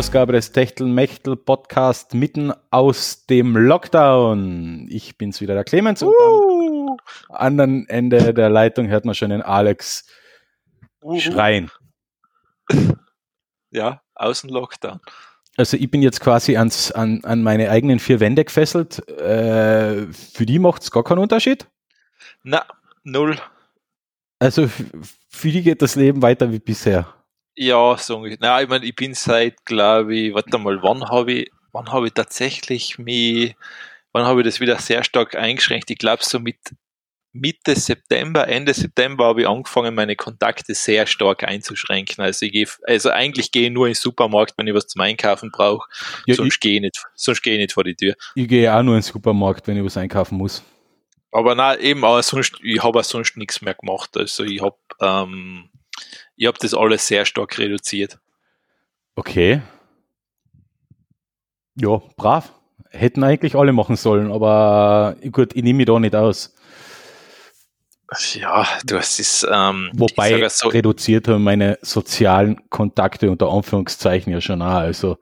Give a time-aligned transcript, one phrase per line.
[0.00, 4.86] Ausgabe des Techtelmechtel Podcast mitten aus dem Lockdown.
[4.88, 6.96] Ich bin's wieder, der Clemens, und am
[7.28, 10.06] anderen Ende der Leitung hört man schon den Alex
[11.18, 11.70] schreien.
[13.70, 15.00] Ja, außen Lockdown.
[15.58, 19.06] Also ich bin jetzt quasi ans, an, an meine eigenen vier Wände gefesselt.
[19.06, 21.66] Äh, für die macht's gar keinen Unterschied?
[22.42, 22.64] Na,
[23.04, 23.36] null.
[24.38, 24.66] Also
[25.28, 27.19] für die geht das Leben weiter wie bisher.
[27.56, 28.26] Ja, so.
[28.38, 32.06] Na, ich meine, ich bin seit, glaube ich, warte mal, wann habe ich, wann habe
[32.06, 33.54] ich tatsächlich mich,
[34.12, 35.90] wann habe ich das wieder sehr stark eingeschränkt?
[35.90, 36.58] Ich glaube, so mit
[37.32, 42.24] Mitte September, Ende September habe ich angefangen, meine Kontakte sehr stark einzuschränken.
[42.24, 45.00] Also ich gehe, also eigentlich gehe ich nur in den Supermarkt, wenn ich was zum
[45.02, 45.88] Einkaufen brauche.
[46.26, 48.14] Ja, sonst gehe ich nicht, sonst gehe ich nicht vor die Tür.
[48.34, 50.62] Ich gehe auch nur in den Supermarkt, wenn ich was einkaufen muss.
[51.30, 54.16] Aber na eben, aber sonst, ich habe auch sonst nichts mehr gemacht.
[54.16, 55.70] Also ich habe, ähm,
[56.40, 58.18] ich habe das alles sehr stark reduziert.
[59.14, 59.60] Okay.
[61.74, 62.54] Ja, brav.
[62.88, 66.54] Hätten eigentlich alle machen sollen, aber gut, ich nehme mich da nicht aus.
[68.32, 69.46] Ja, du hast es.
[69.48, 74.78] Ähm, Wobei so, reduziert haben meine sozialen Kontakte unter Anführungszeichen ja schon auch.
[74.78, 75.18] Also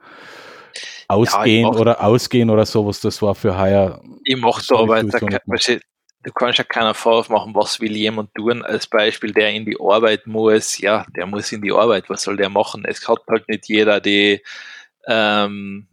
[1.09, 4.01] ausgehen ja, oder ausgehen oder sowas, das war für heuer.
[4.23, 5.19] Ich mache da aber, da,
[6.29, 9.79] du kannst ja keiner Vorwurf machen, was will jemand tun, als Beispiel, der in die
[9.81, 12.85] Arbeit muss, ja, der muss in die Arbeit, was soll der machen?
[12.85, 14.43] Es hat halt nicht jeder die,
[15.07, 15.89] ähm,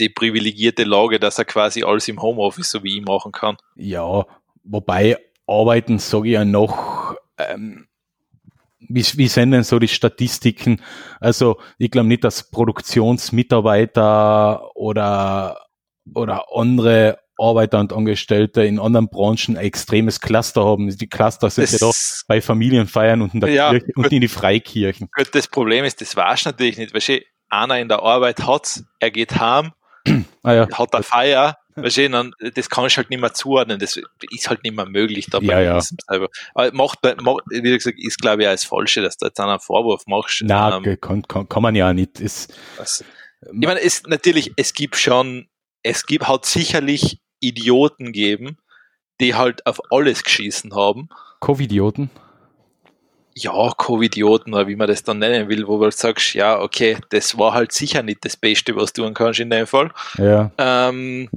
[0.00, 3.56] die privilegierte Lage, dass er quasi alles im Homeoffice so wie ich machen kann.
[3.76, 4.26] Ja,
[4.64, 7.86] wobei arbeiten, sage ich ja noch, ähm,
[8.80, 10.82] wie, wie sind denn so die Statistiken?
[11.20, 15.60] Also ich glaube nicht, dass Produktionsmitarbeiter oder,
[16.12, 20.96] oder andere Arbeiter und Angestellte in anderen Branchen ein extremes Cluster haben.
[20.96, 21.94] Die Cluster sind das ja doch
[22.28, 25.08] bei Familienfeiern und in der ja, Kirche und in die Freikirchen.
[25.14, 29.10] Gut, das Problem ist, das weiß natürlich nicht, weil einer in der Arbeit hat, er
[29.10, 29.72] geht heim,
[30.42, 30.68] ah, ja.
[30.72, 33.98] hat eine Feier, weißt du, dann, das kann ich halt nicht mehr zuordnen, das
[34.30, 35.62] ist halt nicht mehr möglich dabei.
[35.62, 35.80] Ja, ja.
[36.08, 36.28] Aber
[36.72, 40.02] macht, macht, wie gesagt, ist glaube ich auch das Falsche, dass du jetzt einen Vorwurf
[40.06, 40.42] machst.
[40.44, 42.20] Nein, ähm, kann, kann, kann man ja nicht.
[42.20, 43.04] Ist, also,
[43.40, 45.48] ich meine, es, natürlich, es gibt schon,
[45.82, 48.58] es gibt halt sicherlich Idioten geben,
[49.20, 51.08] die halt auf alles geschissen haben.
[51.40, 52.10] Covidioten?
[53.36, 56.98] Ja, Covidioten oder wie man das dann nennen will, wo du halt sagst, ja, okay,
[57.10, 59.90] das war halt sicher nicht das Beste, was du tun kannst in dem Fall.
[60.18, 60.52] Ja.
[60.56, 61.28] Ähm,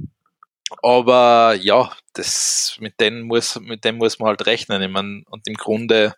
[0.82, 4.82] aber ja, das, mit dem muss, mit dem muss man halt rechnen.
[4.82, 6.14] Ich meine, und im Grunde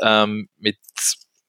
[0.00, 0.78] ähm, mit,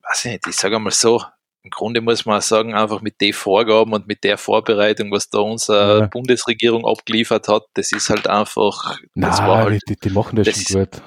[0.03, 1.21] weiß ich nicht, ich sage mal so,
[1.65, 5.39] im Grunde muss man sagen, einfach mit den Vorgaben und mit der Vorbereitung, was da
[5.39, 6.05] unsere ja.
[6.05, 8.99] Bundesregierung abgeliefert hat, das ist halt einfach.
[9.15, 11.01] Das Nein, halt, die, die, machen das, das schon gut.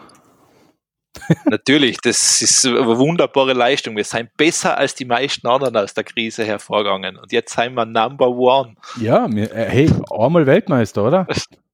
[1.45, 3.97] Natürlich, das ist eine wunderbare Leistung.
[3.97, 7.17] Wir sind besser als die meisten anderen aus der Krise hervorgegangen.
[7.17, 8.75] Und jetzt sind wir Number One.
[9.01, 11.27] Ja, äh, hey, einmal Weltmeister, oder?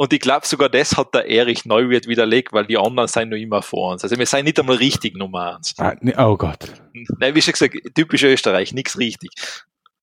[0.00, 3.36] Und ich glaube, sogar das hat der Erich Neuwirth widerlegt, weil die anderen sind noch
[3.36, 4.02] immer vor uns.
[4.02, 5.74] Also wir sind nicht einmal richtig Nummer eins.
[5.76, 5.94] Ah,
[6.26, 6.72] oh Gott.
[7.18, 9.28] Nein, wie schon gesagt, typisch Österreich, nichts richtig.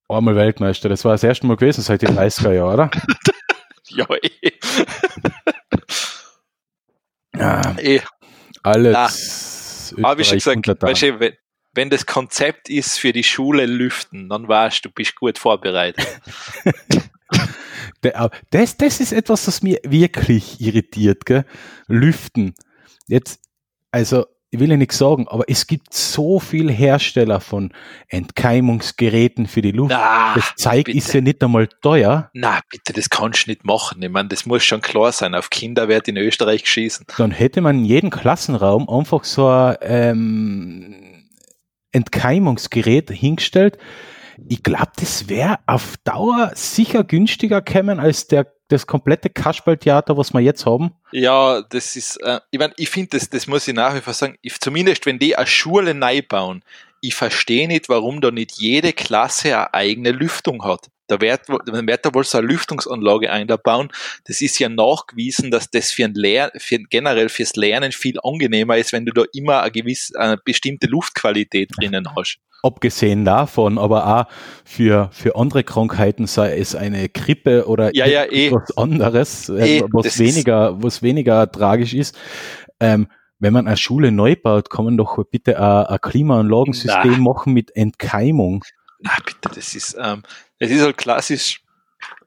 [0.08, 2.92] Einmal Weltmeister, das war das erste Mal gewesen seit den 30er Jahren, oder?
[3.88, 4.52] ja, eh.
[7.40, 8.02] ah, eh.
[8.62, 9.96] Alles.
[10.00, 11.34] Aber wie schon gesagt, weißt du, wenn,
[11.74, 16.06] wenn das Konzept ist für die Schule lüften, dann weißt du, du bist gut vorbereitet.
[18.02, 21.46] Das, das ist etwas, das mir wirklich irritiert, gell?
[21.88, 22.54] Lüften.
[23.08, 23.40] Jetzt,
[23.92, 27.74] also, ich will ja nichts sagen, aber es gibt so viele Hersteller von
[28.08, 29.92] Entkeimungsgeräten für die Luft.
[29.92, 32.30] Na, das Zeug ist ja nicht einmal teuer.
[32.34, 34.02] Na, bitte, das kannst du nicht machen.
[34.02, 35.36] Ich meine, das muss schon klar sein.
[35.36, 37.08] Auf Kinder wird in Österreich geschießen.
[37.18, 40.96] Dann hätte man in jedem Klassenraum einfach so ein ähm,
[41.92, 43.78] Entkeimungsgerät hingestellt,
[44.48, 50.34] ich glaube, das wäre auf Dauer sicher günstiger kämen als der das komplette Kasperltheater, was
[50.34, 50.92] wir jetzt haben.
[51.12, 54.14] Ja, das ist, äh, ich meine, ich finde, das, das muss ich nach wie vor
[54.14, 56.64] sagen, ich, zumindest wenn die eine Schule neu bauen,
[57.00, 60.90] ich verstehe nicht, warum da nicht jede Klasse eine eigene Lüftung hat.
[61.08, 63.90] Da wird, man wird da wohl so eine Lüftungsanlage einbauen.
[64.26, 68.78] Das ist ja nachgewiesen, dass das für ein Lehr für, generell fürs Lernen viel angenehmer
[68.78, 72.40] ist, wenn du da immer eine gewisse, eine bestimmte Luftqualität drinnen hast.
[72.64, 74.26] Abgesehen davon, aber auch
[74.66, 78.48] für, für andere Krankheiten, sei es eine Grippe oder ja, ja, eh.
[78.48, 82.18] etwas anderes, äh, eh, was weniger, was weniger tragisch ist.
[82.80, 83.08] Ähm,
[83.40, 87.18] wenn man eine Schule neu baut, kann man doch bitte ein, ein Klimaanlagensystem Na.
[87.20, 88.64] machen mit Entkeimung.
[89.00, 90.24] Na bitte, das ist, ähm,
[90.60, 91.62] das ist halt klassisch,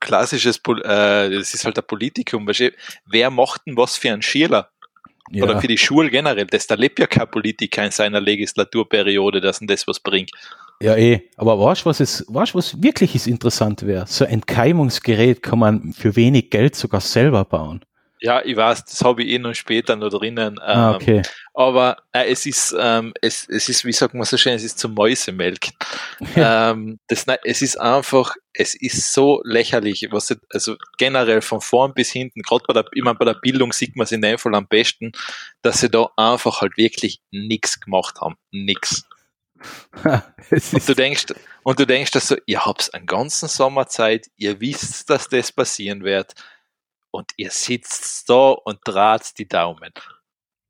[0.00, 2.48] klassisches, äh, das ist halt ein Politikum.
[3.06, 4.70] Wer macht denn was für einen Schüler?
[5.32, 5.44] Ja.
[5.44, 6.46] Oder für die Schule generell.
[6.46, 10.32] Das, da lebt ja kein Politiker in seiner Legislaturperiode, dass ihm das was bringt.
[10.82, 11.28] Ja, eh.
[11.36, 14.06] Aber weißt du, was es, weißt, was wirklich ist interessant wäre?
[14.08, 17.84] So ein Keimungsgerät kann man für wenig Geld sogar selber bauen.
[18.22, 20.54] Ja, ich weiß, das habe ich eh noch später noch drinnen.
[20.54, 21.22] Ähm, ah, okay.
[21.54, 24.78] Aber äh, es ist, ähm, es, es ist, wie sagt man so schön, es ist
[24.78, 25.72] zum Mäusemelken.
[26.36, 31.94] Ähm, das, nein, es ist einfach, es ist so lächerlich, was also generell von vorn
[31.94, 34.54] bis hinten, gerade bei der, immer bei der Bildung sieht man es in dem Fall
[34.54, 35.12] am besten,
[35.62, 38.36] dass sie da einfach halt wirklich nichts gemacht haben.
[38.52, 39.04] Nix.
[40.04, 41.26] und du denkst,
[41.62, 45.52] und du denkst, dass so, ihr habt einen ganzen Sommer Zeit, ihr wisst, dass das
[45.52, 46.34] passieren wird
[47.10, 49.92] und ihr sitzt da und draht die Daumen.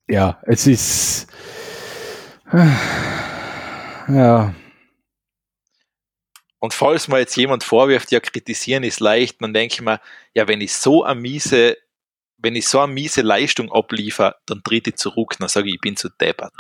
[0.09, 1.29] Ja, es ist.
[2.53, 4.55] Ja.
[6.59, 10.01] Und falls mir jetzt jemand vorwirft, ja, kritisieren ist leicht, dann denke ich mir,
[10.35, 11.77] ja, wenn ich so eine miese,
[12.37, 15.81] wenn ich so eine miese Leistung abliefer, dann tritt ich zurück, dann sage ich, ich
[15.81, 16.53] bin zu deppert.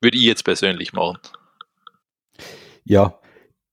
[0.00, 1.18] Würde ich jetzt persönlich machen.
[2.84, 3.18] Ja,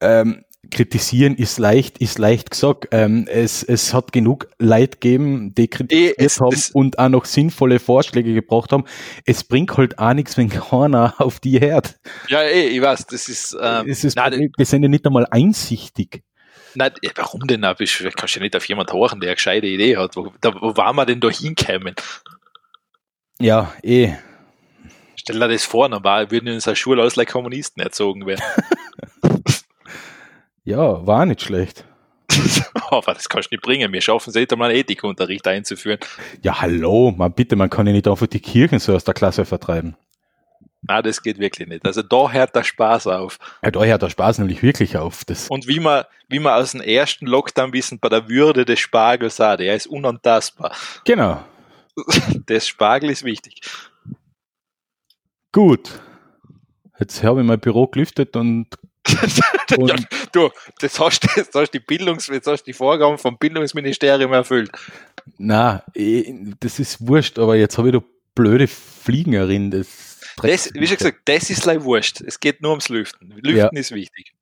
[0.01, 2.87] ähm, kritisieren ist leicht, ist leicht gesagt.
[2.91, 7.25] Ähm, es, es hat genug Leid gegeben, die kritisiert e, es, haben und auch noch
[7.25, 8.85] sinnvolle Vorschläge gebracht haben.
[9.25, 11.99] Es bringt halt auch nichts, wenn keiner auf die hört.
[12.27, 15.27] Ja, eh, ich weiß, das ist, ähm, es ist nein, wir sind ja nicht einmal
[15.29, 16.23] einsichtig.
[16.75, 17.65] Nein, warum denn?
[17.79, 20.15] Ich kannst ja nicht auf jemanden hören, der eine gescheite Idee hat.
[20.15, 21.95] Wo, da, wo waren wir denn da hinkommen?
[23.39, 24.13] Ja, eh.
[25.15, 28.41] Stell dir das vor, dann war, würden in unserer Schule aus like Kommunisten erzogen werden.
[30.63, 31.85] Ja, war nicht schlecht.
[32.89, 33.91] Aber das kannst du nicht bringen.
[33.91, 35.99] Wir schaffen es nicht einmal einen Ethikunterricht einzuführen.
[36.41, 39.45] Ja, hallo, man bitte, man kann ja nicht einfach die Kirchen so aus der Klasse
[39.45, 39.95] vertreiben.
[40.85, 41.85] Na, das geht wirklich nicht.
[41.85, 43.39] Also da hört der Spaß auf.
[43.61, 45.23] Ja, da hört der Spaß nämlich wirklich auf.
[45.23, 48.79] Das Und wie man, wie man aus dem ersten Lockdown wissen, bei der Würde des
[48.79, 50.75] Spargels sah, der ist unantastbar.
[51.05, 51.43] Genau.
[52.47, 53.61] Das Spargel ist wichtig.
[55.51, 55.91] Gut.
[56.99, 58.67] Jetzt habe ich mein Büro gelüftet und
[59.77, 59.95] ja,
[60.31, 64.71] du, das hast, das hast die Bildungs, jetzt hast die Vorgaben vom Bildungsministerium erfüllt.
[65.37, 68.03] Na, eh, das ist wurscht, aber jetzt habe ich da
[68.35, 69.71] blöde Fliegerin.
[69.71, 72.21] Das, das wie schon gesagt, das ist leider wurscht.
[72.21, 73.29] Es geht nur ums Lüften.
[73.29, 73.69] Lüften ja.
[73.69, 74.33] ist wichtig.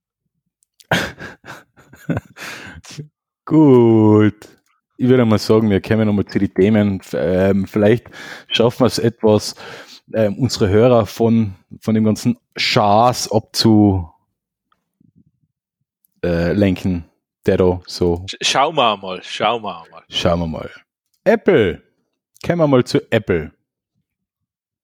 [3.46, 4.48] Gut.
[4.98, 7.02] Ich würde mal sagen, wir kommen nochmal zu den Themen.
[7.13, 8.08] Ähm, vielleicht
[8.50, 9.56] schaffen wir es etwas,
[10.13, 14.11] ähm, unsere Hörer von, von dem ganzen Schaß abzu,
[16.23, 17.06] äh, lenken,
[17.45, 18.25] der da so.
[18.41, 20.03] Schauen wir mal, schauen wir mal.
[20.09, 20.69] Schauen wir mal.
[21.23, 21.81] Apple.
[22.45, 23.51] Kommen wir mal zu Apple.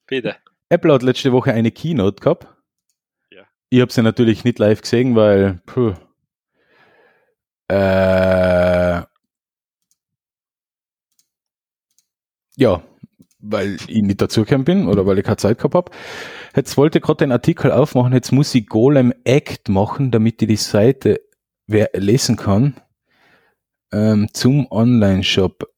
[0.05, 0.35] Bitte.
[0.69, 2.47] Apple hat letzte Woche eine Keynote gehabt.
[3.31, 3.43] Ja.
[3.69, 5.93] Ich habe sie natürlich nicht live gesehen, weil puh,
[7.69, 9.01] äh,
[12.55, 12.81] ja,
[13.39, 15.91] weil ich nicht dazugekommen bin oder weil ich keine Zeit gehabt habe.
[16.55, 20.47] Jetzt wollte ich gerade den Artikel aufmachen, jetzt muss ich Golem Act machen, damit ich
[20.47, 21.21] die Seite
[21.67, 22.75] wer lesen kann,
[23.91, 25.71] ähm, zum Online-Shop.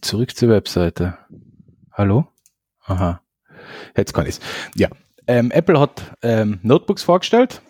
[0.00, 1.18] Zurück zur Webseite.
[1.92, 2.28] Hallo?
[2.84, 3.20] Aha.
[3.96, 4.40] Jetzt kann ich's.
[4.74, 4.88] Ja.
[5.26, 7.60] Ähm, Apple hat ähm, Notebooks vorgestellt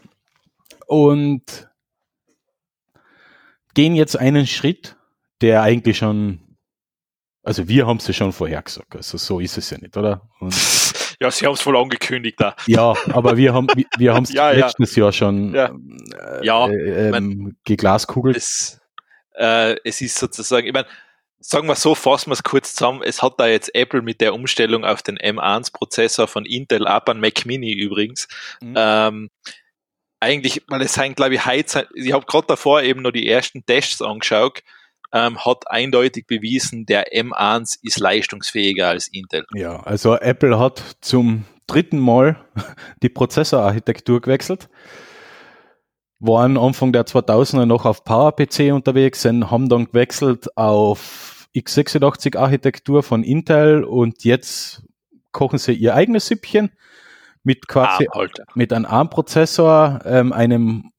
[0.87, 1.69] und
[3.75, 4.97] gehen jetzt einen Schritt,
[5.41, 6.57] der eigentlich schon,
[7.43, 10.29] also wir haben es ja schon vorher gesagt, also so ist es ja nicht, oder?
[10.39, 10.55] Und
[11.21, 12.55] ja, sie haben es voll angekündigt da.
[12.67, 15.05] Ja, aber wir haben wir, wir haben es ja, letztes ja.
[15.05, 15.75] Jahr schon ja,
[16.17, 18.37] äh, ja äh, ähm, geglaskugelt.
[18.37, 18.81] Es,
[19.35, 20.87] äh, es ist sozusagen, ich meine,
[21.41, 23.03] sagen wir so, fassen wir es kurz zusammen.
[23.03, 27.21] Es hat da jetzt Apple mit der Umstellung auf den M1-Prozessor von Intel ab an
[27.21, 28.29] Mac Mini übrigens.
[28.61, 28.75] Mhm.
[28.77, 29.31] Ähm,
[30.21, 33.65] eigentlich, weil es sind, glaube ich, heute, ich habe gerade davor eben noch die ersten
[33.65, 34.63] Tests angeschaut
[35.13, 39.47] ähm, hat eindeutig bewiesen, der M1 ist leistungsfähiger als Intel.
[39.55, 42.37] Ja, also Apple hat zum dritten Mal
[43.03, 44.69] die Prozessorarchitektur gewechselt.
[46.21, 53.03] Waren Anfang der 2000er noch auf PowerPC unterwegs, sind, haben dann gewechselt auf x86 Architektur
[53.03, 54.83] von Intel und jetzt
[55.33, 56.71] kochen sie ihr eigenes Süppchen
[57.45, 60.91] mit quasi ah, mit einem ARM-Prozessor, ähm, einem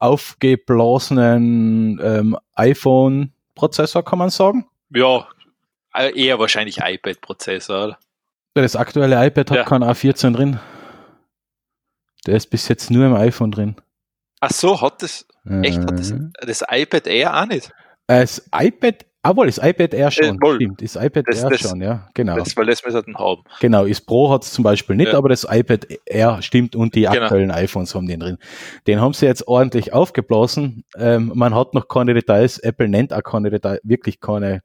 [0.00, 4.66] aufgeblasenen ähm, iPhone-Prozessor, kann man sagen?
[4.90, 5.28] Ja,
[5.94, 7.98] äh, eher wahrscheinlich iPad-Prozessor.
[8.54, 9.64] Das aktuelle iPad hat ja.
[9.64, 10.58] kein A14 drin.
[12.26, 13.76] Der ist bis jetzt nur im iPhone drin.
[14.40, 15.26] Ach so, hat das,
[15.62, 16.18] echt, hat das, äh.
[16.40, 17.70] das iPad Air auch nicht?
[18.06, 20.82] Das iPad obwohl, das iPad Air schon, äh, stimmt.
[20.82, 22.36] Das iPad das, Air das, schon, ja, genau.
[22.36, 23.42] Das, weil das wir haben.
[23.60, 25.18] Genau, das Pro hat es zum Beispiel nicht, ja.
[25.18, 27.12] aber das iPad Air stimmt und die genau.
[27.22, 28.38] aktuellen iPhones haben den drin.
[28.86, 30.84] Den haben sie jetzt ordentlich aufgeblasen.
[30.96, 34.62] Ähm, man hat noch keine Details, Apple nennt auch keine Details, wirklich keine,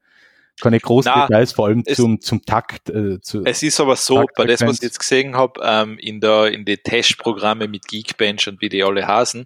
[0.60, 2.88] keine großen Na, Details, vor allem es- zum, zum Takt.
[2.88, 5.98] Äh, zu, Es ist aber so, Takt- bei das, was ich jetzt gesehen habe, ähm,
[5.98, 9.44] in der in die Testprogramme mit Geekbench und wie die alle hasen,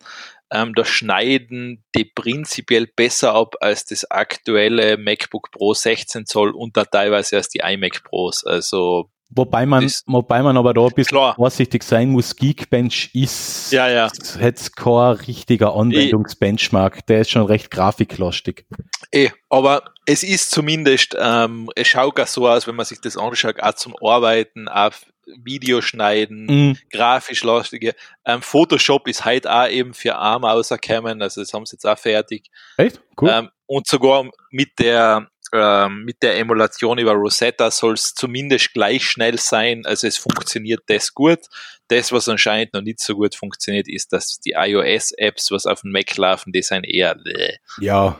[0.52, 6.76] ähm, da schneiden die prinzipiell besser ab als das aktuelle MacBook Pro 16 Zoll und
[6.76, 8.44] da teilweise erst die iMac Pros.
[8.44, 11.34] Also wobei, man, das- wobei man aber da ein bisschen Klar.
[11.36, 12.34] vorsichtig sein muss.
[12.34, 14.08] Geekbench ist Ja, ja.
[14.40, 17.06] jetzt kein richtiger Anwendungsbenchmark.
[17.06, 18.66] Der ist schon recht grafiklastig.
[19.12, 23.16] Eh, aber es ist zumindest, ähm, es schaut gar so aus, wenn man sich das
[23.16, 24.92] anschaut, auch zum Arbeiten, auch
[25.26, 26.78] Videoschneiden, Mhm.
[26.90, 27.94] grafisch lastige.
[28.24, 31.98] Ähm, Photoshop ist halt auch eben für ARM rausgekommen, also das haben sie jetzt auch
[31.98, 32.50] fertig.
[32.76, 33.00] Echt?
[33.20, 33.30] Cool.
[33.30, 39.04] Ähm, und sogar mit der, ähm, mit der Emulation über Rosetta soll es zumindest gleich
[39.04, 39.82] schnell sein.
[39.84, 41.40] Also es funktioniert das gut.
[41.88, 45.90] Das, was anscheinend noch nicht so gut funktioniert, ist, dass die iOS-Apps, was auf dem
[45.92, 47.56] Mac laufen, die sind eher bläh.
[47.80, 48.16] Ja.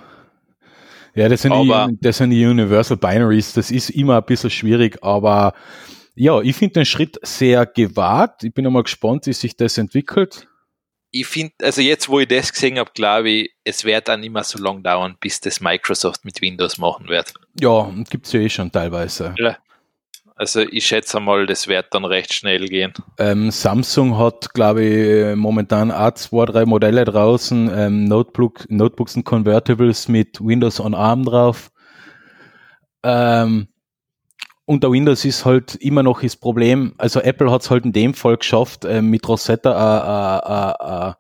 [1.14, 3.52] Ja, das sind, Aber- die, das sind die Universal Binaries.
[3.52, 5.54] Das ist immer ein bisschen schwierig, aber
[6.20, 8.44] ja, ich finde den Schritt sehr gewagt.
[8.44, 10.46] Ich bin einmal gespannt, wie sich das entwickelt.
[11.10, 14.44] ich finde, also jetzt, wo ich das gesehen habe, glaube ich, es wird dann immer
[14.44, 17.32] so lang dauern, bis das Microsoft mit Windows machen wird.
[17.58, 19.34] Ja, gibt's ja eh schon teilweise.
[20.36, 22.92] Also ich schätze mal, das wird dann recht schnell gehen.
[23.18, 29.24] Ähm, Samsung hat, glaube ich, momentan auch zwei, drei Modelle draußen, ähm, Notebook, Notebooks und
[29.24, 31.70] Convertibles mit Windows on ARM drauf.
[33.02, 33.69] Ähm,
[34.70, 38.14] unter Windows ist halt immer noch das Problem, also Apple hat es halt in dem
[38.14, 41.16] Fall geschafft, ähm, mit Rosetta eine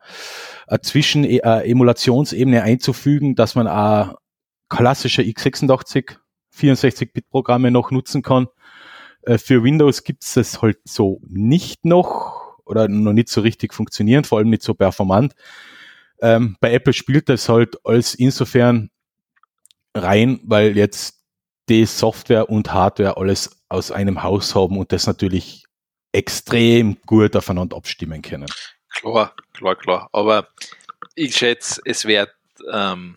[0.68, 4.14] äh, äh, äh, äh, Zwischen äh, Emulationsebene einzufügen, dass man auch
[4.68, 6.16] klassische x86
[6.56, 8.46] 64-Bit-Programme noch nutzen kann.
[9.22, 14.22] Äh, Für Windows gibt's das halt so nicht noch oder noch nicht so richtig funktionieren,
[14.22, 15.34] vor allem nicht so performant.
[16.22, 18.90] Ähm, bei Apple spielt das halt als insofern
[19.92, 21.19] rein, weil jetzt
[21.70, 25.64] die Software und Hardware alles aus einem Haus haben und das natürlich
[26.12, 28.48] extrem gut aufeinander abstimmen können.
[28.92, 30.08] Klar, klar, klar.
[30.12, 30.48] Aber
[31.14, 32.30] ich schätze, es wird,
[32.72, 33.16] ähm,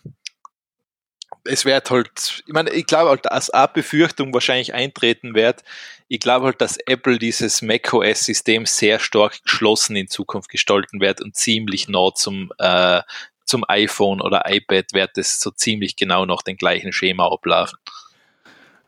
[1.45, 5.63] es wird halt, ich meine, ich glaube halt, dass eine Befürchtung wahrscheinlich eintreten wird.
[6.07, 11.35] Ich glaube halt, dass Apple dieses macOS-System sehr stark geschlossen in Zukunft gestalten wird und
[11.35, 13.01] ziemlich nah zum, äh,
[13.45, 17.79] zum iPhone oder iPad wird es so ziemlich genau nach dem gleichen Schema ablaufen.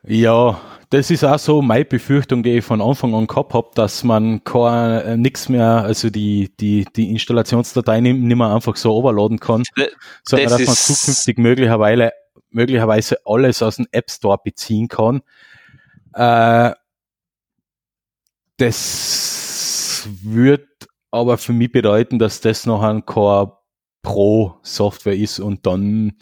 [0.06, 0.60] Ja,
[0.90, 4.40] das ist auch so meine Befürchtung, die ich von Anfang an gehabt habe, dass man
[4.44, 9.64] äh, nichts mehr, also die, die, die Installationsdatei nicht, mehr einfach so overladen kann,
[10.22, 12.12] sondern das dass man zukünftig möglicherweise,
[12.50, 15.22] möglicherweise alles aus dem App Store beziehen kann.
[16.14, 16.72] Äh,
[18.58, 20.68] das wird
[21.10, 23.58] aber für mich bedeuten, dass das noch ein Core
[24.02, 26.12] Pro Software ist und dann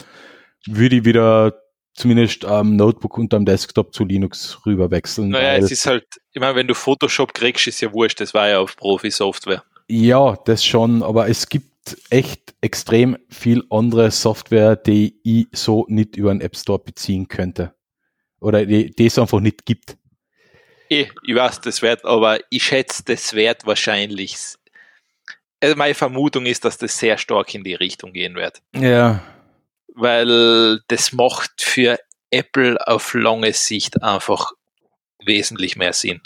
[0.66, 1.63] würde ich wieder
[1.94, 5.30] zumindest am Notebook und am Desktop zu Linux rüber wechseln.
[5.30, 8.48] Naja, es ist halt, ich meine, wenn du Photoshop kriegst, ist ja wurscht, das war
[8.48, 9.62] ja auf Profi-Software.
[9.88, 16.16] Ja, das schon, aber es gibt echt extrem viel andere Software, die ich so nicht
[16.16, 17.74] über einen App Store beziehen könnte.
[18.40, 19.96] Oder die, die es einfach nicht gibt.
[20.90, 24.36] Eh, ich weiß, das wird, aber ich schätze, das wird wahrscheinlich.
[25.60, 28.60] Also meine Vermutung ist, dass das sehr stark in die Richtung gehen wird.
[28.74, 29.22] Ja.
[29.94, 31.98] Weil das macht für
[32.30, 34.52] Apple auf lange Sicht einfach
[35.24, 36.20] wesentlich mehr Sinn.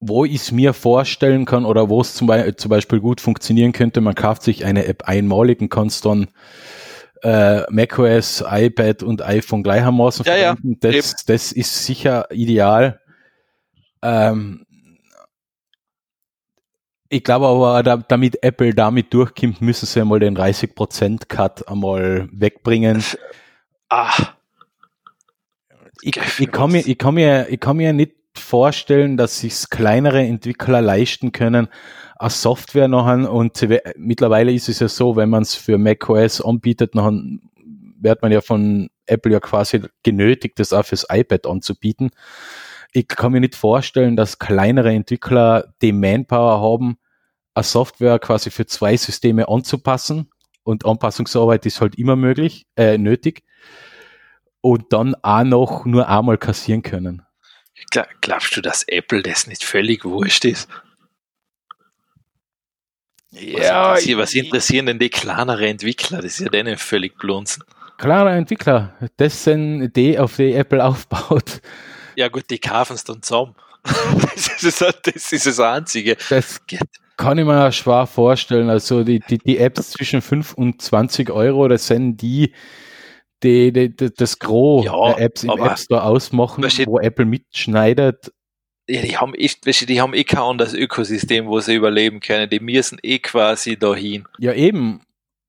[0.00, 3.72] Wo ich es mir vorstellen kann oder wo es zum, Be zum Beispiel gut funktionieren
[3.72, 6.28] könnte, man kauft sich eine App einmalig und kann es dann
[7.22, 10.78] äh, macOS, iPad und iPhone gleichermaßen Ja, ja, verwenden.
[10.80, 13.00] Das, das ist sicher ideal.
[14.02, 14.66] Ähm,
[17.08, 22.28] ich glaube aber, da, damit Apple damit durchkommt, müssen sie einmal den 30% Cut einmal
[22.32, 23.02] wegbringen.
[23.88, 24.12] Ah,
[26.02, 30.20] Ich, ich, kann mir, ich, kann mir, ich kann mir nicht vorstellen, dass sich kleinere
[30.22, 31.68] Entwickler leisten können,
[32.18, 35.76] eine Software nachher und sie we- mittlerweile ist es ja so, wenn man es für
[35.78, 37.20] macOS anbietet, nachher
[38.00, 42.10] wird man ja von Apple ja quasi genötigt, das auch fürs iPad anzubieten.
[42.92, 46.98] Ich kann mir nicht vorstellen, dass kleinere Entwickler die Manpower haben,
[47.54, 50.30] eine Software quasi für zwei Systeme anzupassen
[50.62, 53.42] und Anpassungsarbeit ist halt immer möglich, äh, nötig
[54.60, 57.22] und dann auch noch nur einmal kassieren können.
[57.92, 60.68] gla- glaubst du, dass Apple das nicht völlig wurscht ist?
[63.30, 66.18] Was, interessiert, was interessieren denn die kleineren Entwickler?
[66.22, 67.62] Das ist ja denen völlig blunzen.
[67.98, 71.60] Klarer Entwickler, das sind die, auf die Apple aufbaut.
[72.18, 73.54] Ja gut, die kaufen es dann zusammen.
[74.34, 76.16] das, ist, das, das ist das Einzige.
[76.28, 76.60] Das
[77.16, 78.70] kann ich mir schwer vorstellen.
[78.70, 82.52] Also die, die, die Apps zwischen 5 und 20 Euro, das sind die,
[83.44, 86.98] die, die, die das Gros Ja, der Apps im App Store ausmachen, Weißt du- wo
[86.98, 88.32] Apple mitschneidet.
[88.88, 92.18] Ja, die haben echt, weißt du, die haben eh kein anderes Ökosystem, wo sie überleben
[92.18, 92.50] können.
[92.50, 94.26] Die müssen eh quasi dahin.
[94.38, 95.02] Ja, eben.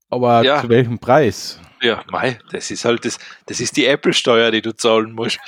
[0.08, 0.60] Aber Ja.
[0.62, 1.58] zu welchem Preis?
[1.82, 5.38] Ja, mei, das ist halt das, das ist die Apple-Steuer, die du zahlen musst.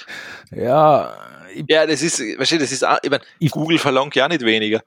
[0.50, 1.16] Ja,
[1.68, 4.40] Ja, das ist, weißt du, das ist, auch- ich mein, Ich- Google verlangt ja nicht
[4.42, 4.82] weniger.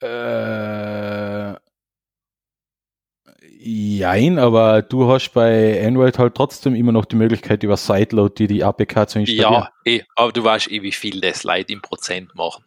[0.00, 1.54] äh,
[3.58, 8.46] jein, aber du hast bei Android halt trotzdem immer noch die Möglichkeit, über Sideload die,
[8.46, 9.52] die APK zu installieren.
[9.52, 12.64] Ja, eh, aber du weißt eh, wie viel das Leute im Prozent machen.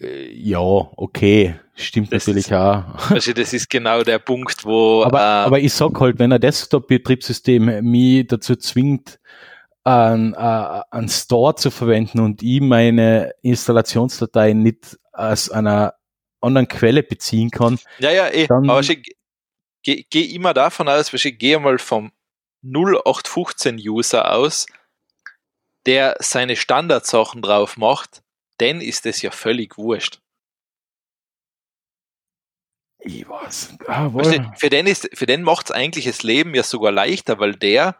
[0.00, 1.58] Äh, ja okay.
[1.74, 2.84] Stimmt Das natürlich ist- auch.
[3.24, 6.40] Du, das ist genau der Punkt, wo, Aber, äh, aber ich sag halt, wenn ein
[6.40, 9.18] Desktop-Betriebssystem mich dazu zwingt,
[9.84, 15.94] einen, äh, einen Store zu verwenden und ich meine Installationsdateien nicht aus einer
[16.40, 18.96] anderen Quelle beziehen kann, ja, ja, eh, dann- aber weißt du,
[19.82, 22.10] geh, immer davon aus, weißt du, geh mal vom
[22.62, 24.66] 0815-User aus,
[25.86, 28.22] der seine Standardsachen drauf macht,
[28.58, 30.20] dann ist das ja völlig wurscht.
[33.00, 36.54] ich weiß, ah, Weißt du, für den, ist, für den macht es eigentlich das Leben
[36.54, 37.96] ja sogar leichter, weil der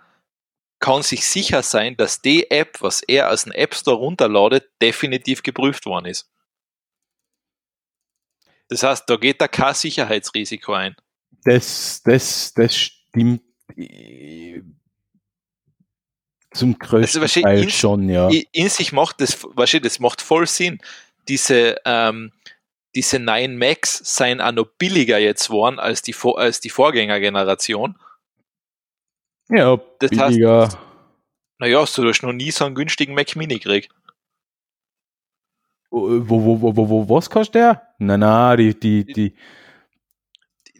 [0.80, 5.42] kann sich sicher sein, dass die App, was er aus dem App Store runterladet, definitiv
[5.42, 6.30] geprüft worden ist.
[8.68, 10.94] Das heißt, da geht da kein Sicherheitsrisiko ein.
[11.44, 13.42] das, das, das stimmt
[16.58, 18.28] zum größten weißt du, Teil in- schon, ja.
[18.52, 20.78] In sich macht das, du, das macht voll Sinn.
[21.28, 22.32] Diese, ähm,
[22.94, 27.96] diese 9 Max seien auch noch billiger jetzt geworden als die, Vor- als die Vorgängergeneration.
[29.50, 30.68] Ja, Das heißt- billiger.
[31.60, 33.90] Naja, so du hast noch nie so einen günstigen Mac Mini gekriegt.
[35.90, 37.82] Wo, wo, wo, wo, wo, was kostet der?
[37.98, 39.34] Nein, nein, die, die, die,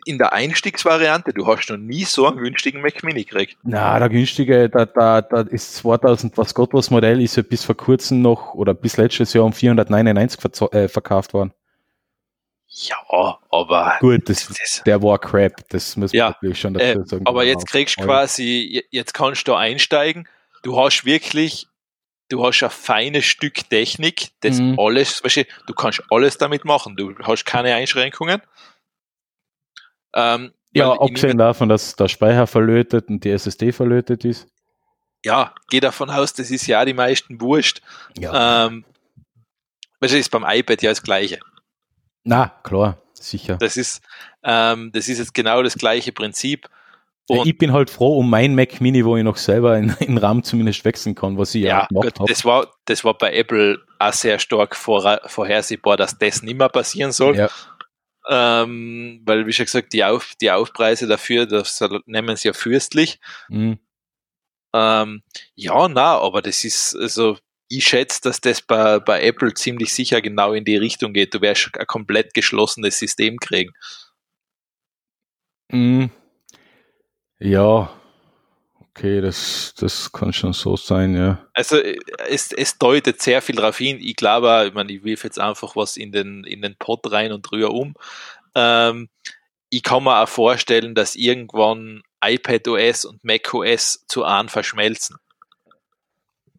[0.05, 3.57] in der Einstiegsvariante, du hast noch nie so einen günstigen Mac Mini gekriegt.
[3.63, 7.65] Na, der günstige, da, da, da ist 2000, was Gott was Modell ist ja bis
[7.65, 11.53] vor kurzem noch oder bis letztes Jahr um 499 verzo- äh, verkauft worden.
[12.71, 12.97] Ja,
[13.51, 17.09] aber Gut, das, das, der war crap, das muss man Ja, natürlich schon äh, dazu
[17.09, 17.27] sagen.
[17.27, 20.29] aber jetzt kriegst du quasi, je- jetzt kannst du einsteigen.
[20.63, 21.67] Du hast wirklich,
[22.29, 24.79] du hast ein feines Stück Technik, das Mhm.
[24.79, 26.95] alles, weißt du, du kannst alles damit machen.
[26.97, 28.43] Du hast keine Einschränkungen.
[30.19, 34.47] Ähm, Ja, abgesehen davon, dass der Speicher verlötet und die SSD verlötet ist.
[35.25, 37.81] ja, geh davon aus, das ist ja die meisten wurscht.
[38.17, 38.85] Ähm,
[40.01, 41.39] weißt du, ist beim iPad ja das Gleiche.
[42.25, 43.57] Na, klar, sicher.
[43.57, 44.01] Das ist,
[44.45, 46.69] ähm, das ist jetzt genau das gleiche Prinzip.
[47.29, 49.95] Ja, Und ich bin halt froh um mein Mac Mini, wo ich noch selber in,
[50.01, 52.29] in RAM zumindest wechseln kann, was ich ja, ja, gemacht habe.
[52.29, 56.69] das war, das war bei Apple auch sehr stark vor, vorhersehbar, dass das nicht mehr
[56.69, 57.37] passieren soll.
[57.37, 57.49] Ja,
[58.29, 63.21] Ähm, weil, wie schon gesagt, die, Auf, die Aufpreise dafür, das nehmen sie ja fürstlich.
[63.49, 63.79] mhm.
[64.75, 65.23] Ähm,
[65.55, 67.39] ja, na, aber das ist, also,
[67.69, 71.35] ich schätze, dass das bei, bei Apple ziemlich sicher genau in die Richtung geht.
[71.35, 73.73] Du wirst ein komplett geschlossenes System kriegen.
[75.71, 76.11] Mhm.
[77.39, 77.93] Ja,
[78.99, 81.47] okay, das, das kann schon so sein, ja.
[81.55, 83.99] Also äh, es, es deutet sehr viel darauf hin.
[84.01, 87.33] Ich glaube, ich meine, ich wirf jetzt einfach was in den, in den Pot rein
[87.33, 87.95] und rühre um.
[88.55, 89.09] Ähm,
[89.71, 95.17] ich kann mir auch vorstellen, dass irgendwann iPadOS und macOS zu einem verschmelzen.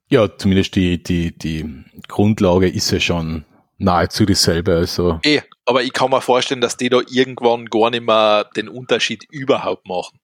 [0.10, 3.45] Ja, zumindest die, die, die Grundlage ist ja schon
[3.78, 5.19] nahezu dieselbe, also.
[5.23, 9.25] Eh, aber ich kann mir vorstellen, dass die da irgendwann gar nicht mehr den Unterschied
[9.30, 10.18] überhaupt machen.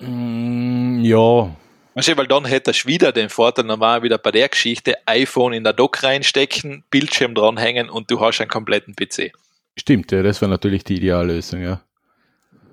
[0.00, 1.50] Mm, ja,
[1.94, 5.64] du, weil dann hättest du wieder den Vorteil, normal wieder bei der Geschichte, iPhone in
[5.64, 9.32] der Dock reinstecken, Bildschirm dranhängen und du hast einen kompletten PC.
[9.76, 11.80] stimmt, ja, das wäre natürlich die Ideallösung, ja.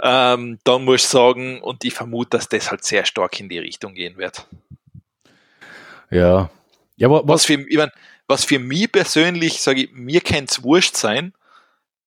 [0.02, 3.60] ähm, dann muss ich sagen, und ich vermute, dass das halt sehr stark in die
[3.60, 4.48] Richtung gehen wird.
[6.10, 6.50] Ja.
[6.96, 7.92] Ja, aber Was was, für, ich mein,
[8.28, 11.34] was für mich persönlich, sage ich, mir kann es wurscht sein,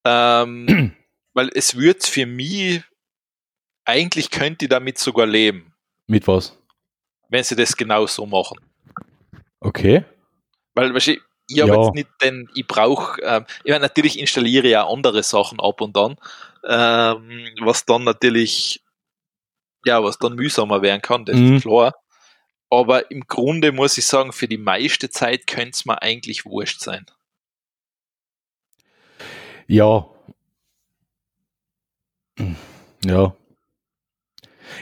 [0.05, 0.93] ähm,
[1.35, 2.83] weil es wird für mich,
[3.85, 5.73] eigentlich könnte ich damit sogar leben,
[6.07, 6.57] mit was?
[7.29, 8.59] wenn sie das genau so machen.
[9.61, 10.05] Okay.
[10.75, 11.17] Weil, weißt du,
[11.49, 11.83] ich habe Ja.
[11.83, 15.81] jetzt nicht den, ich brauche, ähm, ich meine, natürlich installiere ich ja andere Sachen ab
[15.81, 16.17] und an,
[16.65, 18.83] ähm, was dann natürlich,
[19.85, 21.57] ja, was dann mühsamer werden kann, das Mhm.
[21.57, 21.95] ist klar.
[22.71, 26.81] Aber im Grunde muss ich sagen, für die meiste Zeit könnte es mir eigentlich wurscht
[26.81, 27.05] sein.
[29.67, 30.07] Ja.
[33.05, 33.35] Ja.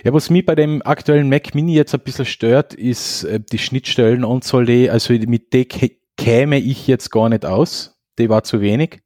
[0.04, 3.58] Ja, was mich bei dem aktuellen Mac Mini jetzt ein bisschen stört, ist äh, die
[3.58, 7.98] Schnittstellenanzahl, die, also mit der kä- käme ich jetzt gar nicht aus.
[8.18, 9.00] Die war zu wenig.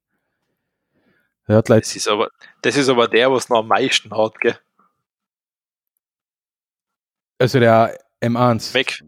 [1.46, 2.28] Leider Das ist aber,
[2.62, 4.56] das ist aber der, was noch am meisten hat, gell?
[7.38, 8.72] Also der M1.
[8.72, 9.02] Mac,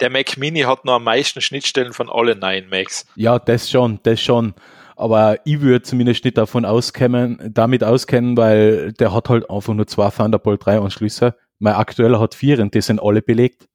[0.00, 3.06] der Mac Mini hat noch am meisten Schnittstellen von allen neuen Macs.
[3.16, 4.54] Ja, das schon, das schon.
[5.00, 9.86] Aber ich würde zumindest nicht davon auskennen, damit auskennen, weil der hat halt einfach nur
[9.86, 11.36] zwei Thunderbolt 3 Anschlüsse.
[11.58, 13.66] Mein aktueller hat vier und die sind alle belegt.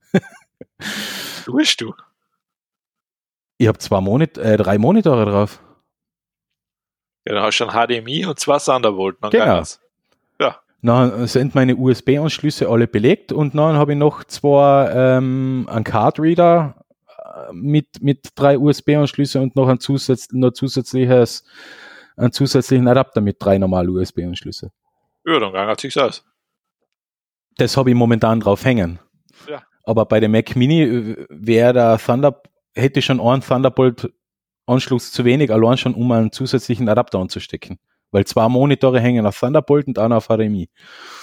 [1.46, 1.96] Tust du?
[3.58, 5.64] Ich habe zwei Monit äh, drei Monitore drauf.
[7.28, 9.18] Ja, dann hast du schon HDMI und zwei Thunderbolt.
[9.22, 9.64] Dann Genau.
[10.40, 10.60] Ja.
[10.84, 16.85] Dann sind meine USB-Anschlüsse alle belegt und dann habe ich noch zwei ähm, einen Card-Reader
[17.52, 21.44] mit, mit drei USB-Anschlüsse und noch ein zusatz, noch zusätzliches,
[22.18, 24.72] einen zusätzlichen Adapter mit drei normalen USB-Anschlüsse.
[25.26, 26.24] Ja, dann geht sich's aus.
[27.58, 29.00] Das habe ich momentan drauf hängen.
[29.48, 29.64] Ja.
[29.84, 32.42] Aber bei dem Mac Mini äh, wäre der Thunder,
[32.74, 37.80] hätte ich schon einen Thunderbolt-Anschluss zu wenig, allein schon um einen zusätzlichen Adapter anzustecken.
[38.16, 40.70] Weil zwei Monitore hängen auf Thunderbolt und einer auf HDMI.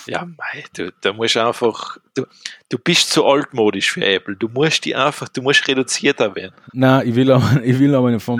[0.04, 2.26] Ja, mei, du, da musst du einfach, du,
[2.68, 4.36] du bist zu altmodisch für Apple.
[4.36, 6.54] Du musst die einfach, du musst reduzierter werden.
[6.74, 8.38] Na, ich will aber, ich will aber nicht vom,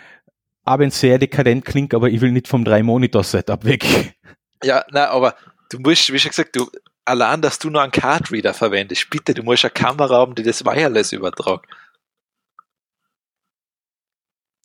[0.66, 3.86] auch wenn es sehr dekadent klingt, aber ich will nicht vom Drei-Monitor-Setup weg.
[4.62, 5.34] Ja, na, aber
[5.70, 6.70] du musst, wie schon gesagt, du,
[7.06, 10.62] allein, dass du nur einen Card-Reader verwendest, bitte, du musst eine Kamera haben, die das
[10.62, 11.64] wireless übertragt.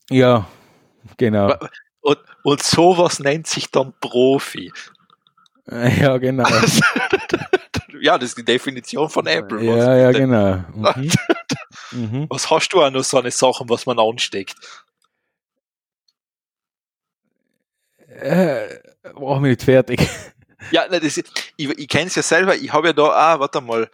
[0.10, 0.46] Ja,
[1.16, 1.56] genau.
[2.04, 4.72] Und, und sowas nennt sich dann Profi.
[5.72, 6.44] Ja, genau.
[8.02, 9.60] ja, das ist die Definition von Apple.
[9.60, 10.20] was Ja, ja, bitte.
[10.20, 10.64] genau.
[11.92, 12.12] Mhm.
[12.12, 12.26] Mhm.
[12.30, 14.56] Was hast du auch noch so eine Sachen, was man ansteckt?
[18.08, 18.68] Äh,
[19.04, 20.08] mich nicht fertig.
[20.72, 21.26] Ja, ne, das, ich,
[21.58, 22.56] ich kenne es ja selber.
[22.56, 23.04] Ich habe ja da
[23.36, 23.90] auch, warte mal,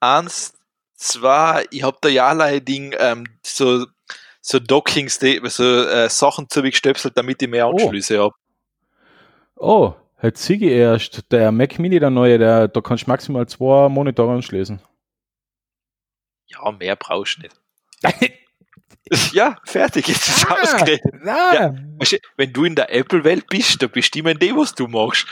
[0.00, 0.54] eins,
[0.94, 3.86] zwei, ich habe da ja allerlei Ding, ähm, so,
[4.48, 7.72] so Dockings, so äh, Sachen zugestöpselt, damit ich mehr Oh.
[7.72, 8.34] Anschlüsse habe.
[9.56, 11.32] Oh, hat Sigi erst.
[11.32, 14.80] Der Mac Mini, der neue, der, da kannst du maximal zwei Monitore anschließen.
[16.46, 19.32] Ja, mehr brauchst du nicht.
[19.32, 20.56] ja, fertig, jetzt ist Ah.
[20.62, 21.02] ausgeredet.
[21.22, 21.74] Na, Ja.
[22.36, 25.26] Wenn du in der Apple-Welt bist, da bestimmen die, was du machst.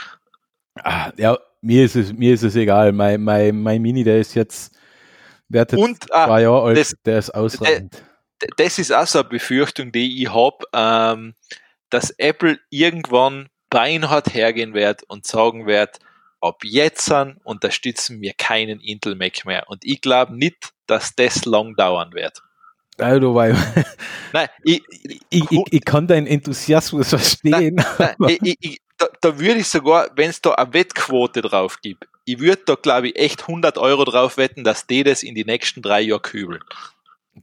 [0.75, 2.91] Ah, ja, mir ist es, mir ist es egal.
[2.91, 4.75] Mein, mein, mein Mini, der ist jetzt,
[5.47, 7.93] der hat jetzt Und ah, zwei Jahre alt, das- der ist ausreichend.
[7.93, 7.97] d-
[8.57, 11.35] das ist auch so eine Befürchtung, die ich habe, ähm,
[11.89, 15.99] dass Apple irgendwann beinhart hergehen wird und sagen wird,
[16.41, 19.65] ab jetzt an unterstützen wir keinen Intel Mac mehr.
[19.67, 22.41] Und ich glaube nicht, dass das lang dauern wird.
[22.97, 23.57] Also, weil,
[24.33, 24.81] Nein, ich,
[25.29, 27.83] ich, ich, ich kann deinen Enthusiasmus verstehen.
[27.97, 32.07] Nein, ich, ich, da, da würde ich sogar, wenn es da eine Wettquote drauf gibt,
[32.23, 35.45] ich würde da, glaube ich, echt 100 Euro drauf wetten, dass die das in die
[35.45, 36.63] nächsten drei Jahre kübeln.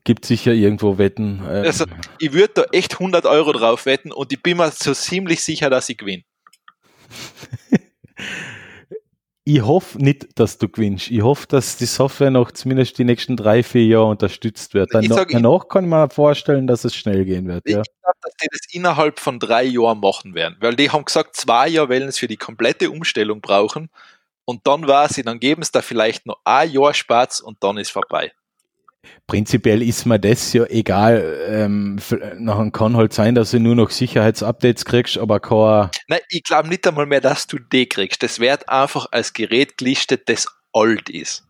[0.03, 1.41] Gibt sicher irgendwo Wetten.
[1.45, 1.85] äh, Also,
[2.19, 5.69] ich würde da echt 100 Euro drauf wetten und ich bin mir so ziemlich sicher,
[5.69, 6.23] dass ich gewinne.
[9.45, 11.11] ich hoffe nicht, dass du gewinnst.
[11.11, 14.89] Ich hoffe, dass die Software noch zumindest die nächsten drei, vier Jahre unterstützt wird.
[14.89, 17.63] Ich Danach, sag, danach kann man vorstellen, dass es schnell gehen wird.
[17.65, 17.81] Ich Ja.
[17.81, 21.67] glaube, dass die das innerhalb von drei Jahren machen werden, weil die haben gesagt, zwei
[21.67, 23.89] Jahre wollen es für die komplette Umstellung brauchen
[24.45, 27.77] und dann war sie, dann geben es da vielleicht noch ein Jahr Spaß und dann
[27.77, 28.31] ist vorbei.
[29.27, 31.37] Prinzipiell ist mir das ja egal.
[31.47, 31.99] Ähm,
[32.37, 36.69] nachher kann halt sein, dass du nur noch Sicherheitsupdates kriegst, aber kein, Nein, ich glaube
[36.69, 38.23] nicht einmal mehr, dass du die kriegst.
[38.23, 41.45] Das wird einfach als Gerät gelistet, das alt ist.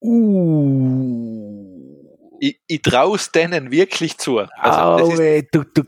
[0.00, 2.00] uh,
[2.40, 4.38] Ich, ich traue es denen wirklich zu.
[4.38, 4.50] Also,
[4.96, 5.82] das Au, ist, weh, du, du,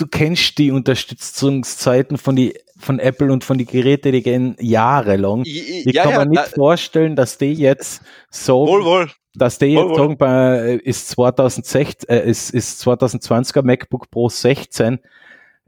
[0.00, 5.42] du kennst die Unterstützungszeiten von, die, von Apple und von die Geräte, die gehen jahrelang.
[5.44, 9.10] ich, ja, kann ja, mir nicht na, vorstellen, dass die jetzt so, wohl, wohl.
[9.34, 15.00] dass die wohl, jetzt sagen, bei, ist 2016, äh, ist, ist 2020er MacBook Pro 16,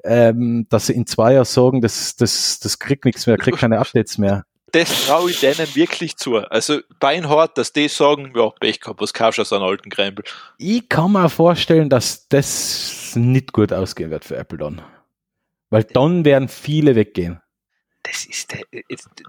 [0.05, 3.79] ähm, dass sie in zwei Jahren sagen, das, das, das kriegt nichts mehr, kriegt keine
[3.81, 4.45] Updates mehr.
[4.73, 6.37] Das traue ich denen wirklich zu.
[6.37, 10.25] Also beinhart, dass die sagen, ja, Pech gehabt, was kaufst du aus einem alten Krempel?
[10.57, 14.83] Ich kann mir vorstellen, dass das nicht gut ausgehen wird für Apple dann.
[15.69, 17.41] Weil dann werden viele weggehen.
[18.03, 18.57] Das ist,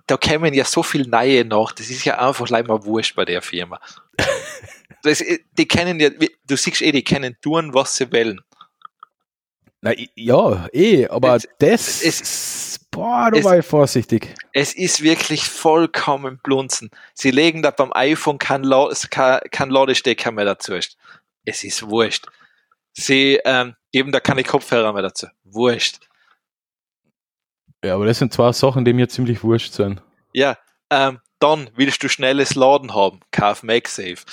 [0.08, 3.26] da kämen ja so viel Neue nach, das ist ja einfach leider mal wurscht bei
[3.26, 3.80] der Firma.
[5.06, 5.22] Das,
[5.58, 6.12] die kennen ja,
[6.48, 8.40] du siehst eh, die können tun, was sie wollen.
[9.86, 14.34] Na, ja, eh, aber Es- das, es- boah, da es- war ich vorsichtig.
[14.54, 16.90] Es ist wirklich vollkommen blunzen.
[17.14, 20.74] Sie legen da beim iPhone kein, La kein, kein Ladestecker mehr dazu.
[21.44, 22.28] Es ist wurscht.
[22.94, 25.28] Sie ähm, geben da keine Kopfhörer mehr dazu.
[25.44, 26.00] Wurscht.
[27.84, 30.02] Ja, aber das sind zwei Sachen, die mir ziemlich wurscht sind.
[30.34, 30.58] Ja,
[30.92, 33.20] ähm, dann willst du schnelles Laden haben.
[33.32, 34.24] Kauf MagSafe.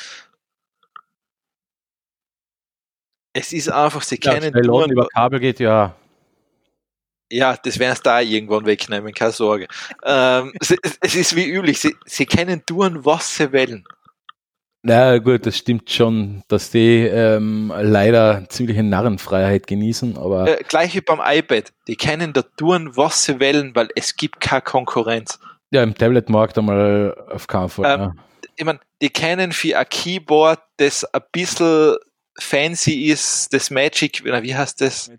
[3.33, 5.95] Es ist einfach, sie Ja, kennen schnell laden über Kabel geht, ja.
[7.33, 9.69] Ja, das werden sie da irgendwann wegnehmen, keine Sorge.
[10.05, 13.85] ähm, es, es, ist wie üblich, sie, sie können tun, was sie wollen.
[14.83, 20.49] Na gut, das stimmt schon, dass die ähm, leider ziemliche Narrenfreiheit genießen, aber.
[20.49, 21.71] Äh, gleich wie beim iPad.
[21.87, 25.38] Die können da tun, was sie wollen, weil es gibt keine Konkurrenz.
[25.71, 27.95] Ja, im Tablet-Markt einmal auf keinen Fall.
[27.95, 28.12] Ähm, ja.
[28.57, 31.97] Ich meine, die kennen für ein Keyboard, das ein bisschen
[32.42, 35.11] fancy ist, das Magic, wie heißt das?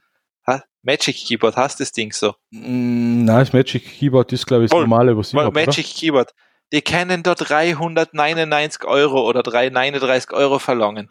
[0.84, 2.36] Magic Keyboard, hast das Ding so?
[2.49, 5.51] Mm, nein, das Magic Keyboard ist, glaube ich, das normale, was ich habe.
[5.51, 5.95] Magic oder?
[5.95, 6.34] Keyboard.
[6.73, 11.10] Die können da 399 Euro oder 339 Euro verlangen.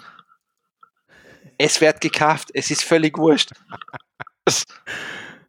[1.59, 3.53] Es wird gekauft, es ist völlig wurscht.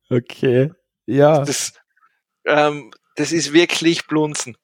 [0.10, 0.72] okay,
[1.06, 1.44] ja.
[1.44, 1.74] Das,
[2.46, 4.58] ähm, das ist wirklich Blunzen.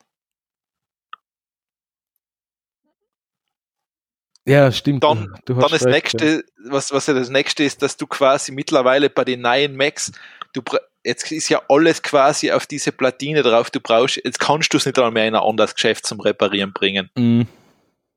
[4.48, 5.04] Ja, stimmt.
[5.04, 6.42] Dann, dann das recht, nächste, ja.
[6.72, 10.14] was, was ja das nächste ist, dass du quasi mittlerweile bei den neuen Macs,
[10.54, 10.62] du
[11.04, 14.86] jetzt ist ja alles quasi auf diese Platine drauf, du brauchst, jetzt kannst du es
[14.86, 17.10] nicht einmal mehr in ein anderes Geschäft zum Reparieren bringen.
[17.16, 17.48] Mhm.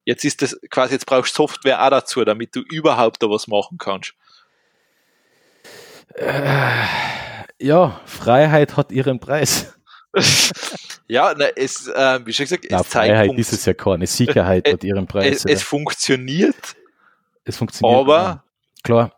[0.05, 3.49] Jetzt ist das quasi, jetzt brauchst du Software auch dazu, damit du überhaupt da was
[3.49, 4.15] machen kannst.
[6.15, 6.85] Äh,
[7.61, 9.75] ja, Freiheit hat ihren Preis.
[11.09, 14.67] Ja, na, es, äh, wie schon gesagt, na, es Freiheit ist es ja keine, Sicherheit
[14.67, 15.45] äh, hat ihren Preis.
[15.45, 16.77] Es, es, funktioniert.
[17.45, 18.01] Es funktioniert.
[18.01, 18.45] Aber ja.
[18.83, 19.17] klar.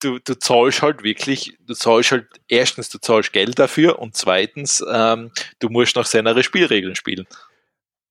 [0.00, 4.84] Du, du zahlst halt wirklich, du zahlst halt, erstens, du zahlst Geld dafür und zweitens,
[4.92, 7.26] ähm, du musst nach seiner Spielregeln spielen.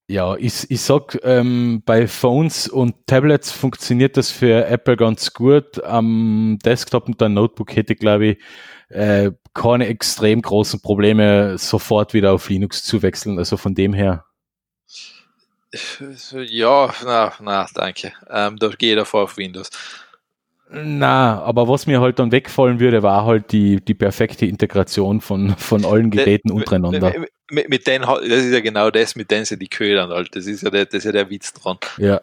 [0.07, 5.83] Ja, ich, ich sag, ähm, bei Phones und Tablets funktioniert das für Apple ganz gut.
[5.83, 8.37] Am Desktop und am Notebook hätte ich, glaube ich,
[8.89, 13.39] äh, keine extrem großen Probleme, sofort wieder auf Linux zu wechseln.
[13.39, 14.25] Also von dem her.
[16.31, 18.13] Ja, na, na, danke.
[18.29, 19.69] Ähm, da gehe ich davor auf Windows.
[20.69, 25.55] Na, aber was mir halt dann wegfallen würde, war halt die, die perfekte Integration von,
[25.57, 27.13] von allen Geräten De, untereinander.
[27.19, 30.35] Mit, mit, mit denen, das ist ja genau das, mit denen sie die ködern halt.
[30.35, 31.77] Das ist ja der, das ist ja der Witz dran.
[31.97, 32.21] Ja.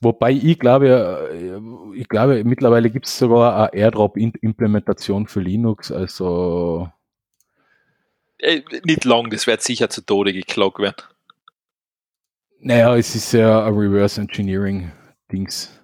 [0.00, 6.90] Wobei ich glaube, ich glaube, mittlerweile gibt es sogar eine AirDrop-Implementation für Linux, also.
[8.38, 11.02] Äh, nicht lang, das wird sicher zu Tode geklagt werden.
[12.60, 15.78] Naja, es ist ja ein Reverse Engineering-Dings.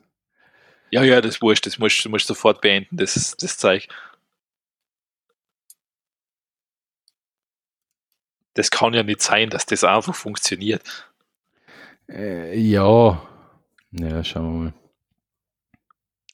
[0.90, 3.88] Ja, ja, das wurscht, das musst du musst sofort beenden, das, das Zeug.
[8.54, 11.12] Das kann ja nicht sein, dass das einfach funktioniert.
[12.08, 13.20] Äh, ja,
[13.98, 14.74] ja, schauen wir mal.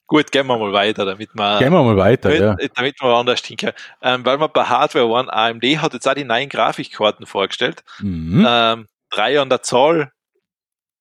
[0.06, 2.68] Gut, gehen wir mal weiter, damit wir, gehen wir mal weiter, damit, ja.
[2.74, 3.74] damit wir anders hinkommen.
[4.02, 7.84] Ähm, weil wir bei Hardware waren, AMD hat jetzt auch die neuen Grafikkarten vorgestellt.
[8.00, 8.44] Mhm.
[8.48, 10.10] Ähm, drei an der Zahl,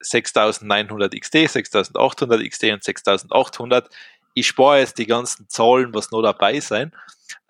[0.02, 3.90] 6900 XT, 6800 XT und 6800.
[4.36, 6.92] Ich spare jetzt die ganzen Zahlen, was noch dabei sein.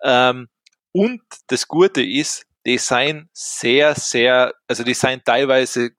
[0.02, 0.48] Ähm,
[0.92, 5.90] und das Gute ist, die sind sehr, sehr, also die sind teilweise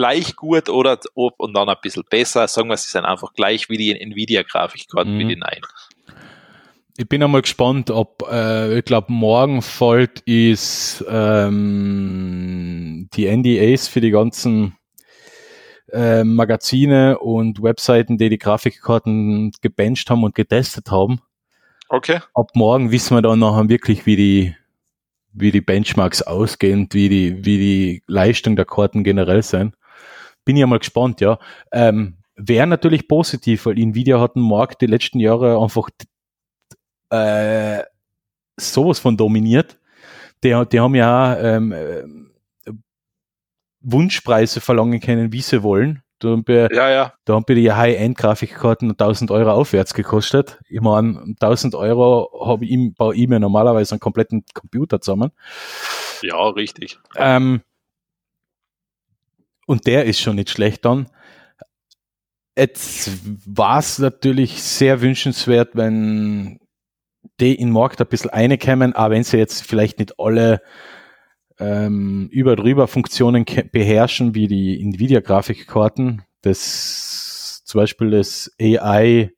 [0.00, 2.48] gleich gut oder ob und dann ein bisschen besser.
[2.48, 5.18] Sagen wir, sie sind einfach gleich wie die Nvidia-Grafikkarten, mhm.
[5.18, 5.60] wie die nein.
[6.96, 14.00] Ich bin einmal gespannt, ob, äh, ich glaube, morgen folgt ist ähm, die NDAs für
[14.00, 14.78] die ganzen
[15.92, 21.20] äh, Magazine und Webseiten, die die Grafikkarten gebencht haben und getestet haben.
[21.90, 22.20] Okay.
[22.32, 24.56] Ab morgen wissen wir dann nachher wirklich, wie die,
[25.34, 29.74] wie die Benchmarks ausgehen, wie die, wie die Leistung der Karten generell sind
[30.50, 31.38] bin ich mal gespannt, ja.
[31.70, 35.90] Ähm, Wäre natürlich positiv, weil Nvidia hat den Markt die letzten Jahre einfach
[37.10, 37.84] äh,
[38.58, 39.78] sowas von dominiert.
[40.42, 42.02] Die, die haben ja ähm, äh,
[43.80, 46.02] Wunschpreise verlangen können, wie sie wollen.
[46.18, 47.12] Da haben wir, ja, ja.
[47.26, 50.58] Da haben wir die High-End-Grafikkarten 1000 Euro aufwärts gekostet.
[50.68, 55.30] Ich meine, 1000 Euro habe ich, baue ich mir normalerweise einen kompletten Computer zusammen.
[56.22, 56.98] Ja, richtig.
[57.14, 57.60] Ähm,
[59.70, 61.06] und der ist schon nicht schlecht dann.
[62.58, 63.12] Jetzt
[63.46, 66.58] war es natürlich sehr wünschenswert, wenn
[67.38, 70.60] die in Markt ein bisschen reinkämen, aber wenn sie jetzt vielleicht nicht alle
[71.60, 79.30] ähm, über drüber Funktionen beherrschen, wie die Nvidia-Grafikkarten, das zum Beispiel das AI,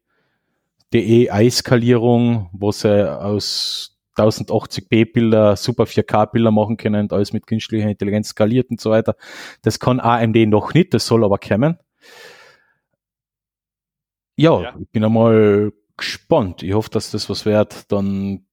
[0.95, 7.47] die AI-Skalierung, wo sie aus 1080p Bilder, super 4K Bilder machen können und alles mit
[7.47, 9.17] künstlicher Intelligenz skaliert und so weiter.
[9.63, 11.79] Das kann AMD noch nicht, das soll aber kommen.
[14.37, 14.77] Ja, ja.
[14.81, 16.63] ich bin einmal gespannt.
[16.63, 17.91] Ich hoffe, dass das was wird.
[17.93, 18.47] Dann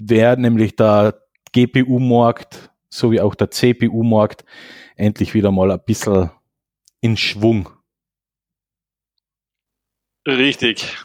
[0.00, 4.44] wäre nämlich der GPU-Markt sowie auch der CPU-Markt
[4.96, 6.30] endlich wieder mal ein bisschen
[7.00, 7.68] in Schwung.
[10.26, 10.96] Richtig.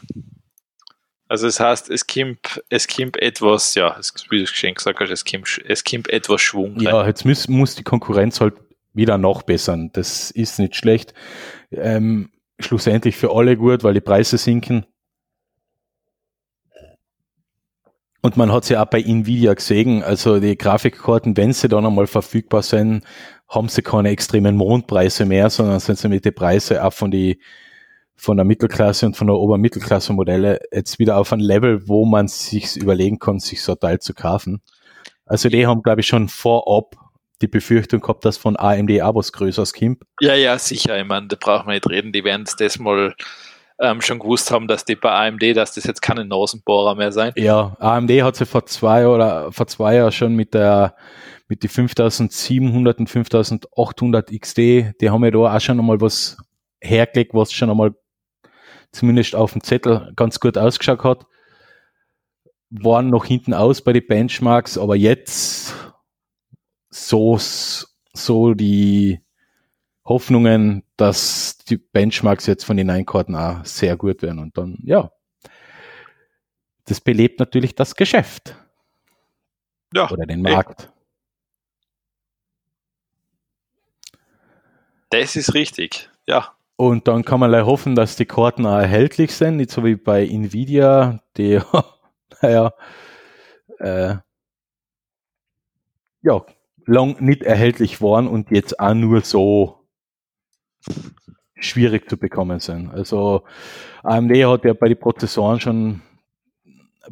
[1.28, 5.24] Also das heißt, es kommt, es kommt etwas, ja, wie du schon gesagt hast, es
[5.24, 6.78] kommt, es kommt etwas Schwung.
[6.80, 7.08] Ja, rein.
[7.08, 8.54] jetzt muss, muss die Konkurrenz halt
[8.92, 9.90] wieder nachbessern.
[9.92, 11.14] Das ist nicht schlecht.
[11.70, 14.86] Ähm, schlussendlich für alle gut, weil die Preise sinken.
[18.20, 21.84] Und man hat es ja auch bei Nvidia gesehen, also die Grafikkarten, wenn sie dann
[21.84, 23.04] einmal verfügbar sind,
[23.48, 27.38] haben sie keine extremen Mondpreise mehr, sondern sind sie mit den Preisen auch von die
[28.16, 32.28] von der Mittelklasse und von der Obermittelklasse Modelle jetzt wieder auf ein Level, wo man
[32.28, 34.62] sich überlegen kann, sich so ein Teil zu kaufen.
[35.26, 36.96] Also die haben, glaube ich, schon vorab
[37.42, 40.02] die Befürchtung gehabt, dass von AMD auch was Größeres kommt.
[40.20, 40.98] Ja, ja, sicher.
[40.98, 42.12] Ich meine, da brauchen wir nicht reden.
[42.12, 43.14] Die werden das mal
[43.80, 47.32] ähm, schon gewusst haben, dass die bei AMD, dass das jetzt keine Nasenbohrer mehr sein.
[47.36, 50.94] Ja, AMD hat sie vor zwei oder vor zwei Jahren schon mit der
[51.48, 54.58] mit die 5700 und 5800 XD,
[55.00, 56.38] die haben ja da auch schon einmal was
[56.80, 57.94] hergelegt, was schon einmal
[58.94, 61.26] zumindest auf dem Zettel ganz gut ausgeschaut hat.
[62.70, 65.74] Waren noch hinten aus bei den Benchmarks, aber jetzt
[66.90, 69.20] so, so die
[70.04, 74.38] Hoffnungen, dass die Benchmarks jetzt von den Einkarten auch sehr gut werden.
[74.38, 75.10] Und dann, ja,
[76.84, 78.54] das belebt natürlich das Geschäft.
[79.92, 80.10] Ja.
[80.10, 80.90] Oder den Markt.
[85.10, 86.53] Das ist richtig, ja.
[86.76, 90.26] Und dann kann man hoffen, dass die Karten auch erhältlich sind, nicht so wie bei
[90.26, 91.60] Nvidia, die,
[92.42, 92.72] naja,
[93.78, 94.16] äh,
[96.22, 96.44] ja,
[96.86, 99.86] lang nicht erhältlich waren und jetzt auch nur so
[101.54, 102.90] schwierig zu bekommen sind.
[102.90, 103.44] Also
[104.02, 106.02] AMD hat ja bei den Prozessoren schon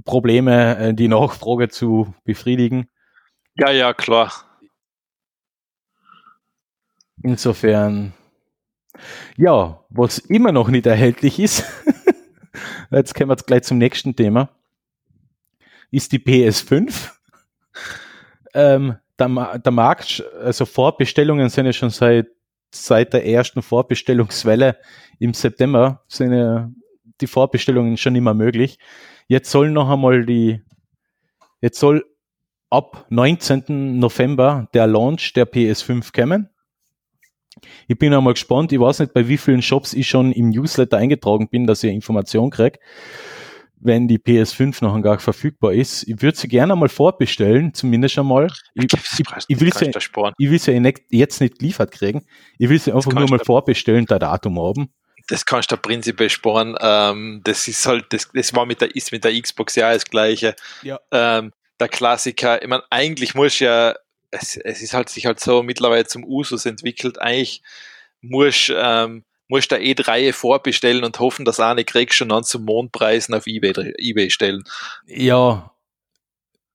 [0.05, 2.89] Probleme, äh, die Nachfrage zu befriedigen.
[3.55, 4.33] Ja, ja, klar.
[7.23, 8.15] Insofern,
[9.37, 11.65] ja, was immer noch nicht erhältlich ist,
[12.91, 14.51] jetzt kommen wir gleich zum nächsten Thema,
[15.91, 17.11] ist die PS5.
[18.55, 22.27] Ähm, der, der Markt, also Vorbestellungen sind ja schon seit,
[22.71, 24.79] seit der ersten Vorbestellungswelle
[25.19, 26.71] im September sind ja
[27.21, 28.79] die Vorbestellungen schon immer möglich.
[29.29, 30.63] Jetzt soll noch einmal die,
[31.61, 32.05] jetzt soll
[32.71, 33.99] ab 19.
[33.99, 36.49] November der Launch der PS5 kommen.
[37.89, 38.73] Ich bin einmal gespannt.
[38.73, 41.93] Ich weiß nicht, bei wie vielen Shops ich schon im Newsletter eingetragen bin, dass ich
[41.93, 42.79] Information kriege
[43.83, 46.05] wenn die PS5 noch gar verfügbar ist.
[46.09, 48.49] Ich würde sie gerne mal vorbestellen, zumindest einmal.
[48.75, 49.91] Ich, ich, ich will sie,
[50.39, 52.25] ich will sie jetzt nicht geliefert kriegen.
[52.59, 54.93] Ich will sie einfach nur mal vorbestellen, der Datum haben.
[55.29, 56.77] Das kannst du prinzipiell sparen.
[56.81, 60.05] Ähm, das ist halt, das, das war mit der, ist mit der Xbox ja das
[60.05, 60.55] Gleiche.
[60.83, 61.01] Ja.
[61.11, 63.95] Ähm, der Klassiker, ich meine, eigentlich muss ja,
[64.33, 67.63] es, es ist halt sich halt so mittlerweile zum Usus entwickelt, eigentlich
[68.21, 72.65] muss ähm, musst da eh drei vorbestellen und hoffen, dass eine kriegst und dann zum
[72.65, 74.65] Mondpreisen auf eBay, eBay stellen.
[75.07, 75.71] Ja,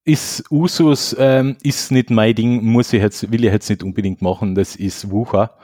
[0.06, 4.22] ist Usus, ähm, ist nicht mein Ding, muss ich jetzt, will ich jetzt nicht unbedingt
[4.22, 5.58] machen, das ist Wucher.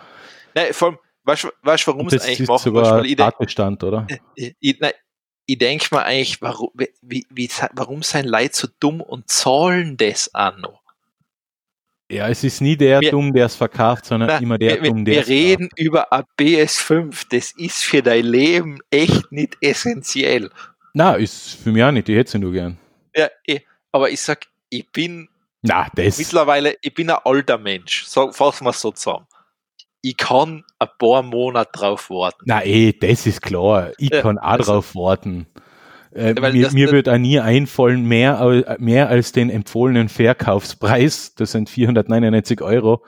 [0.55, 4.07] Nein, vor allem, weißt du, warum es eigentlich machen sogar weißt, Tatbestand, oder?
[4.35, 4.91] Ich, ich, nein,
[5.45, 10.33] ich denke mir eigentlich, warum, wie, wie, warum sein Leid so dumm und zahlen das
[10.33, 10.82] auch noch?
[12.13, 14.91] Ja, es ist nie der wir, dumm, der es verkauft, sondern na, immer der wir,
[14.91, 15.79] dumm, der Wir reden kauft.
[15.79, 17.25] über ein PS5.
[17.29, 20.49] Das ist für dein Leben echt nicht essentiell.
[20.93, 22.07] Na, ist für mich auch nicht.
[22.07, 22.77] Ich hätte es nur gern.
[23.15, 25.27] Ja, eh, aber ich sag, ich bin
[25.63, 26.19] na, das.
[26.19, 28.03] mittlerweile, ich bin ein alter Mensch.
[28.05, 29.25] So, fassen wir es so zusammen.
[30.01, 32.43] Ich kann ein paar Monate drauf warten.
[32.45, 33.91] Na, eh, das ist klar.
[33.97, 35.47] Ich ja, kann auch also, drauf warten.
[36.15, 41.69] Äh, mir, mir wird auch nie einfallen, mehr, mehr als den empfohlenen Verkaufspreis, das sind
[41.69, 43.03] 499 Euro,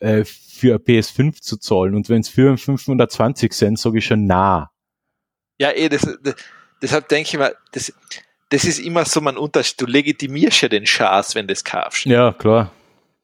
[0.00, 1.94] äh, für eine PS5 zu zahlen.
[1.94, 4.70] Und wenn es für 520 sind, sage ich schon nah.
[5.58, 6.34] Ja, eh, das, das,
[6.80, 7.92] deshalb denke ich mal, das,
[8.48, 9.80] das ist immer so mein Unterschied.
[9.80, 12.06] Du legitimierst ja den Schaß, wenn du das kaufst.
[12.06, 12.72] Ja, klar.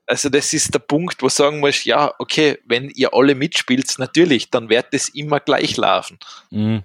[0.07, 3.99] Also das ist der Punkt, wo du sagen musst, ja, okay, wenn ihr alle mitspielt,
[3.99, 6.18] natürlich, dann wird das immer gleich laufen.
[6.51, 6.82] Mhm.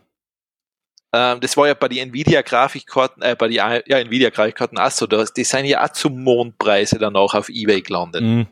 [1.13, 5.43] Ähm, das war ja bei den Nvidia-Grafikkarten, äh, bei den ja, Nvidia-Grafikkarten auch so, die
[5.43, 8.23] sind ja auch zum Mondpreise dann auch auf Ebay gelandet.
[8.23, 8.47] Mhm.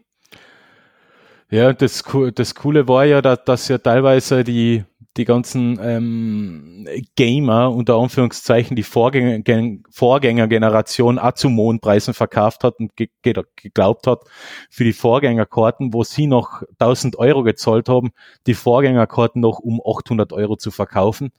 [1.50, 2.04] Ja, das,
[2.36, 4.86] das Coole war ja, dass, dass ja teilweise die,
[5.18, 12.96] die ganzen ähm, Gamer, unter Anführungszeichen, die Vorgänger, Vorgängergeneration auch zu Mondpreisen verkauft hat und
[12.96, 13.10] ge
[13.56, 14.22] geglaubt hat,
[14.70, 18.12] für die Vorgängerkarten, wo sie noch 1000 Euro gezahlt haben,
[18.46, 21.34] die Vorgängerkarten noch um 800 Euro zu verkaufen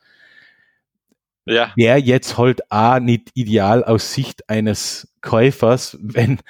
[1.45, 1.73] ja.
[1.77, 6.41] wäre jetzt halt auch nicht ideal aus Sicht eines Käufers, wenn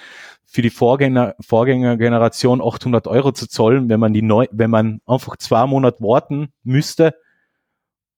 [0.53, 5.37] für die Vorgänger, Vorgängergeneration 800 Euro zu zahlen, wenn man die neu, wenn man einfach
[5.39, 7.15] zwei Monate warten müsste,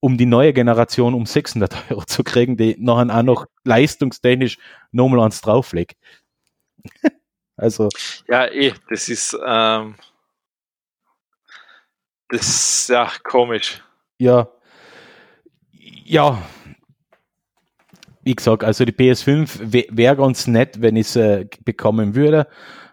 [0.01, 4.59] um die neue Generation um 600 Euro zu kriegen, die nachher auch noch leistungstechnisch
[4.91, 5.97] nochmal eins drauflegt.
[7.57, 7.89] also.
[8.27, 9.95] Ja, eh, das ist, ähm,
[12.29, 13.81] das ist ja komisch.
[14.19, 14.49] Ja.
[15.71, 16.43] Ja.
[18.25, 22.47] Wie gesagt, also die PS5 wäre ganz nett, wenn ich sie äh, bekommen würde.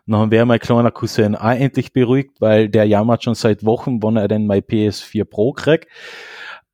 [0.08, 4.18] Dann wäre mein kleiner Cousin auch endlich beruhigt, weil der jammert schon seit Wochen, wann
[4.18, 5.88] er denn mein PS4 Pro kriegt.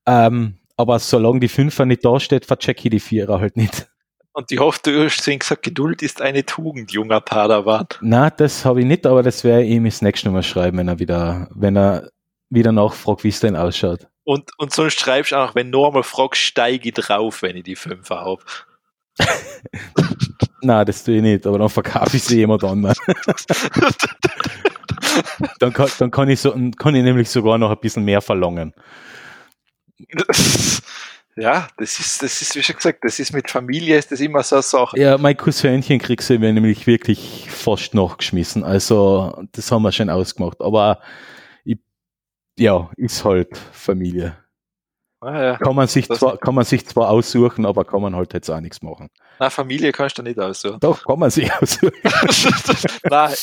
[0.07, 3.87] Ähm, aber solange die Fünfer nicht da steht, vercheck ich die Vierer halt nicht.
[4.33, 7.87] Und ich hoffe, du hast gesagt, Geduld ist eine Tugend, junger Padawan.
[8.01, 10.87] Na, das habe ich nicht, aber das werde ich ihm das nächste Mal schreiben, wenn
[10.87, 12.09] er wieder, wenn er
[12.49, 14.07] wieder nachfragt, wie es denn ausschaut.
[14.28, 17.63] Und, und sonst schreibst du auch, wenn du einmal fragst, steige ich drauf, wenn ich
[17.63, 18.43] die Fünfer habe.
[20.61, 22.93] Nein, das tue ich nicht, aber dann verkaufe ich sie jemand anderen.
[25.59, 28.73] dann, kann, dann kann, ich so, kann ich nämlich sogar noch ein bisschen mehr verlangen.
[31.39, 34.41] Ja, das ist, das ist, wie schon gesagt, das ist mit Familie, ist das immer
[34.41, 34.99] so eine Sache.
[34.99, 38.63] Ja, mein Cousinchen kriegt sie mir nämlich wirklich fast nachgeschmissen.
[38.63, 40.59] Also, das haben wir schon ausgemacht.
[40.61, 40.99] Aber,
[42.57, 44.37] ja, ist halt Familie.
[45.19, 45.57] Ah, ja.
[45.57, 48.59] kann, man sich zwar, kann man sich zwar aussuchen, aber kann man halt jetzt auch
[48.59, 49.09] nichts machen.
[49.39, 50.79] Na, Familie kannst du nicht aussuchen.
[50.79, 51.93] Doch, kann man sich aussuchen.
[53.09, 53.33] Nein.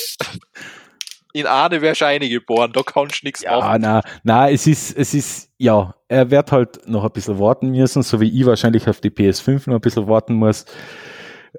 [1.32, 3.82] In Ahne wärst du eine geboren, da kannst du nichts ja, machen.
[3.82, 8.04] Na, na, es ist, es ist, ja, er wird halt noch ein bisschen warten müssen,
[8.04, 10.64] so wie ich wahrscheinlich auf die PS5 noch ein bisschen warten muss.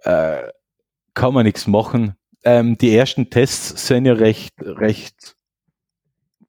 [0.04, 0.44] Äh,
[1.14, 2.16] kann man nichts machen.
[2.46, 5.35] Ähm, die ersten Tests sind ja recht, recht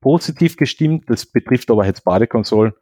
[0.06, 1.10] positiv gestimmt.
[1.10, 2.72] Das betrifft aber jetzt beide Konsolen,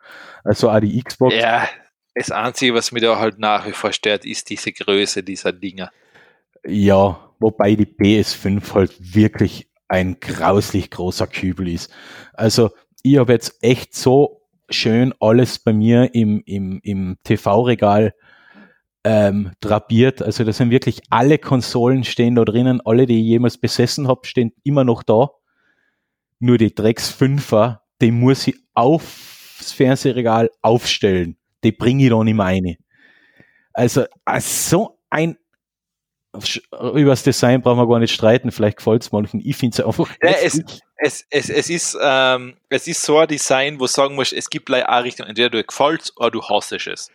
[0.44, 1.34] also auch die Xbox.
[1.34, 1.66] Ja,
[2.14, 5.90] das Einzige, was mir da halt nach wie vor stört, ist diese Größe dieser Dinger.
[6.66, 11.90] Ja, wobei die PS5 halt wirklich ein grauslich großer Kübel ist.
[12.34, 12.72] Also
[13.02, 18.12] ich habe jetzt echt so schön alles bei mir im, im, im TV-Regal
[19.02, 20.20] ähm, drapiert.
[20.20, 24.26] Also da sind wirklich alle Konsolen stehen da drinnen, alle, die ich jemals besessen habe,
[24.26, 25.30] stehen immer noch da.
[26.38, 31.36] Nur die Drecks Fünfer, die muss ich aufs Fernsehregal aufstellen.
[31.62, 32.76] Die bringe ich da nicht mehr rein.
[33.72, 34.04] Also,
[34.40, 35.36] so ein
[36.94, 39.40] über das Design brauchen wir gar nicht streiten, vielleicht gefällt es manchen.
[39.44, 40.08] Ich finde es einfach.
[40.22, 40.60] Ja, es,
[40.96, 44.50] es, es, es, ist, ähm, es ist so ein Design, wo du sagen musst, es
[44.50, 47.10] gibt gleich eine Richtung, entweder du gefällt oder du hasst es.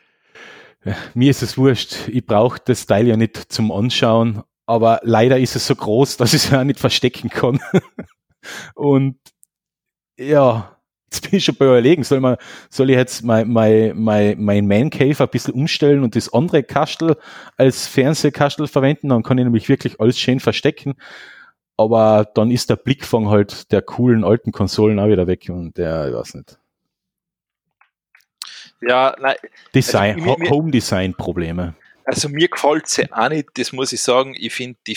[0.86, 2.08] Ja, mir ist es wurscht.
[2.08, 6.34] Ich brauche das Teil ja nicht zum Anschauen, aber leider ist es so groß, dass
[6.34, 7.60] ich es ja nicht verstecken kann.
[8.76, 9.18] Und
[10.18, 10.80] ja,
[11.12, 12.38] Jetzt bin ich schon bei überlegen, soll, man,
[12.70, 16.62] soll ich jetzt mein, mein, mein, mein Man Cave ein bisschen umstellen und das andere
[16.62, 17.18] Kastel
[17.58, 20.94] als Fernsehkastel verwenden, dann kann ich nämlich wirklich alles schön verstecken.
[21.78, 26.10] Aber dann ist der Blickfang halt der coolen alten Konsolen auch wieder weg und der,
[26.10, 26.60] ich weiß nicht.
[28.82, 29.36] Ja, nein.
[29.74, 31.74] Design, also, Home Design Probleme.
[32.06, 34.36] Also mir gefällt sie auch nicht, das muss ich sagen.
[34.38, 34.96] Ich finde die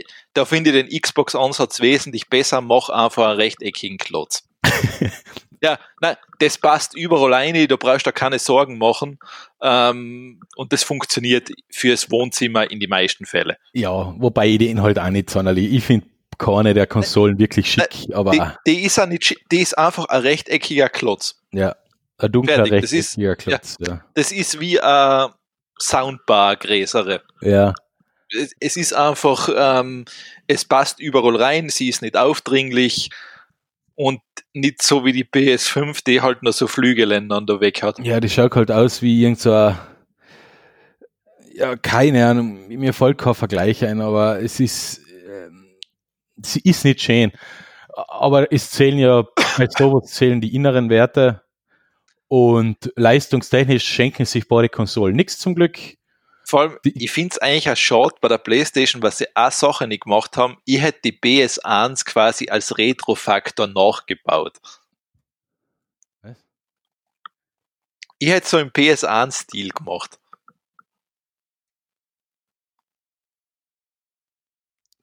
[0.00, 4.44] 5er, da finde ich den Xbox-Ansatz wesentlich besser, mach einfach einen rechteckigen Klotz
[5.62, 9.18] ja, nein, das passt überall rein, da brauchst du keine Sorgen machen.
[9.60, 13.56] Ähm, und das funktioniert fürs Wohnzimmer in die meisten Fälle.
[13.72, 15.72] Ja, wobei ich den halt auch nicht sonderlich.
[15.72, 16.06] Ich finde
[16.38, 18.30] keine der Konsolen wirklich schick, nein, aber.
[18.66, 21.40] Die, die, ist nicht, die ist einfach ein rechteckiger Klotz.
[21.52, 21.76] Ja,
[22.18, 22.72] ein dunkler Fertig.
[22.72, 23.76] rechteckiger das ist, Klotz.
[23.80, 24.04] Ja, ja.
[24.14, 25.30] Das ist wie ein
[25.80, 27.22] Soundbar gräsere.
[27.40, 27.74] Ja.
[28.60, 30.04] Es, ist einfach, ähm,
[30.46, 33.10] es passt überall rein, sie ist nicht aufdringlich
[33.94, 34.20] und
[34.54, 37.98] nicht so wie die PS5, die halt nur so Flügelländer an Weg hat.
[37.98, 39.78] Ja, die schaut halt aus wie irgend so ein,
[41.54, 45.48] ja, keine Ahnung, mir fällt kein Vergleich ein, aber es ist, äh,
[46.42, 47.32] sie ist nicht schön.
[48.08, 49.24] Aber es zählen ja,
[49.58, 51.42] bei sowas zählen die inneren Werte
[52.28, 55.78] und leistungstechnisch schenken sich beide Konsolen nichts zum Glück.
[56.52, 59.88] Vor allem, ich finde es eigentlich ein Short bei der Playstation, was sie auch Sachen
[59.88, 60.58] nicht gemacht haben.
[60.66, 64.60] Ich hätte die PS1 quasi als Retro-Faktor nachgebaut.
[66.20, 66.36] Was?
[68.18, 70.20] Ich hätte so im PS1-Stil gemacht.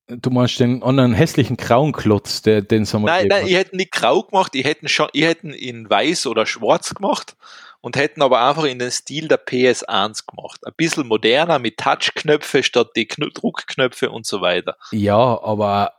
[0.06, 3.92] Du meinst den anderen hässlichen grauen Klotz, der, den so Nein, nein, ich hätte nicht
[3.92, 7.36] grau gemacht, ich hätte schon, ich hätte in weiß oder schwarz gemacht
[7.82, 10.66] und hätten aber einfach in den Stil der PS1 gemacht.
[10.66, 14.76] Ein bisschen moderner mit Touchknöpfe statt die Kn Druckknöpfe und so weiter.
[14.92, 15.94] Ja, aber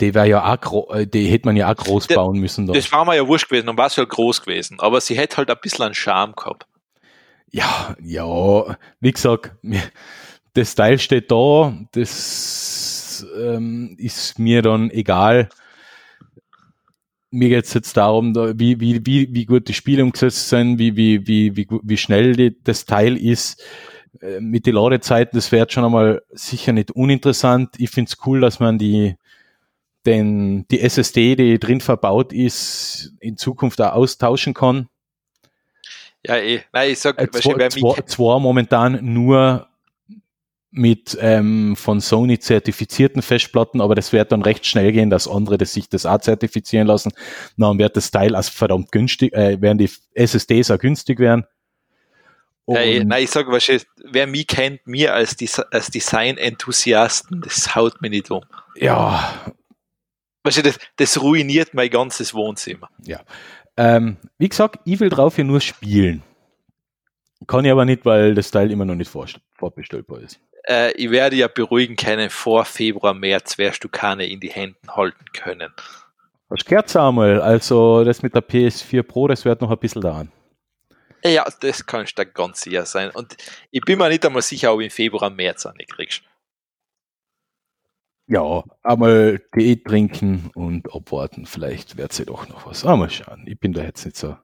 [0.00, 2.66] die wäre ja auch äh, die hätte man ja auch groß bauen müssen.
[2.66, 2.72] Da.
[2.72, 4.80] Das war mir ja wurscht gewesen, dann war es ja groß gewesen.
[4.80, 6.66] Aber sie hätte halt ein bisschen einen Charme gehabt.
[7.50, 9.52] Ja, ja, wie gesagt,
[10.52, 15.48] das Teil steht da, das ähm, ist mir dann egal
[17.30, 20.78] mir geht es jetzt darum, da, wie, wie, wie, wie gut die Spiele umgesetzt sind,
[20.78, 23.62] wie, wie, wie, wie, wie schnell die, das Teil ist.
[24.20, 27.74] Äh, mit den Ladezeiten, das wäre schon einmal sicher nicht uninteressant.
[27.78, 29.16] Ich finde es cool, dass man die,
[30.06, 34.88] den, die SSD, die drin verbaut ist, in Zukunft auch austauschen kann.
[36.24, 36.62] Ja, eh.
[36.72, 39.67] Nein, ich sag, äh, zwei, zwei, zwei momentan nur
[40.70, 45.56] mit ähm, von Sony zertifizierten Festplatten, aber das wird dann recht schnell gehen, dass andere
[45.56, 47.12] das sich das auch zertifizieren lassen.
[47.56, 51.46] Dann wird das Teil als verdammt günstig, äh, werden die SSDs auch günstig werden.
[52.66, 57.74] Ja, eh, nein, ich sage wahrscheinlich, wer mich kennt, mir als, Des als Design-Enthusiasten, das
[57.74, 58.44] haut mir nicht um.
[58.76, 59.32] Ja.
[60.44, 62.90] Du, das, das ruiniert mein ganzes Wohnzimmer.
[63.04, 63.20] Ja.
[63.78, 66.22] Ähm, wie gesagt, ich will drauf hier nur spielen.
[67.46, 71.36] Kann ich aber nicht, weil das Teil immer noch nicht vorbestellbar ist äh, ich werde
[71.36, 75.72] ja beruhigen können, vor Februar, März wirst du keine in die Händen halten können.
[76.50, 77.40] Das gehört einmal.
[77.40, 80.30] Also das mit der PS4 Pro, das wird noch ein bisschen dauern.
[81.24, 83.10] Ja, das kannst du ganz sicher sein.
[83.10, 83.36] Und
[83.70, 86.22] ich bin mir nicht einmal sicher, ob ich im Februar, März eine kriegst.
[88.28, 91.46] Ja, einmal Tee trinken und abwarten.
[91.46, 92.84] Vielleicht wird sie doch noch was.
[92.84, 93.44] Einmal schauen.
[93.46, 94.36] Ich bin da jetzt nicht so.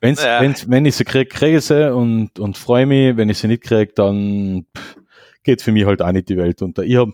[0.00, 0.40] Wenn's, ja.
[0.40, 3.16] wenn's, wenn ich sie kriege, kriege ich sie und, und freue mich.
[3.16, 4.96] Wenn ich sie nicht kriege, dann pff,
[5.44, 6.82] geht für mich halt auch nicht die Welt unter.
[6.82, 7.12] Ich habe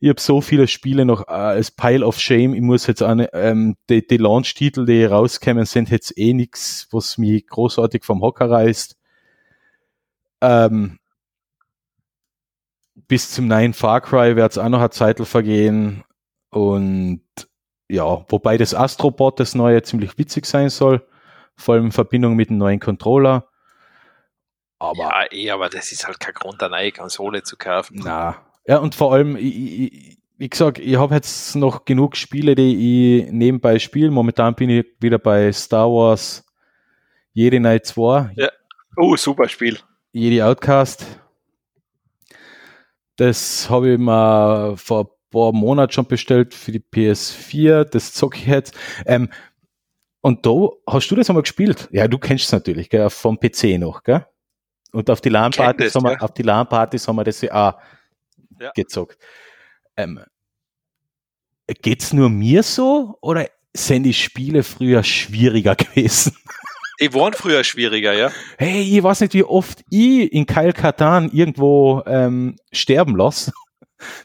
[0.00, 2.52] ich hab so viele Spiele noch äh, als Pile of Shame.
[2.52, 7.16] Ich muss jetzt eine, ähm, die, die Launch-Titel, die rauskommen, sind jetzt eh nichts, was
[7.16, 8.98] mich großartig vom Hocker reißt.
[10.42, 10.98] Ähm,
[13.08, 16.04] bis zum neuen Far Cry wird es auch noch eine Zeit vergehen.
[16.50, 17.22] Und
[17.88, 21.06] ja, wobei das Astrobot, das neue, ziemlich witzig sein soll.
[21.56, 23.48] Vor allem in Verbindung mit dem neuen Controller.
[24.78, 28.00] Aber, ja, eh, aber das ist halt kein Grund, eine neue Konsole zu kaufen.
[28.04, 32.54] Na, ja, und vor allem, ich, ich, wie gesagt, ich habe jetzt noch genug Spiele,
[32.54, 34.10] die ich nebenbei spiele.
[34.10, 36.44] Momentan bin ich wieder bei Star Wars
[37.32, 38.32] Jedi Knight 2.
[38.36, 38.48] Ja.
[38.96, 39.78] Oh, super Spiel.
[40.12, 41.06] Jedi Outcast.
[43.16, 47.84] Das habe ich mir vor ein paar Monaten schon bestellt für die PS4.
[47.84, 48.76] Das zocke ich jetzt.
[49.06, 49.28] Ähm,
[50.20, 51.88] und da hast du das einmal gespielt?
[51.92, 54.26] Ja, du kennst es natürlich, gell, vom PC noch, gell?
[54.94, 56.20] Und auf die LAN-Partys haben, wir, ja.
[56.20, 57.80] auf die LAN-Partys haben wir das ja auch
[58.60, 58.70] ja.
[58.74, 59.18] gezockt.
[59.96, 60.20] Ähm,
[61.82, 66.36] geht's nur mir so oder sind die Spiele früher schwieriger gewesen?
[67.00, 68.30] Die waren früher schwieriger, ja.
[68.56, 73.52] Hey, ich weiß nicht, wie oft ich in Kyle Katan irgendwo ähm, sterben lasse.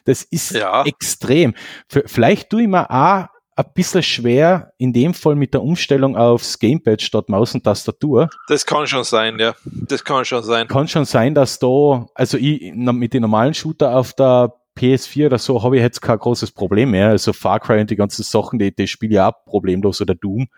[0.04, 0.84] Das ist ja.
[0.84, 1.54] extrem.
[1.88, 3.26] Vielleicht tue ich mir auch
[3.66, 8.28] ein bisschen schwer, in dem Fall mit der Umstellung aufs Gamepad statt Maus und Tastatur.
[8.48, 9.54] Das kann schon sein, ja.
[9.64, 10.68] Das kann schon sein.
[10.68, 15.38] Kann schon sein, dass da, also ich mit den normalen Shooter auf der PS4 oder
[15.38, 17.08] so habe ich jetzt kein großes Problem mehr.
[17.08, 20.48] Also Far Cry und die ganzen Sachen, die, die spiele ich auch problemlos oder Doom.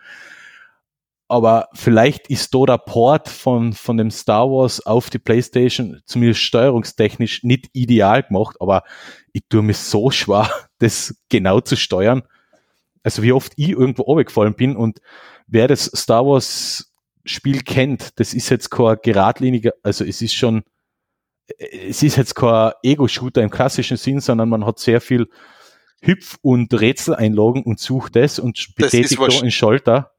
[1.27, 6.41] Aber vielleicht ist da der Port von, von dem Star Wars auf die Playstation zumindest
[6.41, 8.83] steuerungstechnisch nicht ideal gemacht, aber
[9.31, 10.49] ich tue mir so schwer,
[10.79, 12.23] das genau zu steuern
[13.03, 14.99] also wie oft ich irgendwo runtergefallen bin und
[15.47, 16.93] wer das Star Wars
[17.25, 20.63] Spiel kennt, das ist jetzt kein geradliniger, also es ist schon,
[21.57, 25.27] es ist jetzt kein Ego-Shooter im klassischen Sinn, sondern man hat sehr viel
[26.01, 30.11] Hüpf- und Rätseleinlagen und sucht das und betätigt da einen Schalter.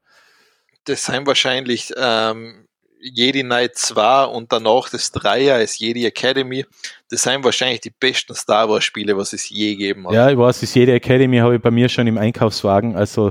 [0.85, 2.67] Das sind wahrscheinlich ähm,
[3.13, 6.65] Jedi Knight 2 und danach das Dreier ist Jedi Academy.
[7.09, 10.13] Das sind wahrscheinlich die besten Star Wars Spiele, was es je gegeben hat.
[10.13, 13.29] Ja, ich weiß, das Jedi Academy habe ich bei mir schon im Einkaufswagen, also,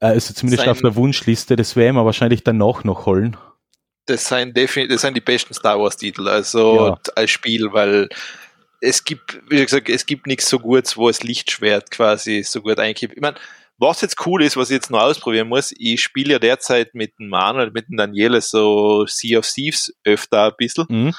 [0.00, 1.56] äh, also zumindest sein, auf der Wunschliste.
[1.56, 3.36] Das werden wir wahrscheinlich danach noch holen.
[4.06, 6.98] Das sind definitiv, das sind die besten Star Wars Titel, also ja.
[7.16, 8.08] als Spiel, weil
[8.80, 12.78] es gibt, wie gesagt, es gibt nichts so Gutes, wo es Lichtschwert quasi so gut
[12.78, 13.14] einkippt.
[13.14, 13.36] Ich meine,
[13.78, 17.18] was jetzt cool ist, was ich jetzt noch ausprobieren muss, ich spiele ja derzeit mit
[17.18, 21.14] dem Manuel, mit dem Daniele so Sea of Thieves öfter ein bisschen mhm.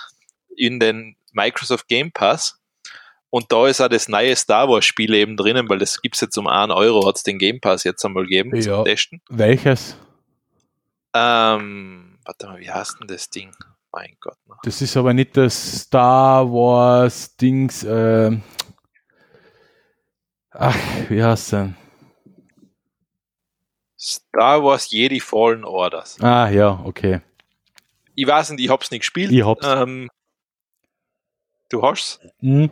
[0.56, 2.60] in den Microsoft Game Pass.
[3.30, 6.22] Und da ist auch das neue Star Wars Spiel eben drinnen, weil das gibt es
[6.22, 8.62] jetzt um 1 Euro, hat es den Game Pass jetzt einmal gegeben ja.
[8.62, 9.22] zum Testen.
[9.30, 9.98] Welches?
[11.14, 13.52] Ähm, warte mal, wie heißt denn das Ding?
[13.92, 14.38] Mein Gott.
[14.48, 14.62] Noch.
[14.64, 18.38] Das ist aber nicht das Star Wars Dings, äh,
[20.52, 20.78] ach,
[21.10, 21.76] wie heißt denn?
[24.06, 26.22] Star Wars Jedi Fallen Orders.
[26.22, 27.22] Ah, ja, okay.
[28.14, 29.32] Ich weiß nicht, ich hab's nicht gespielt.
[29.32, 29.66] Ich hab's.
[29.68, 30.12] Ähm,
[31.70, 32.20] du hast's?
[32.40, 32.72] Mhm.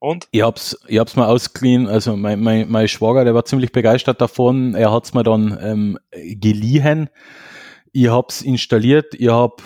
[0.00, 0.26] Und?
[0.32, 4.20] Ich hab's, ich hab's mal ausgeliehen, also mein, mein, mein Schwager, der war ziemlich begeistert
[4.20, 4.74] davon.
[4.74, 7.08] Er hat's mir dann ähm, geliehen.
[7.92, 9.62] Ich hab's installiert, ich hab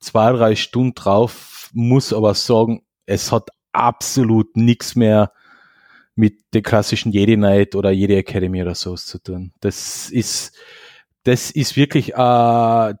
[0.00, 5.32] zwei, drei Stunden drauf, muss aber sagen, es hat absolut nichts mehr
[6.14, 9.52] mit der klassischen Jedi Knight oder Jedi Academy oder so zu tun.
[9.60, 10.54] Das ist,
[11.24, 12.94] das ist wirklich, äh, na,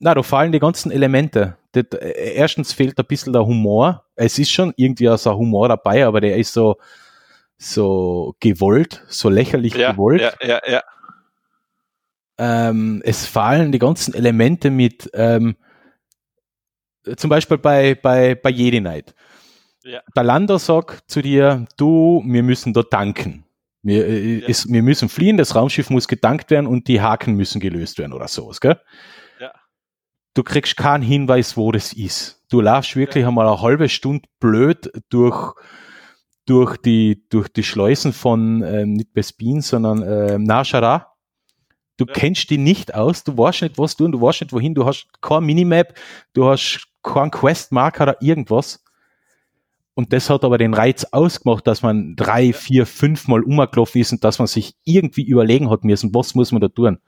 [0.00, 1.56] da fallen die ganzen Elemente.
[1.72, 4.04] Das, äh, erstens fehlt ein bisschen der Humor.
[4.16, 6.76] Es ist schon irgendwie auch so ein Humor dabei, aber der ist so,
[7.56, 10.20] so gewollt, so lächerlich Ja, gewollt.
[10.20, 10.82] ja, ja, ja.
[12.38, 15.56] Ähm, es fallen die ganzen Elemente mit, ähm,
[17.16, 19.14] zum Beispiel bei, bei, bei Jedi Knight.
[19.84, 20.00] Ja.
[20.14, 23.44] Der Lander sagt zu dir, du, wir müssen da tanken.
[23.82, 24.48] Wir, äh, Ja.
[24.48, 28.12] es, wir müssen fliehen, das Raumschiff muss getankt werden und die Haken müssen gelöst werden
[28.12, 28.78] oder sowas, gell?
[29.40, 29.50] Ja.
[30.34, 32.40] Du kriegst keinen Hinweis, wo das ist.
[32.50, 35.54] Du laufst wirklich einmal eine halbe Stunde blöd durch,
[36.46, 41.08] durch die, durch die Schleusen von, ähm, nicht Bespin, sondern ähm, Nashara.
[41.96, 42.12] Du Ja.
[42.14, 45.08] kennst die nicht aus, du weißt nicht, was tun, du weißt nicht, wohin, du hast
[45.20, 45.94] kein Minimap,
[46.34, 48.82] du hast keinen Questmarker oder irgendwas.
[49.94, 54.12] Und das hat aber den Reiz ausgemacht, dass man drei, vier, fünf Mal umgelaufen ist
[54.12, 56.98] und dass man sich irgendwie überlegen hat müssen, was muss man da tun.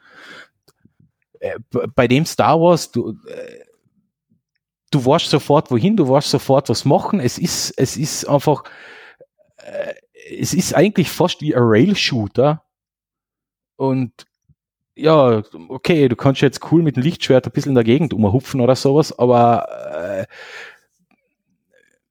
[1.41, 1.59] Äh,
[1.95, 3.65] Bei dem Star Wars, du, äh,
[4.91, 7.21] du weißt sofort wohin, du weißt sofort was machen.
[7.21, 8.65] Es ist, es ist einfach,
[9.57, 9.95] äh,
[10.39, 12.63] es ist eigentlich fast wie ein Rail-Shooter.
[13.77, 14.13] Und
[14.95, 18.61] ja, okay, du kannst jetzt cool mit dem Lichtschwert ein bisschen in der Gegend umhupfen
[18.61, 19.67] oder sowas, aber
[20.21, 20.27] äh,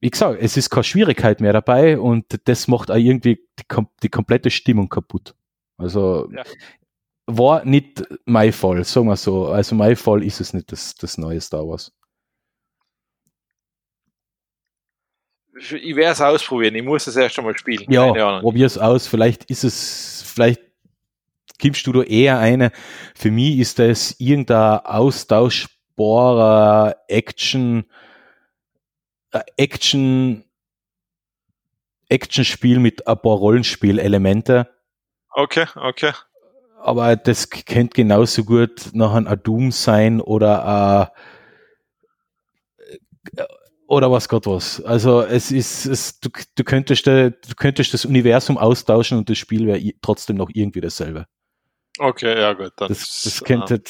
[0.04, 3.88] wie gesagt, es ist keine Schwierigkeit mehr dabei und das macht auch irgendwie die, kom
[4.04, 5.34] die komplette Stimmung kaputt.
[5.78, 6.44] Also Ja.
[7.26, 9.48] war nicht mein Fall, sagen wir so.
[9.48, 11.94] Also mein Fall ist es nicht, das, das neue Star Wars.
[15.56, 17.90] Ich werde es ausprobieren, ich muss es erst einmal spielen.
[17.90, 18.42] Ja, Ahnung.
[18.42, 19.08] probier's aus.
[19.08, 20.60] Vielleicht ist es, vielleicht
[21.60, 22.74] gibst du da eher eine.
[23.16, 27.86] Für mich ist das irgendein austauschbarer Action,
[29.58, 30.44] Action,
[32.10, 34.70] Action-Spiel mit ein paar Rollenspielelemente.
[35.32, 36.12] Okay, okay.
[36.82, 41.12] Aber das könnte genauso gut noch ein Doom sein oder
[43.38, 43.44] äh,
[43.88, 44.84] oder was Gott was.
[44.84, 49.38] Also es ist, es, du, du, könntest, äh, du könntest das Universum austauschen und das
[49.38, 51.28] Spiel wäre trotzdem noch irgendwie dasselbe.
[52.00, 52.72] Okay, ja gut.
[52.78, 53.82] Dann Das, das könnte,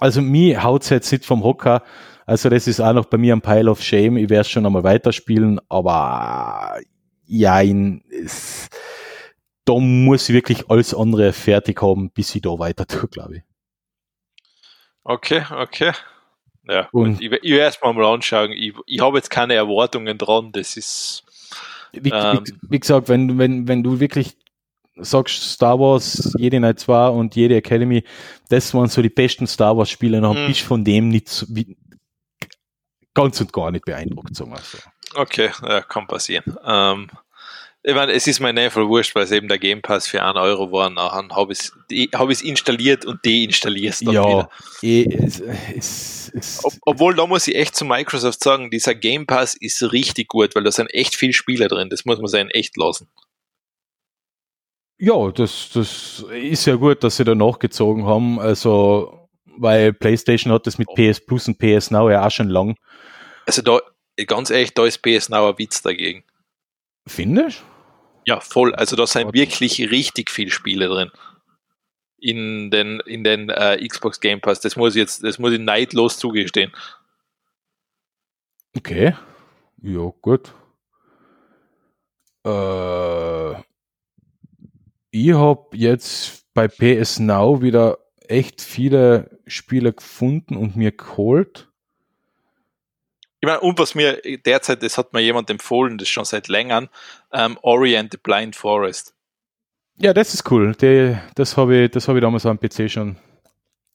[0.00, 1.82] also mir haut's jetzt nicht vom Hocker.
[2.28, 4.18] Also das ist auch noch bei mir ein Pile of Shame.
[4.18, 6.78] Ich werde schon einmal weiterspielen, aber
[7.26, 8.68] ja, in, es,
[9.64, 13.42] da muss ich wirklich alles andere fertig haben, bis ich da weiter tue, glaube ich.
[15.04, 15.92] Okay, okay.
[16.68, 18.52] Ja, Und- ich, ich werde es mal anschauen.
[18.52, 20.52] Ich, ich habe jetzt keine Erwartungen dran.
[20.52, 21.24] Das ist.
[21.92, 22.40] Wie, Ähm.
[22.44, 24.36] wie, wie gesagt, wenn, wenn, wenn du wirklich
[24.96, 28.04] sagst Star Wars, jede Night 2 und jede Academy,
[28.50, 31.46] das waren so die besten Star Wars Spiele, dann bist du von dem nicht
[33.22, 34.78] ganz und gar nicht beeindruckt, sagen wir so.
[35.14, 36.44] Okay, ja, kann passieren.
[36.64, 37.10] Ähm,
[37.82, 40.22] ich meine, es ist mir nicht voll wurscht, weil es eben der Game Pass für
[40.22, 40.90] 1 Euro war.
[40.90, 41.72] Nachher habe ich es
[42.14, 44.50] hab installiert und deinstalliert dann Ja, wieder.
[44.82, 49.26] eh, es, es, es, Ob, obwohl, da muss ich echt zu Microsoft sagen, dieser Game
[49.26, 51.90] Pass ist richtig gut, weil da sind echt viele Spiele drin.
[51.90, 53.08] Das muss man sein echt lassen.
[54.98, 60.66] ja, das, das ist ja gut, dass sie da nachgezogen haben, also, weil PlayStation hat
[60.66, 62.76] das mit PS Plus und PS Now ja auch schon lang.
[63.48, 63.80] Also da,
[64.26, 66.22] ganz ehrlich, da ist PS Now ein Witz dagegen.
[67.06, 67.64] Findest
[68.26, 68.74] Ja, voll.
[68.74, 69.38] Also da sind Okay.
[69.38, 71.10] wirklich richtig viele Spiele drin.
[72.18, 74.60] In den, in den äh, Xbox Game Pass.
[74.60, 76.72] Das muss ich jetzt, das muss ich neidlos zugestehen.
[78.76, 79.16] Okay.
[79.80, 80.52] Ja, gut.
[82.44, 83.52] Äh,
[85.10, 87.96] ich habe jetzt bei PS Now wieder
[88.26, 91.67] echt viele Spiele gefunden und mir geholt.
[93.40, 96.88] Ich meine, und was mir derzeit, das hat mir jemand empfohlen, das schon seit längerem,
[97.32, 99.14] ähm, Orient the Blind Forest.
[99.96, 100.74] Ja, das ist cool.
[100.74, 103.16] Die, das habe ich, das habe ich damals am PC schon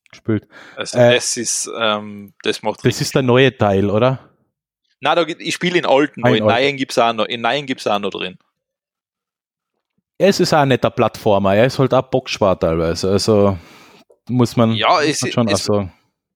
[0.09, 0.47] gespielt.
[0.75, 4.29] Also Äh, das ist, ähm, das macht Das ist der neue Teil, oder?
[5.25, 6.55] Geht- ich spiele in alten, Ein in alter.
[6.61, 8.37] neuen gibt's auch noch, in neuen auch noch drin.
[10.17, 11.55] Es ist auch ein netter Plattformer.
[11.55, 13.09] Er ist halt auch bockschwar teilweise.
[13.09, 13.57] Also
[14.29, 15.93] muss man, Ja, es- man schon auch es- sagen.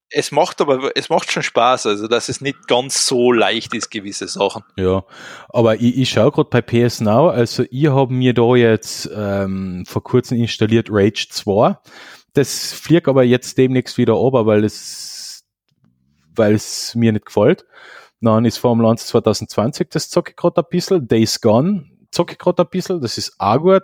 [0.09, 3.89] Es macht aber, es macht schon Spaß, also dass es nicht ganz so leicht ist,
[3.89, 4.63] gewisse Sachen.
[4.77, 5.03] Ja,
[5.49, 9.83] aber ich, ich schaue gerade bei PS Now, also ich habe mir da jetzt ähm,
[9.85, 11.77] vor kurzem installiert Rage 2.
[12.33, 15.43] Das fliegt aber jetzt demnächst wieder runter, weil es
[16.35, 17.65] weil es mir nicht gefällt.
[18.21, 21.07] Dann ist Formel 1 2020, das zocke ich gerade ein bisschen.
[21.07, 23.83] Days Gone zocke ich gerade ein bisschen, das ist auch gut.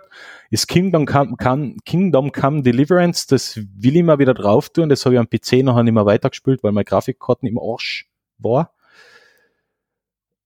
[0.50, 4.88] Ist Kingdom Come, Come, Kingdom Come Deliverance, das will ich mal wieder drauf tun.
[4.88, 8.74] Das habe ich am PC nachher nicht mehr weitergespielt, weil meine Grafikkarten im Arsch war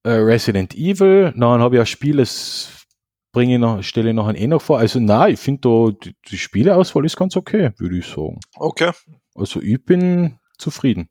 [0.04, 1.32] äh, Resident Evil.
[1.36, 2.86] Dann habe ich ein Spiel, das
[3.32, 4.78] bringe ich noch, stelle ich noch einen eh noch vor.
[4.78, 8.40] Also nein, ich finde da, die, die Spieleauswahl ist ganz okay, würde ich sagen.
[8.56, 8.92] Okay.
[9.34, 11.08] Also ich bin zufrieden.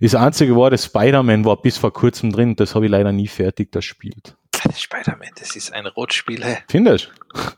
[0.00, 3.26] Das einzige war, das Spider-Man war bis vor kurzem drin, das habe ich leider nie
[3.26, 4.37] fertig, das spielt.
[4.76, 6.58] Spider-Man, das ist ein Rotspiel, hey.
[6.68, 7.10] Findest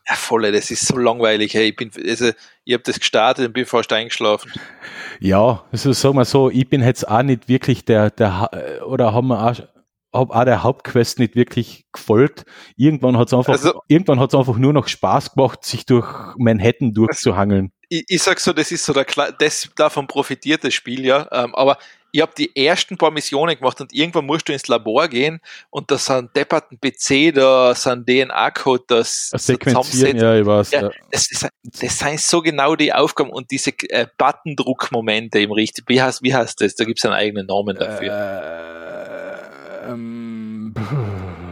[0.09, 1.69] Ja, voll, das ist so langweilig, hey.
[1.71, 2.31] Ich bin, also,
[2.65, 4.53] ich habe das gestartet und bin fast eingeschlafen.
[5.21, 8.51] Ja, also sagen wir so, ich bin jetzt auch nicht wirklich der, der
[8.87, 9.57] oder haben wir auch,
[10.13, 12.45] hab auch der Hauptquest nicht wirklich gefolgt.
[12.77, 16.07] Irgendwann hat es einfach, Also- irgendwann hat's einfach nur noch Spaß gemacht, sich durch
[16.37, 17.73] Manhattan durchzuhangeln.
[17.89, 19.07] Ich, ich sag so, das ist so der,
[19.39, 21.29] das, davon profitiert das Spiel, ja.
[21.33, 21.79] Ähm, aber
[22.13, 25.41] ich habe die ersten paar Missionen gemacht und irgendwann musst du ins Labor gehen
[25.71, 30.23] und da sind depperten PC, da sind DNA-Code, das Das Sequenzieren, zusammensetzt.
[30.23, 30.71] ja, ich weiß.
[30.73, 30.83] Ja.
[30.83, 30.91] Ja.
[31.11, 35.85] Das, ist, das sind so genau die Aufgaben und diese äh, Buttondruckmomente im richtig.
[35.89, 36.75] Wie heißt, wie heißt das?
[36.75, 38.13] Da gibt es einen eigenen Namen dafür.
[38.13, 40.75] Äh, ähm,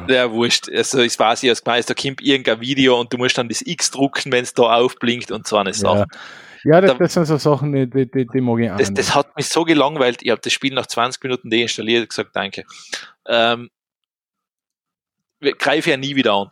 [0.08, 0.70] Ja, wurscht.
[0.74, 4.32] Also, ich weiß ja, da kommt irgendein Video und du musst dann das X drucken,
[4.32, 6.06] wenn es da aufblinkt und so eine Sache.
[6.10, 6.18] ja,
[6.64, 9.36] ja das, Da- das sind so Sachen, die, die, die, mag ich Das, das hat
[9.36, 10.18] mich so gelangweilt.
[10.22, 12.64] Ich habe das Spiel nach 20 Minuten deinstalliert und gesagt, danke.
[13.26, 13.70] Ähm,
[15.58, 16.50] greife ja nie wieder an.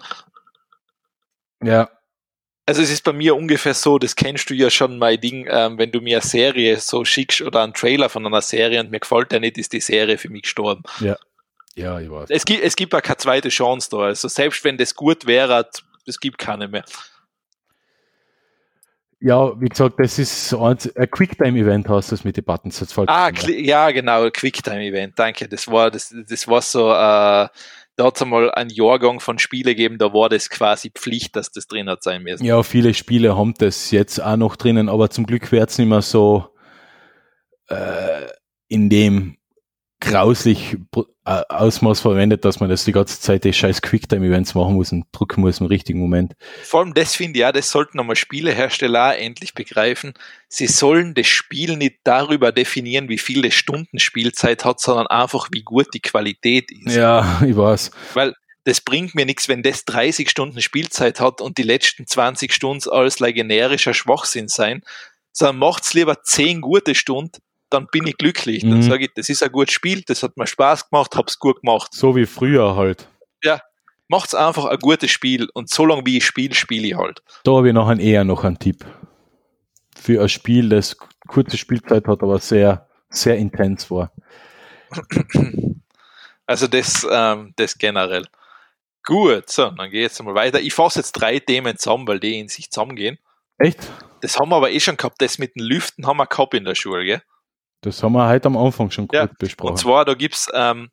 [1.63, 1.89] ja,
[2.67, 5.79] Also es ist bei mir ungefähr so, das kennst du ja schon mein Ding, ähm,
[5.79, 9.01] wenn du mir eine Serie so schickst oder einen Trailer von einer Serie und mir
[9.01, 10.83] gefällt der nicht, ist die Serie für mich gestorben.
[11.75, 12.31] ja, ich weiß.
[12.31, 13.99] Es gibt, es gibt auch keine zweite Chance da.
[13.99, 15.69] Also selbst wenn das gut wäre,
[16.07, 16.85] es gibt keine mehr.
[19.21, 22.93] Ja, wie gesagt, das ist ein, ein Quicktime-Event, hast du das mit den Buttons jetzt
[22.93, 25.49] falsch Ah, ja, genau, Quicktime-Event, danke.
[25.49, 27.49] Das war, das, das war so, äh,
[27.97, 31.51] da hat es einmal einen Jahrgang von Spiele gegeben, da war das quasi Pflicht, dass
[31.51, 32.45] das drin hat sein müssen.
[32.45, 35.89] Ja, viele Spiele haben das jetzt auch noch drinnen, aber zum Glück wird es nicht
[35.89, 36.49] mehr so
[37.69, 38.27] äh,
[38.69, 39.36] in dem
[40.01, 44.93] grauslich äh, Ausmaß verwendet, dass man das die ganze Zeit die scheiß Quicktime-Events machen muss
[44.93, 46.35] und drücken muss im richtigen Moment.
[46.63, 50.15] Vor allem das finde ich ja, das sollten nochmal Spielehersteller auch endlich begreifen.
[50.49, 55.63] Sie sollen das Spiel nicht darüber definieren, wie viele Stunden Spielzeit hat, sondern einfach, wie
[55.63, 56.95] gut die Qualität ist.
[56.95, 57.91] Ja, ich weiß.
[58.15, 58.35] Weil
[58.65, 62.91] das bringt mir nichts, wenn das 30 Stunden Spielzeit hat und die letzten 20 Stunden
[62.91, 64.83] alles generischer Schwachsinn sein,
[65.33, 67.39] sondern macht's lieber 10 gute Stunden,
[67.71, 68.63] dann bin ich glücklich.
[68.63, 68.83] Dann Mhm.
[68.83, 71.93] sage ich, das ist ein gutes Spiel, das hat mir Spaß gemacht, hab's gut gemacht.
[71.95, 73.09] So wie früher halt.
[74.09, 77.23] Macht's einfach ein gutes Spiel und so lange wie ich spiele, spiele ich halt.
[77.43, 78.85] Da habe ich noch einen, eher noch einen Tipp.
[80.01, 80.97] Für ein Spiel, das
[81.27, 84.13] kurze Spielzeit hat, aber sehr, sehr intens war.
[86.47, 88.25] Also das, ähm, das generell.
[89.03, 90.61] Gut, so, dann gehe ich jetzt mal weiter.
[90.61, 93.19] Ich fasse jetzt drei Themen zusammen, weil die in sich zusammengehen.
[93.59, 93.81] Echt?
[94.21, 95.21] Das haben wir aber eh schon gehabt.
[95.21, 97.23] Das mit den Lüften haben wir gehabt in der Schule, gell?
[97.83, 99.73] Das haben wir heute am Anfang schon Ja, gut besprochen.
[99.73, 100.91] Und zwar, da gibt's ähm,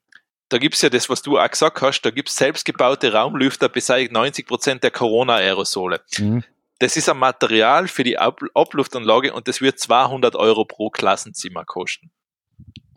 [0.50, 4.46] da gibt's ja das, was du auch gesagt hast, da gibt's selbstgebaute Raumlüfter, beseitigt 90
[4.46, 6.02] Prozent der Corona-Aerosole.
[6.20, 6.44] Mhm.
[6.78, 11.66] Das ist ein Material für die Ab Abluftanlage und das wird 200 Euro pro Klassenzimmer
[11.66, 12.12] kosten.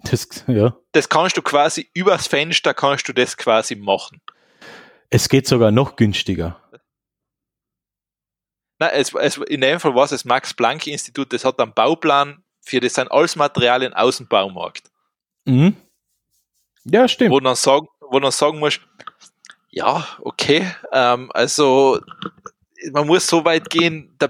[0.05, 0.76] Das, ja.
[0.93, 4.20] Das kannst du quasi übers Fenster, kannst du das quasi machen.
[5.09, 6.61] Es geht sogar noch günstiger.
[8.78, 12.80] Nein, es, es, in dem Fall war es das Max-Planck-Institut, das hat einen Bauplan für
[12.80, 14.90] das sind alles Materialien aus dem Baumarkt.
[15.44, 15.76] Mhm.
[16.84, 17.30] Ja, stimmt.
[17.30, 18.80] Wo dann sagen, wo dann sagen musst,
[19.70, 22.00] ja, okay, ähm, also
[22.92, 24.28] man muss so weit gehen, der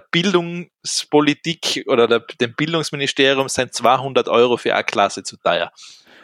[0.83, 5.73] Bildungspolitik oder der, dem Bildungsministerium sind 200 Euro für eine Klasse zu teuer.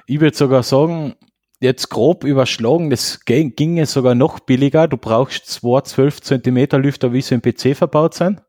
[0.06, 1.14] Ich würde sogar sagen,
[1.60, 4.88] jetzt grob überschlagen, das ge- ginge sogar noch billiger.
[4.88, 8.42] Du brauchst zwei 12 Zentimeter Lüfter, wie sie im PC verbaut sind.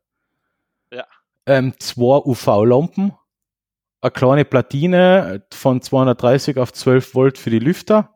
[0.90, 1.04] Ja.
[1.46, 3.12] Ähm, zwei UV-Lampen,
[4.04, 8.10] eine kleine Platine von 230 auf 12 Volt für die Lüfter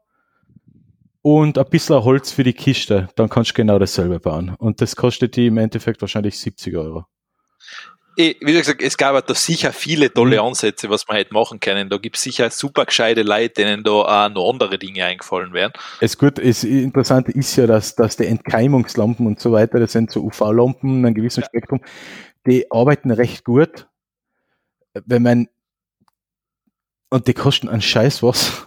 [1.23, 3.09] und ein bisschen Holz für die Kiste.
[3.17, 4.55] Dann kannst du genau dasselbe bauen.
[4.59, 7.07] Und das kostet die im Endeffekt wahrscheinlich 70 Euro.
[8.19, 10.49] Wie gesagt, es gab da sicher viele tolle Mhm.
[10.49, 11.89] Ansätze, was man hätte machen können.
[11.89, 15.73] Da gibt es sicher super gescheite Leute, denen da auch noch andere Dinge eingefallen wären.
[16.01, 20.11] Es gut, es Interessante ist ja, dass, dass die Entkeimungslampen und so weiter, das sind
[20.11, 21.81] so UV-Lampen, ein gewissen Spektrum,
[22.45, 23.87] die arbeiten recht gut.
[25.07, 25.49] Wenn man,
[27.11, 28.67] und die kosten einen Scheiß was.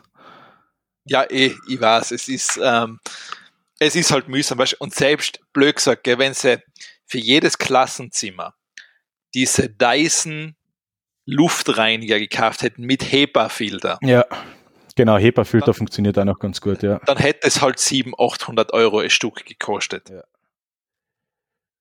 [1.06, 3.00] Ja, eh, ich weiß, es ist, ähm,
[3.80, 4.60] es ist halt mühsam.
[4.80, 6.62] Und selbst, blöd gesagt, wenn sie
[7.06, 8.56] für jedes Klassenzimmer
[9.34, 10.56] diese Dyson
[11.26, 14.26] Luftreiniger gekauft hätten mit HEPA-Filter, Ja.
[14.96, 17.00] Genau, HEPA-Filter funktioniert auch noch ganz gut, ja.
[17.06, 20.10] dann hätte es halt 700, 800 Euro ein Stück gekostet.
[20.10, 20.24] Ja.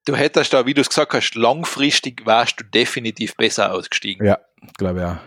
[0.07, 4.25] Du hättest da, wie du es gesagt hast, langfristig warst du definitiv besser ausgestiegen.
[4.27, 4.39] Ja,
[4.79, 5.21] glaube ja.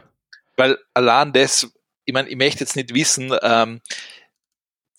[0.56, 1.72] Weil allein das,
[2.06, 3.82] ich meine, ich möchte jetzt nicht wissen, ähm,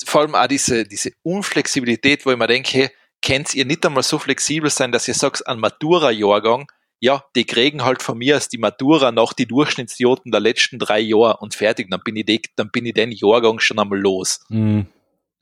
[0.04, 2.90] vor allem auch diese, diese Unflexibilität, wo ich mir denke,
[3.24, 7.84] könnt ihr nicht einmal so flexibel sein, dass ihr sagt, an Matura-Jahrgang, ja, die kriegen
[7.84, 11.90] halt von mir als die Matura nach die Durchschnittsjoten der letzten drei Jahre und fertig,
[11.90, 14.40] dann bin ich, de, dann bin ich den Jahrgang schon einmal los.
[14.48, 14.86] Mhm.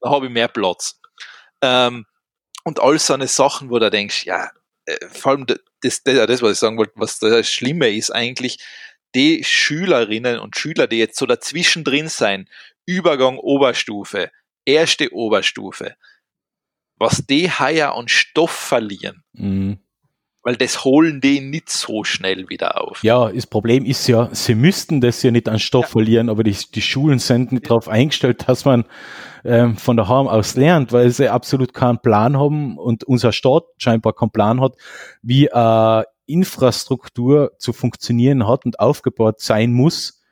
[0.00, 1.00] Da habe ich mehr Platz.
[1.60, 2.04] Ähm,
[2.64, 4.50] und all so eine Sachen, wo du denkst, ja,
[4.86, 8.58] äh, vor allem das, das, das, was ich sagen wollte, was das Schlimme ist eigentlich,
[9.14, 12.48] die Schülerinnen und Schüler, die jetzt so dazwischen drin sein,
[12.86, 14.30] Übergang Oberstufe,
[14.64, 15.94] erste Oberstufe,
[16.98, 19.78] was die heuer an Stoff verlieren, Mhm.
[20.42, 23.02] weil das holen die nicht so schnell wieder auf.
[23.04, 25.90] Ja, das Problem ist ja, sie müssten das ja nicht an Stoff Ja.
[25.90, 28.84] verlieren, aber die, die Schulen sind nicht darauf eingestellt, dass man
[29.44, 34.12] ähm, von daheim aus lernt, weil sie absolut keinen Plan haben und unser Staat scheinbar
[34.14, 34.74] keinen Plan hat,
[35.22, 36.02] wie äh,
[36.32, 40.22] Infrastruktur zu funktionieren hat und aufgebaut sein muss,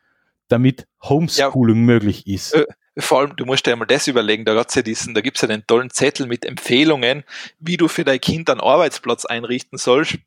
[0.48, 2.54] damit Homeschooling möglich ist.
[2.54, 2.66] Äh,
[2.98, 5.66] Vor allem, du musst dir einmal das überlegen, da ja diesen, da gibt's ja den
[5.66, 7.24] tollen Zettel mit Empfehlungen,
[7.58, 10.18] wie du für dein Kind einen Arbeitsplatz einrichten sollst.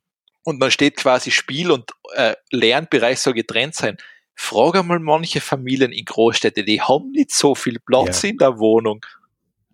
[0.44, 3.98] Und dann steht quasi Spiel- und äh, Lernbereich soll getrennt sein.
[4.36, 8.30] Frag einmal manche Familien in Großstädte, die haben nicht so viel Platz Ja.
[8.30, 9.06] in der Wohnung.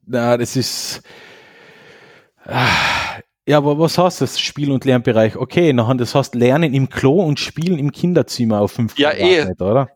[0.05, 1.01] Na, das ist.
[2.45, 3.19] Ah,
[3.49, 5.35] Ja, aber was heißt das Spiel- und Lernbereich?
[5.35, 9.47] Okay, nachher, das heißt Lernen im Klo und Spielen im Kinderzimmer auf fünf Ja, eh.
[9.59, 9.89] Oder?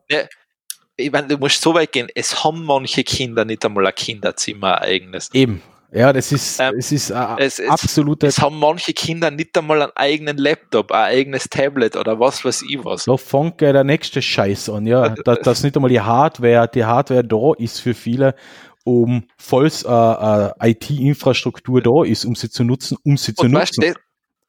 [0.96, 4.78] Ich meine, du musst so weit gehen, es haben manche Kinder nicht einmal ein Kinderzimmer
[4.80, 5.30] ein eigenes.
[5.32, 5.62] Eben.
[5.92, 8.26] Ja, das ist, Ähm, es ist es- es- absolute.
[8.26, 12.62] Es haben manche Kinder nicht einmal einen eigenen Laptop, ein eigenes Tablet oder was weiß
[12.68, 13.04] ich was.
[13.04, 15.08] Da fängt gleich der nächste Scheiß an, ja.
[15.24, 18.34] Dass, dass nicht einmal die Hardware, die Hardware da ist für viele,
[18.84, 23.52] um falls äh, äh, IT-Infrastruktur da ist, um sie zu nutzen, um sie zu Und
[23.52, 23.94] nutzen.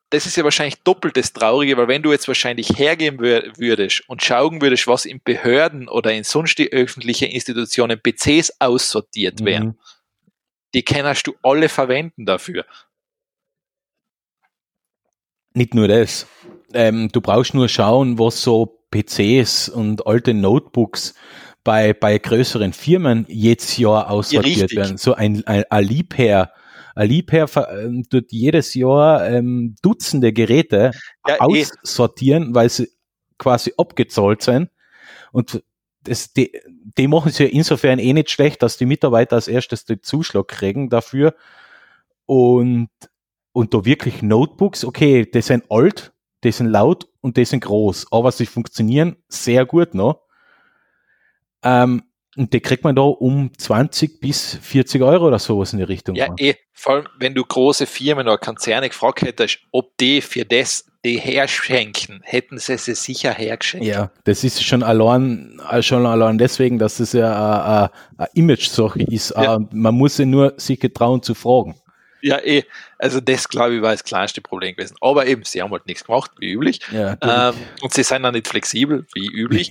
[0.10, 4.04] das, ist ja wahrscheinlich doppelt das Traurige, weil wenn du jetzt wahrscheinlich hergehen wür würdest
[4.08, 9.70] und schauen würdest, was in Behörden oder in sonst die öffentlichen Institutionen PCs aussortiert werden,
[9.70, 9.80] Mhm.
[10.74, 12.66] die kannst du alle verwenden dafür.
[15.54, 16.28] Nicht nur das.
[16.74, 21.16] Ähm, du brauchst nur schauen, was so PCs und alte Notebooks
[21.66, 24.78] bei, bei größeren Firmen jedes Jahr aussortiert richtig.
[24.78, 24.98] werden.
[24.98, 26.54] So ein, ein, ein Liebherr.
[26.94, 30.92] Ein Liebherr ver- ähm, tut jedes Jahr ähm, Dutzende Geräte
[31.28, 31.66] Ja, eh.
[31.84, 32.90] aussortieren, weil sie
[33.38, 34.70] quasi abgezahlt sind.
[35.34, 35.64] Und
[36.04, 36.52] das, die,
[36.98, 40.48] die machen es ja insofern eh nicht schlecht, dass die Mitarbeiter als erstes den Zuschlag
[40.48, 41.34] kriegen dafür.
[42.28, 42.90] Und,
[43.54, 46.14] und da wirklich Notebooks, okay, die sind alt,
[46.44, 50.25] die sind laut und die sind groß, aber sie funktionieren sehr gut noch.
[51.66, 52.04] Ähm,
[52.38, 56.16] und die kriegt man da um 20 bis 40 Euro oder sowas in die Richtung.
[56.16, 60.44] Ja, eh, vor allem, wenn du große Firmen oder Konzerne gefragt hättest, ob die für
[60.44, 63.86] das die herschenken, hätten sie sie sicher hergeschenkt.
[63.86, 69.32] Ja, das ist schon allein, schon allein deswegen, dass es ja eine Image-Sache ist.
[69.38, 69.60] Ja.
[69.72, 71.76] Man muss ja nur sich getrauen zu fragen.
[72.22, 72.64] Ja, eh.
[72.98, 74.98] Also das, glaube ich, war das kleinste Problem gewesen.
[75.00, 76.80] Aber eben, sie haben halt nichts gemacht, wie üblich.
[76.92, 79.70] Ja, Ähm, und sie sind dann nicht flexibel, wie üblich.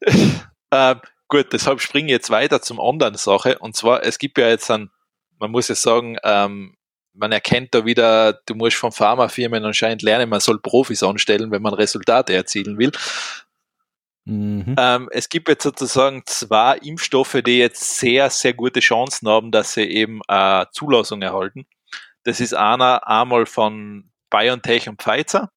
[0.70, 3.58] ähm, gut, deshalb springe ich jetzt weiter zum anderen Sache.
[3.58, 4.90] Und zwar, es gibt ja jetzt ein,
[5.38, 6.76] man muss ja sagen, ähm,
[7.14, 11.62] man erkennt da wieder, du musst von Pharmafirmen anscheinend lernen, man soll Profis anstellen, wenn
[11.62, 12.92] man Resultate erzielen will.
[14.24, 14.74] mhm.
[14.78, 19.74] Ähm, es gibt jetzt sozusagen zwei Impfstoffe, die jetzt sehr, sehr gute Chancen haben, dass
[19.74, 21.66] sie eben äh, Zulassung erhalten.
[22.24, 25.50] Das ist einer einmal von BioNTech und Pfizer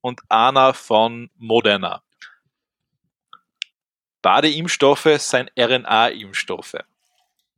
[0.00, 2.02] und einer von Moderna.
[4.22, 6.76] Beide Impfstoffe sind RNA-Impfstoffe.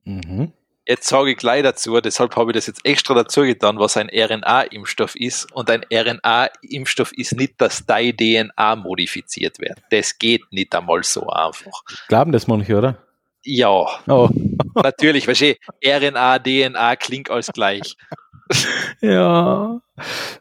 [0.04, 0.52] Mhm.
[0.86, 4.10] Jetzt sage ich gleich dazu, deshalb habe ich das jetzt extra dazu getan, was ein
[4.10, 5.50] RNA-Impfstoff ist.
[5.52, 9.78] Und ein RNA-Impfstoff ist nicht, dass deine DNA modifiziert wird.
[9.90, 11.82] Das geht nicht einmal so einfach.
[12.08, 12.98] Glauben das manche, oder?
[13.44, 14.28] Ja, Oh.
[14.74, 15.54] natürlich, weißt du,
[15.84, 17.96] RNA, DNA klingt alles gleich.
[19.00, 19.80] Ja.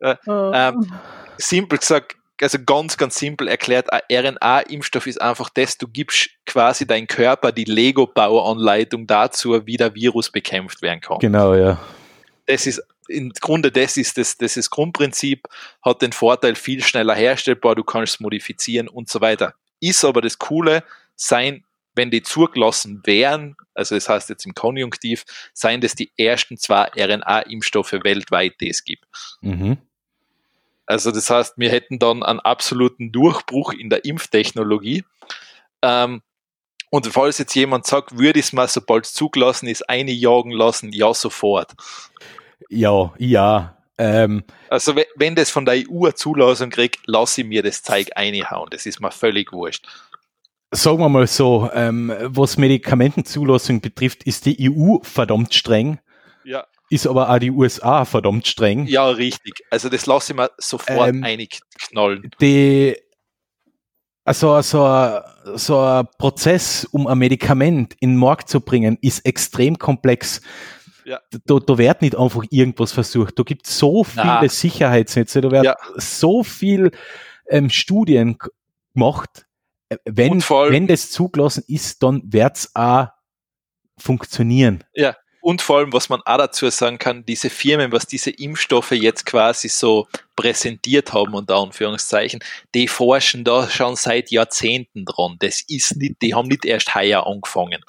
[0.02, 0.92] Äh, ähm,
[1.38, 6.88] Simpel gesagt, also ganz, ganz simpel erklärt, ein RNA-Impfstoff ist einfach das, du gibst quasi
[6.88, 11.20] dein Körper die Lego-Bauanleitung dazu, wie der Virus bekämpft werden kann.
[11.20, 11.80] genau, ja.
[12.46, 15.48] das ist im Grunde das ist das, das ist Grundprinzip,
[15.84, 19.56] hat den Vorteil viel schneller herstellbar, du kannst es modifizieren und so weiter.
[19.80, 20.84] Ist aber das Coole,
[21.16, 26.58] sein, wenn die zugelassen wären, also das heißt jetzt im Konjunktiv, seien das die ersten
[26.58, 29.06] zwei RNA-Impfstoffe weltweit, die es gibt.
[29.42, 29.78] Mhm.
[30.92, 35.04] Also das heißt, wir hätten dann einen absoluten Durchbruch in der Impftechnologie.
[35.82, 36.22] Ähm,
[36.90, 40.92] und falls jetzt jemand sagt, würde ich es mal, sobald es zugelassen ist, einjagen lassen,
[40.92, 41.72] ja, sofort.
[42.70, 43.78] Ja, ja.
[43.98, 47.84] Ähm, Also we- wenn das von der EU eine Zulassung kriegt, lasse ich mir das
[47.84, 48.68] Zeug einhauen.
[48.72, 49.88] Das ist mir völlig wurscht.
[50.74, 56.00] sagen wir mal so, ähm, was Medikamentenzulassung betrifft, ist die EU verdammt streng.
[56.46, 56.66] Ja.
[56.92, 58.86] Ist aber auch die USA verdammt streng.
[58.86, 59.64] Ja, richtig.
[59.70, 62.30] Also das lasse ich mir sofort Ähm, einig knallen.
[62.42, 62.96] Die,
[64.26, 65.22] also so ein,
[65.56, 70.42] so ein Prozess, um ein Medikament in den Markt zu bringen, ist extrem komplex.
[71.06, 71.20] Ja.
[71.46, 73.40] Da, da wird nicht einfach irgendwas versucht.
[73.40, 74.48] Da gibt es so viele Na.
[74.48, 75.78] Sicherheitsnetze, da werden Ja.
[75.96, 76.92] so viel
[77.50, 78.38] ähm, Studien
[78.94, 79.48] gemacht.
[79.90, 83.08] Äh, Wenn, wenn das zugelassen ist, dann wird es auch
[83.98, 84.84] funktionieren.
[85.42, 89.26] Und vor allem, was man auch dazu sagen kann, diese Firmen, was diese Impfstoffe jetzt
[89.26, 92.44] quasi so präsentiert haben, unter Anführungszeichen,
[92.76, 95.38] die forschen da schon seit Jahrzehnten dran.
[95.40, 97.82] Das ist nicht, die haben nicht erst heuer angefangen.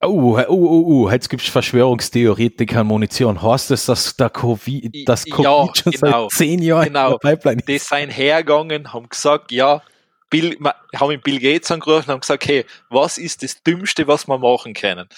[0.00, 3.40] Oh, oh, oh, oh, jetzt gibt es Verschwörungstheoretiker Munition.
[3.40, 6.28] Heißt das, dass der Covid, das Ja, Covid schon genau.
[6.28, 7.06] seit zehn Jahren Genau.
[7.06, 7.68] in der Pipeline ist?
[7.68, 9.82] Die sind hergegangen, haben gesagt, ja,
[10.30, 10.58] Bill,
[10.96, 14.36] haben ihn Bill Gates angerufen und haben gesagt, hey, was ist das Dümmste, was wir
[14.38, 15.08] machen können?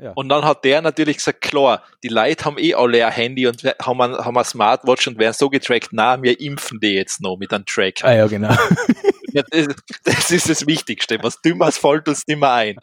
[0.00, 0.12] Ja.
[0.14, 3.62] Und dann hat der natürlich gesagt, klar, die Leute haben eh alle ein Handy und
[3.64, 7.36] haben ein, haben ein Smartwatch und werden so getrackt, na, wir impfen die jetzt noch
[7.36, 8.06] mit einem Tracker.
[8.06, 8.54] Ah ja, genau.
[9.32, 9.68] Ja, das,
[10.04, 11.18] das ist das Wichtigste.
[11.20, 12.76] Was Dümmeres fällt uns nicht mehr ein.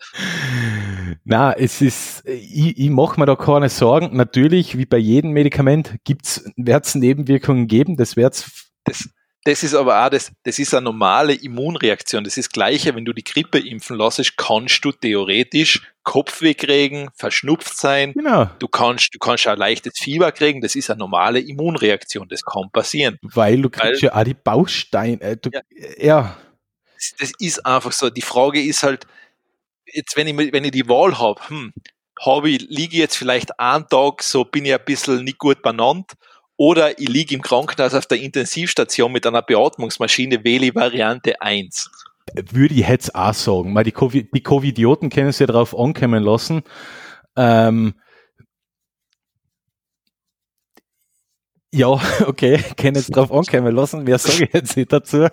[1.23, 4.15] Na, es ist, ich, ich mache mir da keine Sorgen.
[4.15, 7.97] Natürlich, wie bei jedem Medikament, gibt's, wird's Nebenwirkungen geben.
[7.97, 9.09] Das wird's, Das,
[9.45, 12.23] das ist aber auch, das, das ist eine normale Immunreaktion.
[12.23, 17.09] Das ist das Gleiche, wenn du die Grippe impfen lässt, kannst du theoretisch Kopfweh kriegen,
[17.15, 18.13] verschnupft sein.
[18.13, 20.61] genau, Du kannst, du kannst auch ein leichtes Fieber kriegen.
[20.61, 22.27] Das ist eine normale Immunreaktion.
[22.27, 23.19] Das kann passieren.
[23.21, 25.21] weil du kriegst ja auch die Bausteine.
[25.21, 25.61] Äh, du, Ja.
[25.99, 26.37] ja.
[26.95, 28.09] Das, das ist einfach so.
[28.09, 29.05] Die Frage ist halt,
[29.85, 31.71] jetzt, wenn ich, wenn ich die Wahl habe, hm,
[32.25, 35.61] habe ich, liege ich jetzt vielleicht einen Tag, so bin ich ein bisschen nicht gut
[35.61, 36.13] benannt,
[36.57, 41.89] oder ich liege im Krankenhaus auf der Intensivstation mit einer Beatmungsmaschine, wähle ich Variante 1.
[42.51, 43.73] würde ich jetzt auch sagen.
[43.73, 46.63] Mal die, Covid, die Covidioten können sich darauf ankommen lassen.
[47.35, 47.95] Ähm,
[51.75, 51.89] ja,
[52.25, 54.03] okay, können jetzt drauf ankommen lassen.
[54.03, 55.17] Mehr sage ich jetzt nicht dazu.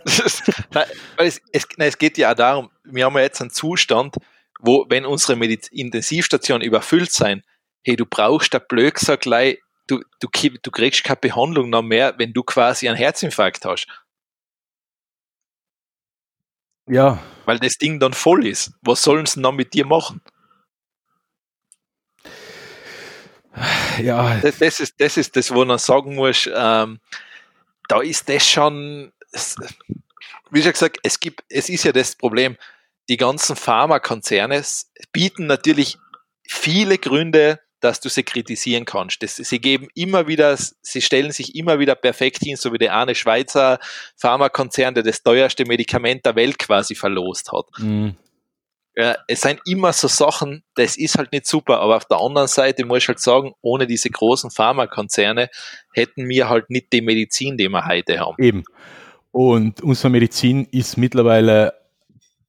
[0.70, 3.50] Nein, weil es, es, nein, es geht ja auch darum, wir haben ja jetzt einen
[3.50, 4.16] Zustand,
[4.58, 7.42] wo, wenn unsere Mediz Intensivstationen überfüllt sein,
[7.84, 12.14] hey, du brauchst der blöd gesagt, gleich, du, du, du kriegst keine Behandlung noch mehr,
[12.18, 13.86] wenn du quasi einen Herzinfarkt hast,
[16.88, 18.72] Ja, weil das Ding dann voll ist.
[18.82, 20.20] Was sollen sie dann mit dir machen?
[23.98, 27.00] ja, Das, das, ist, das ist das, wo man sagen muss, ähm,
[27.88, 29.12] da ist das schon,
[30.50, 32.56] wie schon gesagt, es gibt, es ist ja das Problem,
[33.08, 34.62] die ganzen Pharmakonzerne
[35.12, 35.98] bieten natürlich
[36.46, 39.22] viele Gründe, dass du sie kritisieren kannst.
[39.22, 42.96] Das, sie geben immer wieder, sie stellen sich immer wieder perfekt hin, so wie der
[42.96, 43.78] eine Schweizer
[44.16, 47.66] Pharmakonzern, der das teuerste Medikament der Welt quasi verlost hat.
[47.78, 48.14] mh,
[48.94, 52.48] Ja, es sind immer so Sachen, das ist halt nicht super, aber auf der anderen
[52.48, 55.48] Seite muss ich halt sagen, ohne diese großen Pharmakonzerne
[55.94, 58.36] hätten wir halt nicht die Medizin, die wir heute haben.
[58.42, 58.64] eben.
[59.30, 61.72] Und unsere Medizin ist mittlerweile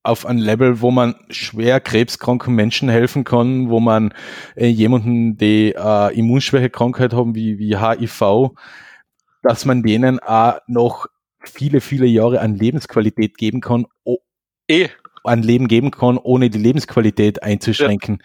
[0.03, 4.13] auf ein Level, wo man schwer krebskranken Menschen helfen kann, wo man
[4.55, 8.51] äh, jemanden, die äh, Immunschwächekrankheit haben wie, wie HIV,
[9.41, 11.07] dass man denen auch noch
[11.41, 13.85] viele, viele Jahre an Lebensqualität geben kann,
[14.67, 14.89] Eh,
[15.25, 18.21] an Leben geben kann, ohne die Lebensqualität einzuschränken.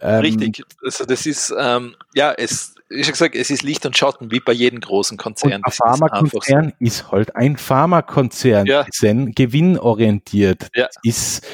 [0.00, 0.64] Ähm, richtig.
[0.84, 4.40] Also das ist, ähm, ja, es, wie schon gesagt, es ist Licht und Schatten, wie
[4.40, 5.52] bei jedem großen Konzern.
[5.52, 8.86] Und ein Das ist Pharmakonzern ist, halt ein Pharmakonzern, Ja.
[8.90, 10.68] sind gewinnorientiert.
[10.74, 10.88] Ja.
[11.02, 11.46] Ist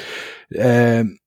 [0.51, 1.19] ähm,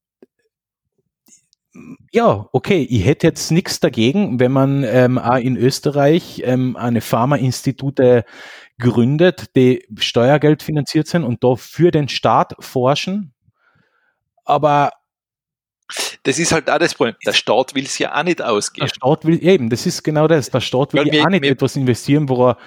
[2.12, 7.00] ja, okay, ich hätte jetzt nichts dagegen, wenn man ähm, auch in Österreich ähm, eine
[7.00, 8.24] Pharmainstitute
[8.78, 13.34] gründet, die Steuergeld finanziert sind und da für den Staat forschen.
[14.44, 14.92] Aber
[16.22, 17.14] Das ist halt auch das Problem.
[17.24, 18.88] Der Staat will es ja auch nicht der ausgeben.
[18.88, 20.50] Staat will eben, das ist genau das.
[20.50, 22.58] Der Staat will Weil ja wir- auch nicht wir- etwas investieren, wo er,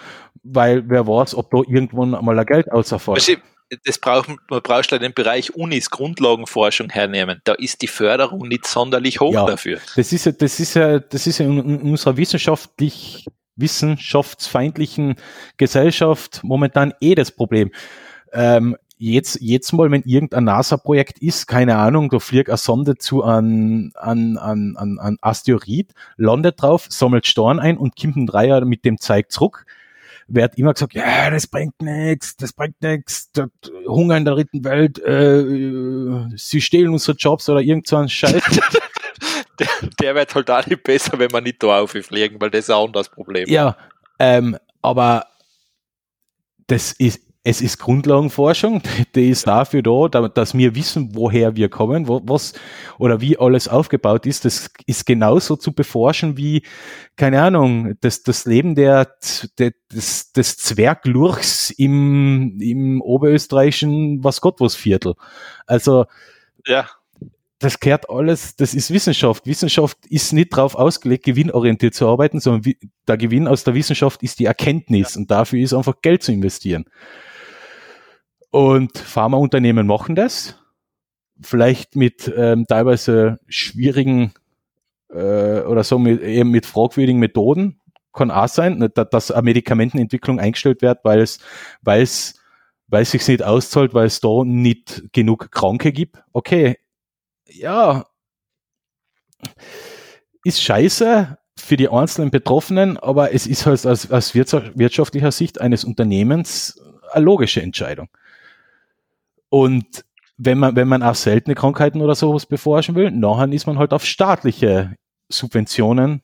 [0.43, 2.67] weil wer weiß, ob da irgendwann einmal ein Geld
[3.29, 3.35] du,
[3.85, 7.39] Das braucht, man brauchst halt den Bereich Unis, Grundlagenforschung hernehmen.
[7.45, 9.45] Da ist die Förderung nicht sonderlich hoch Ja.
[9.45, 9.79] dafür.
[9.95, 15.15] Das ist ja, das ist ja, das ist ja in, in unserer wissenschaftlich, wissenschaftsfeindlichen
[15.57, 17.71] Gesellschaft momentan eh das Problem.
[18.33, 23.23] Ähm, jetzt, jetzt mal, wenn irgendein NASA-Projekt ist, keine Ahnung, da fliegt eine Sonde zu
[23.23, 28.47] an, an, an, an, an Asteroid, landet drauf, sammelt Stein ein und kommt in drei
[28.47, 29.65] Jahren mit dem Zeug zurück.
[30.27, 33.31] Wird immer gesagt, ja, das bringt nichts, das bringt nichts,
[33.87, 38.41] Hunger in der dritten Welt, äh, sie stehlen unsere Jobs oder irgend so ein Scheiß.
[39.59, 39.67] Der,
[40.01, 42.91] der wird halt auch nicht besser, wenn man nicht da auffliegen, weil das ist auch
[42.91, 43.47] das Problem.
[43.47, 43.77] Ja,
[44.17, 45.27] ähm, aber
[46.65, 48.81] das ist, es ist Grundlagenforschung,
[49.15, 52.53] die ist dafür da, dass wir wissen, woher wir kommen, was
[52.99, 54.45] oder wie alles aufgebaut ist.
[54.45, 56.63] Das ist genauso zu beforschen wie,
[57.15, 59.15] keine Ahnung, das, das Leben der,
[59.57, 65.15] der des, des Zwerglurchs im, im oberösterreichischen was Gott was Viertel.
[65.65, 66.05] Also,
[66.65, 66.87] ja.
[67.57, 69.45] Das gehört alles, das ist Wissenschaft.
[69.45, 72.73] Wissenschaft ist nicht darauf ausgelegt, gewinnorientiert zu arbeiten, sondern
[73.07, 75.19] der Gewinn aus der Wissenschaft ist die Erkenntnis ja.
[75.19, 76.85] und dafür ist einfach Geld zu investieren.
[78.51, 80.59] Und Pharmaunternehmen machen das,
[81.41, 84.33] vielleicht mit ähm, teilweise schwierigen
[85.09, 87.79] äh, oder so mit, eben mit fragwürdigen Methoden.
[88.13, 91.39] Kann auch sein, ne, dass eine Medikamentenentwicklung eingestellt wird, weil es,
[91.81, 92.41] weil es,
[92.87, 96.17] weil es sich nicht auszahlt, weil es da nicht genug Kranke gibt.
[96.33, 96.77] Okay,
[97.47, 98.05] ja,
[100.43, 105.85] ist scheiße für die einzelnen Betroffenen, aber es ist halt aus, aus wirtschaftlicher Sicht eines
[105.85, 106.81] Unternehmens
[107.11, 108.09] eine logische Entscheidung.
[109.51, 110.05] Und
[110.37, 113.91] wenn man, wenn man auch seltene Krankheiten oder sowas beforschen will, nachher ist man halt
[113.91, 114.95] auf staatliche
[115.29, 116.23] Subventionen.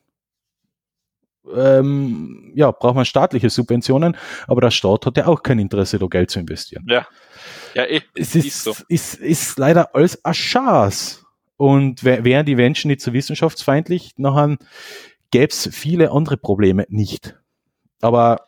[1.54, 4.16] Ähm, ja, braucht man staatliche Subventionen,
[4.46, 6.84] aber der Staat hat ja auch kein Interesse, da Geld zu investieren.
[6.88, 7.06] Ja.
[7.74, 8.74] Ja, eh, es ist, ist, so.
[8.88, 11.24] ist, ist leider alles ein Schatz.
[11.56, 14.56] Und wären die Menschen nicht so wissenschaftsfeindlich, nachher
[15.32, 17.36] gäbe es viele andere Probleme nicht.
[18.00, 18.46] Aber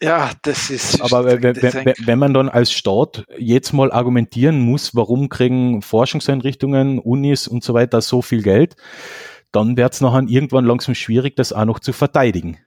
[0.00, 1.00] ja, das ist.
[1.00, 6.98] Aber wenn, wenn, wenn man dann als Staat jetzt mal argumentieren muss, warum kriegen Forschungseinrichtungen,
[6.98, 8.76] Unis und so weiter so viel Geld,
[9.50, 12.58] dann wird es nachher irgendwann langsam schwierig, das auch noch zu verteidigen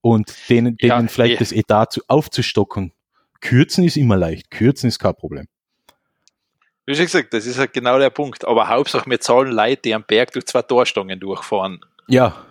[0.00, 1.38] und denen, denen ja, vielleicht eh.
[1.38, 2.92] das Etat zu, aufzustocken.
[3.40, 5.46] Kürzen ist immer leicht, kürzen ist kein Problem.
[6.84, 8.44] Wie schon gesagt, das ist halt genau der Punkt.
[8.44, 11.80] Aber Hauptsache, wir zahlen Leute, die am Berg durch zwei Torstangen durchfahren.
[12.08, 12.44] Ja,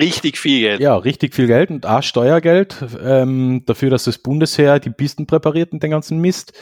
[0.00, 0.80] richtig viel Geld.
[0.80, 5.72] Ja, richtig viel Geld und auch Steuergeld ähm, dafür, dass das Bundesheer die Pisten präpariert
[5.72, 6.52] und den ganzen Mist.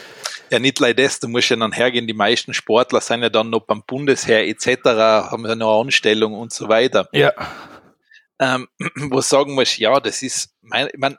[0.51, 3.51] Ja, nicht leider das, du musst ja dann hergehen, die meisten Sportler sind ja dann
[3.51, 7.09] noch beim Bundesheer etc., haben ja noch eine Anstellung und so weiter.
[7.13, 7.33] Ja.
[8.39, 8.69] Ähm,
[9.11, 11.17] wo sagen muss, ja, das ist, mein, ich mein,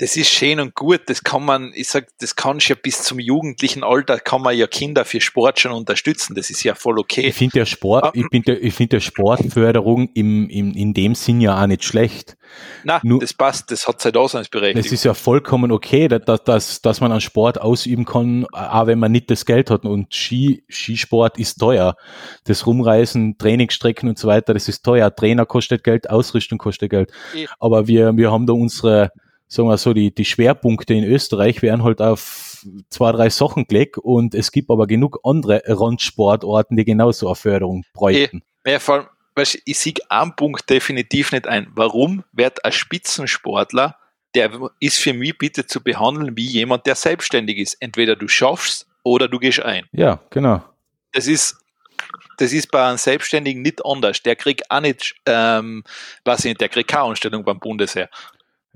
[0.00, 3.18] das ist schön und gut, das kann man, ich sag, das kannst ja bis zum
[3.18, 7.26] jugendlichen Alter, kann man ja Kinder für Sport schon unterstützen, das ist ja voll okay.
[7.28, 8.10] Ich finde der Sport, ah.
[8.14, 12.38] ich finde ich finde der Sportförderung im, im, in dem Sinn ja auch nicht schlecht.
[12.82, 14.80] Na, das passt, das hat seine Daseinsberechtigung.
[14.86, 18.98] Es ist ja vollkommen okay, dass, dass, dass man einen Sport ausüben kann, auch wenn
[18.98, 21.94] man nicht das Geld hat und Ski, Skisport ist teuer.
[22.44, 25.14] Das Rumreisen, Trainingsstrecken und so weiter, das ist teuer.
[25.14, 27.12] Trainer kostet Geld, Ausrüstung kostet Geld.
[27.58, 29.12] Aber wir, wir haben da unsere,
[29.50, 33.98] sagen wir so, die, die Schwerpunkte in Österreich werden halt auf zwei, drei Sachen gelegt
[33.98, 38.42] und es gibt aber genug andere Randsportorten, die genauso eine Förderung bräuchten.
[38.64, 41.68] Ja, vor allem, weißt, ich sehe einen Punkt definitiv nicht ein.
[41.74, 43.96] Warum wird ein Spitzensportler,
[44.36, 47.76] der ist für mich bitte zu behandeln wie jemand, der selbstständig ist.
[47.80, 49.86] Entweder du schaffst oder du gehst ein.
[49.90, 50.62] Ja, genau.
[51.12, 51.56] Das ist,
[52.38, 54.22] das ist bei einem Selbstständigen nicht anders.
[54.22, 55.82] Der kriegt auch nicht, ähm,
[56.24, 58.08] weiß ich nicht, der kriegt keine Anstellung beim Bundesheer.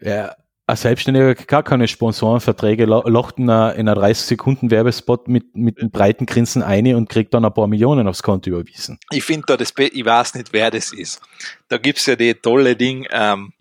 [0.01, 0.35] Ja,
[0.67, 5.79] ein Selbstständiger gar keine Sponsorenverträge, locht in einer, in einer 30 Sekunden Werbespot mit, mit
[5.79, 8.99] einem breiten Grinsen eine und kriegt dann ein paar Millionen aufs Konto überwiesen.
[9.11, 11.21] Ich finde da das, ich weiß nicht, wer das ist.
[11.69, 13.53] Da gibt's ja die tolle Ding, ähm,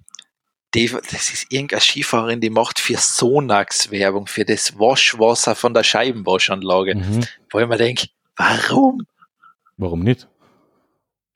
[0.76, 5.84] die, das ist irgendeine Skifahrerin, die macht für Sonax Werbung, für das Waschwasser von der
[5.84, 6.96] Scheibenwaschanlage.
[6.96, 7.26] Mhm.
[7.52, 8.08] Wo ich mir denke,
[8.38, 9.06] warum?
[9.78, 10.28] Warum nicht?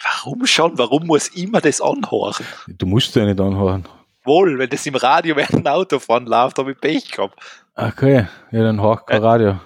[0.02, 0.78] Warum schon?
[0.78, 2.46] Warum muss immer das anhören?
[2.68, 3.86] Du musst ja nicht anhören
[4.28, 7.40] wohl, wenn das im Radio während dem Autofahren läuft, habe ich Pech gehabt.
[7.76, 9.60] Okay, ja, dann hoch kein Radio.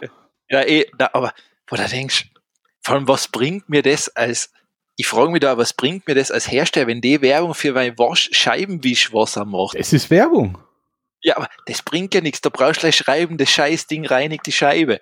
[0.50, 1.34] Ja, eh, da, aber
[1.68, 2.30] wo du denkst,
[2.82, 4.52] vor allem, was bringt mir das als,
[4.96, 7.98] ich frage mich da, was bringt mir das als Hersteller, wenn die Werbung für mein
[7.98, 9.76] Wasch Scheibenwischwasser macht?
[9.76, 10.58] Es ist Werbung.
[11.24, 12.42] Ja, aber das bringt ja nichts.
[12.42, 15.00] Da brauchst du gleich schreiben, das Scheißding reinigt die Scheibe.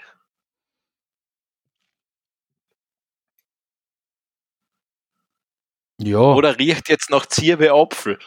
[6.01, 6.19] Ja.
[6.19, 8.19] Oder riecht jetzt nach Zierbe Apfel.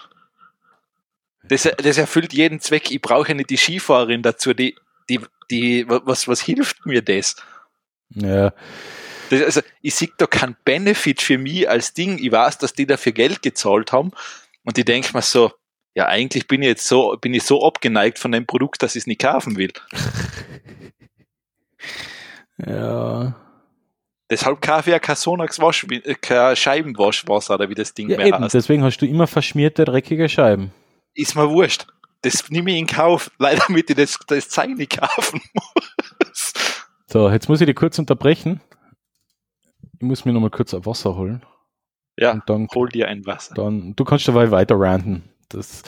[1.52, 2.90] Das, das erfüllt jeden Zweck.
[2.90, 4.74] Ich brauche ja nicht die Skifahrerin dazu, die,
[5.10, 5.20] die,
[5.50, 7.36] die, was, was hilft mir das?
[8.14, 8.54] Ja.
[9.28, 12.18] Das, also, ich sehe da keinen Benefit für mich als Ding.
[12.18, 14.12] Ich weiß, dass die dafür Geld gezahlt haben.
[14.64, 15.52] Und ich denke mir so,
[15.94, 19.02] ja, eigentlich bin ich jetzt so, bin ich so abgeneigt von dem Produkt, dass ich
[19.02, 19.72] es nicht kaufen will.
[22.66, 23.36] ja.
[24.30, 25.86] Deshalb kaufe ich ja kein Sonax Wasch,
[26.22, 28.42] kein Scheibenwaschwasser oder wie das Ding ja, mehr eben.
[28.42, 28.54] heißt.
[28.54, 30.72] Deswegen hast du immer verschmierte, dreckige Scheiben
[31.14, 31.86] ist mir wurscht.
[32.22, 36.52] Das nehme ich in Kauf, leider damit ich das, das Zeug nicht kaufen muss.
[37.08, 38.60] So, jetzt muss ich dich kurz unterbrechen.
[39.98, 41.42] Ich muss mir nochmal kurz ein Wasser holen.
[42.16, 43.54] Ja, und dann, hol dir ein Wasser.
[43.54, 45.22] Dann, du kannst dabei weiter ranten.
[45.48, 45.82] Das,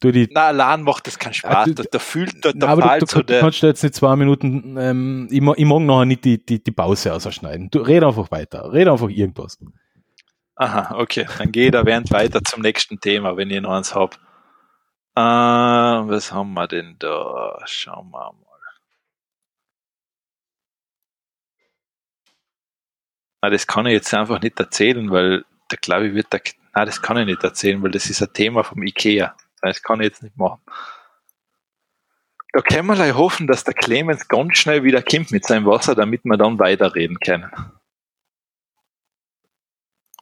[0.00, 1.54] du die, Na, allein macht das keinen Spaß.
[1.54, 3.66] Ah, du- da, da fühlt, da, da aber fällt du, du, du der, kannst da
[3.68, 7.12] jetzt nicht zwei Minuten, ähm, ich, ma- ich mag nachher nicht die, die, die Pause
[7.12, 7.70] ausschneiden.
[7.70, 9.58] Du red einfach weiter, red einfach irgendwas.
[10.56, 11.26] Aha, okay.
[11.38, 14.18] Dann geht er während weiter zum nächsten Thema, wenn ich noch eins hab.
[15.16, 17.60] Äh, was haben wir denn da?
[17.66, 18.44] Schauen wir mal.
[23.42, 26.40] Na, das kann ich jetzt einfach nicht erzählen, weil da glaube ich wird der,
[26.74, 29.36] na, das kann ich nicht erzählen, weil das ist ein Thema vom Ikea.
[29.60, 30.62] Das kann ich jetzt nicht machen.
[32.52, 35.94] Da können wir gleich hoffen, dass der Clemens ganz schnell wieder kommt mit seinem Wasser,
[35.94, 37.50] damit wir dann weiterreden können.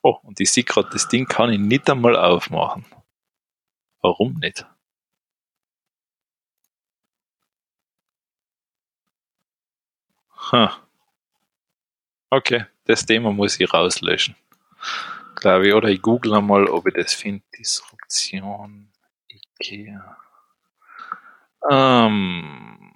[0.02, 2.84] Oh, und ich sehe gerade, das Ding kann ich nicht einmal aufmachen.
[4.00, 4.66] Warum nicht?
[10.50, 10.70] Huh.
[12.30, 14.34] Okay, das Thema muss ich rauslöschen.
[15.36, 15.74] Glaube ich.
[15.74, 17.44] Oder ich google einmal, ob ich das finde.
[17.58, 18.88] Disruption
[19.28, 20.16] Ikea.
[21.70, 22.94] Ähm.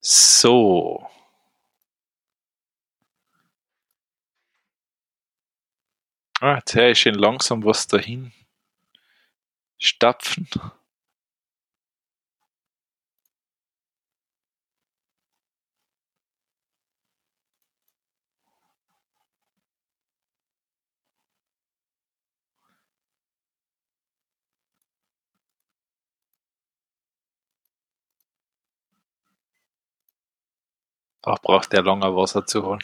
[0.00, 1.08] So.
[6.40, 8.32] Ah, jetzt höre ich schon langsam was dahin
[9.78, 10.48] stapfen.
[31.26, 32.82] Ach, braucht der lange Wasser zu holen.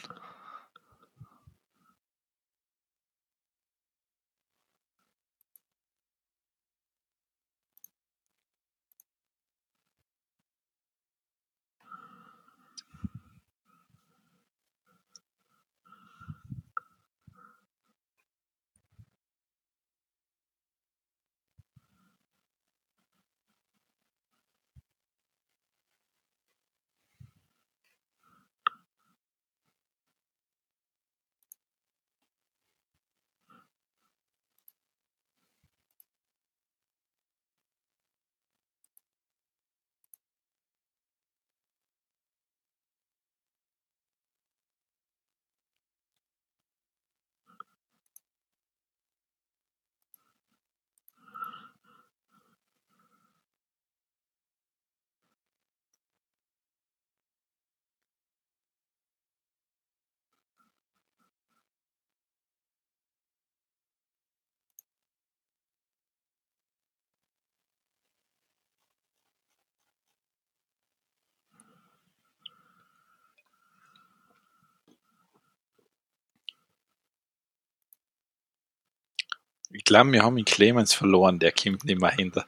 [79.73, 82.45] Ich glaube, wir haben den Clemens verloren, der kommt nicht mehr hinter.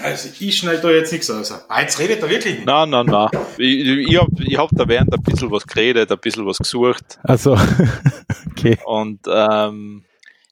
[0.00, 1.50] Also ich schneide da jetzt nichts aus.
[1.68, 2.66] Ah, Jetzt redet er wirklich nicht.
[2.66, 3.28] Nein, nein, nein.
[3.58, 7.18] Ich, ich habe ich hab da während ein bisschen was geredet, ein bisschen was gesucht
[7.24, 7.58] Also,
[8.50, 8.78] okay.
[8.84, 10.04] und ähm,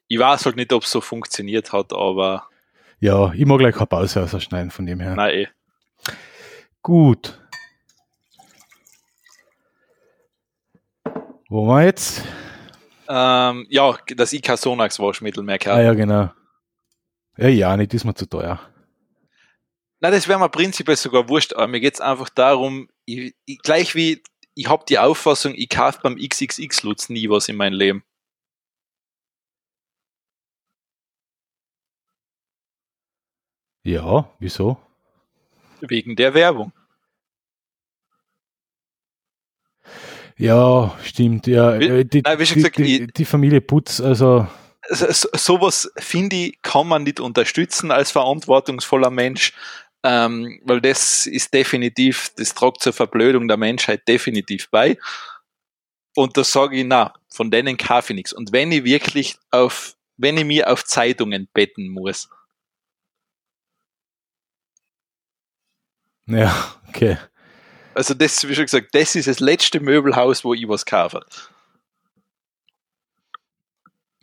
[0.08, 2.48] ich weiß halt nicht, ob es so funktioniert hat, aber
[3.00, 5.14] Ja, ich mag gleich keine Pause ausschneiden von dem her.
[5.14, 5.48] nein, eh.
[6.82, 7.38] Gut.
[11.48, 12.22] Wo wir jetzt?
[13.08, 15.82] Ähm, ja, dass ich kein Sonax-Waschmittel mehr Ah kaufe.
[15.82, 16.30] ja, genau.
[17.36, 18.58] Ja, ja, nicht ist mir zu teuer.
[20.00, 23.94] Nein, das wäre mir prinzipiell sogar wurscht, aber mir geht's einfach darum, ich, ich, gleich
[23.94, 24.22] wie
[24.54, 28.04] ich habe die Auffassung, ich kaufe beim XXX Lutz nie was in meinem Leben.
[33.86, 34.78] Ja, wieso?
[35.80, 36.72] Wegen der Werbung.
[40.36, 41.46] Ja, stimmt.
[41.46, 44.48] Ja, Wie- äh, die, Nein, wie schon die, gesagt, die, die Familie Putz, also
[44.88, 49.52] so, so- sowas finde ich, kann man nicht unterstützen als verantwortungsvoller Mensch,
[50.02, 54.98] ähm, weil das ist definitiv, das tragt zur Verblödung der Menschheit definitiv bei.
[56.16, 58.32] Und da sage ich, na, von denen kaufe ich nichts.
[58.32, 62.28] Und wenn ich wirklich auf, wenn ich mir auf Zeitungen betten muss,
[66.26, 66.54] ja,
[66.88, 67.18] okay.
[67.94, 71.24] also das, wie schon gesagt, das ist das letzte Möbelhaus, wo ich was kaufe.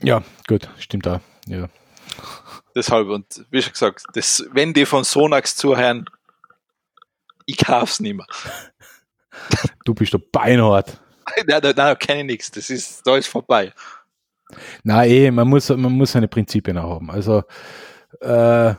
[0.01, 1.21] Ja, gut, stimmt auch.
[1.47, 1.69] Ja.
[2.75, 6.09] Deshalb, und wie schon gesagt, das, wenn die von Sonax zuhören,
[7.45, 8.27] ich kauf's nicht mehr.
[9.85, 10.99] Du bist doch beinhart.
[11.45, 12.51] nein, nein, nein, kenne ich nichts.
[12.51, 13.73] Das ist, da ist vorbei.
[14.83, 17.09] Na eh, man muss, man muss seine Prinzipien auch haben.
[17.09, 17.43] Also
[18.21, 18.75] äh,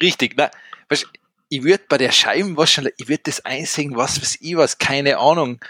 [0.00, 0.50] Richtig, na,
[0.88, 1.08] weißt,
[1.48, 5.60] ich würde bei der Scheibenwaschung, ich würde das einsehen, was weiß ich was, keine Ahnung,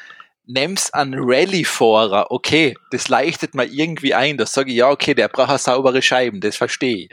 [0.46, 5.28] nimm's an Rallye-Fahrer, okay, das leichtet mal irgendwie ein, da sage ich, ja, okay, der
[5.28, 7.10] braucht saubere Scheiben, das verstehe ich.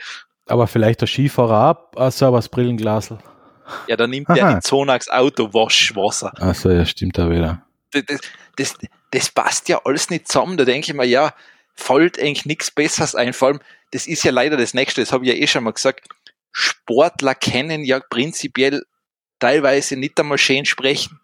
[0.47, 3.17] Aber vielleicht der Skifahrer ab, ein sauberes Brillenglasel.
[3.87, 6.31] Ja, dann nimmt der die Zonax Auto Waschwasser.
[6.39, 7.63] Achso, ja, stimmt da wieder.
[7.91, 8.19] Das, das,
[8.57, 8.77] das,
[9.11, 10.57] das passt ja alles nicht zusammen.
[10.57, 11.33] Da denke ich mir, ja,
[11.73, 13.33] fällt eigentlich nichts Besseres ein.
[13.33, 13.59] Vor allem,
[13.91, 16.07] das ist ja leider das Nächste, das habe ich ja eh schon mal gesagt.
[16.57, 18.85] Sportler kennen ja prinzipiell
[19.39, 21.19] teilweise nicht einmal schön sprechen.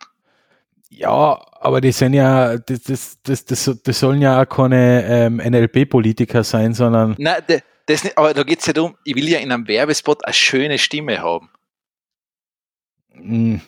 [0.89, 2.83] Ja, aber die sind ja, das,
[3.23, 7.15] das, das, das, sollen ja auch keine ähm, NLP-Politiker sein, sondern.
[7.17, 7.41] Nein,
[7.85, 10.33] das nicht, aber da geht es ja darum, ich will ja in einem Werbespot eine
[10.33, 11.49] schöne Stimme haben.
[13.13, 13.61] Hm,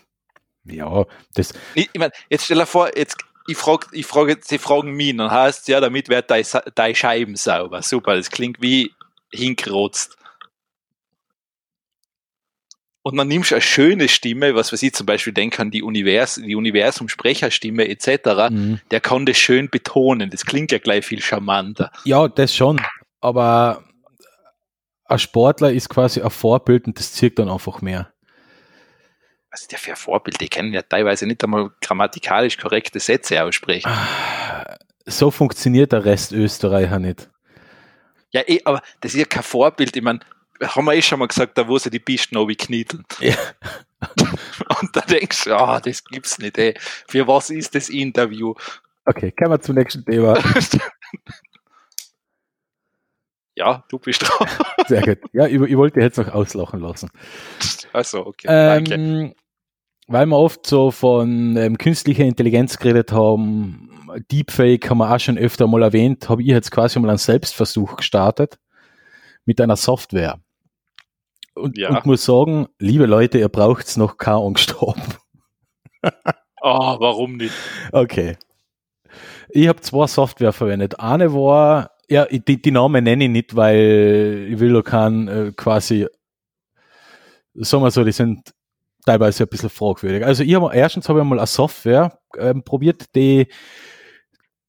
[0.65, 1.53] ja, das.
[1.75, 3.15] Ich, ich meine, jetzt stell dir vor, jetzt,
[3.47, 6.45] ich frage, ich frage, sie fragen mich, dann heißt ja, damit wird deine,
[6.75, 7.81] deine Scheiben sauber.
[7.83, 8.91] Super, das klingt wie
[9.31, 10.17] hinkrotzt.
[13.05, 15.83] Und dann nimmst du eine schöne Stimme, was weiß ich zum Beispiel denke an die,
[15.83, 18.79] Univers die Universum-Sprecherstimme etc., mhm.
[18.91, 20.29] der kann das schön betonen.
[20.29, 21.91] Das klingt ja gleich viel charmanter.
[22.05, 22.81] Ja, das schon.
[23.19, 23.83] Aber
[25.05, 28.13] ein Sportler ist quasi ein Vorbild und das zirkt dann einfach mehr.
[29.51, 30.39] Was ist der für ein Vorbild?
[30.39, 33.91] Die kennen ja teilweise nicht einmal grammatikalisch korrekte Sätze aussprechen.
[35.05, 37.29] So funktioniert der Rest Österreicher nicht.
[38.31, 39.95] Ja, eh, aber das ist ja kein Vorbild.
[39.95, 40.21] Ich meine,
[40.61, 43.03] haben wir eh schon mal gesagt, da wo sie die Pisten knieteln.
[43.19, 43.35] Ja.
[44.81, 46.75] Und da denkst du, ah, das gibt's nicht, ey.
[47.07, 48.53] Für was ist das Interview?
[49.05, 50.37] Okay, kommen wir zum nächsten Thema.
[53.55, 54.47] ja, du bist dran.
[54.87, 55.19] Sehr gut.
[55.33, 57.09] Ja, ich, ich wollte jetzt noch auslachen lassen.
[57.91, 58.47] Also, okay.
[58.49, 59.35] Ähm, danke.
[60.07, 63.89] Weil wir oft so von ähm, künstlicher Intelligenz geredet haben,
[64.31, 67.95] Deepfake haben wir auch schon öfter mal erwähnt, habe ich jetzt quasi mal einen Selbstversuch
[67.95, 68.59] gestartet
[69.45, 70.39] mit einer Software.
[71.55, 71.89] Und, ja.
[71.89, 75.01] und muss sagen, liebe Leute, ihr braucht noch keine Angst haben.
[76.61, 77.53] oh, warum nicht?
[77.91, 78.37] Okay.
[79.49, 80.99] Ich habe zwei Software verwendet.
[80.99, 85.51] Eine war, ja, die, die Namen nenne ich nicht, weil ich will doch keinen äh,
[85.55, 86.07] quasi,
[87.53, 88.51] sagen wir so, die sind
[89.05, 90.25] teilweise ein bisschen fragwürdig.
[90.25, 93.47] Also ich habe erstens habe ich mal eine Software ähm, probiert, die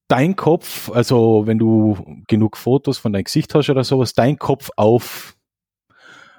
[0.09, 4.71] dein Kopf, also wenn du genug Fotos von deinem Gesicht hast oder sowas, dein Kopf
[4.77, 5.37] auf,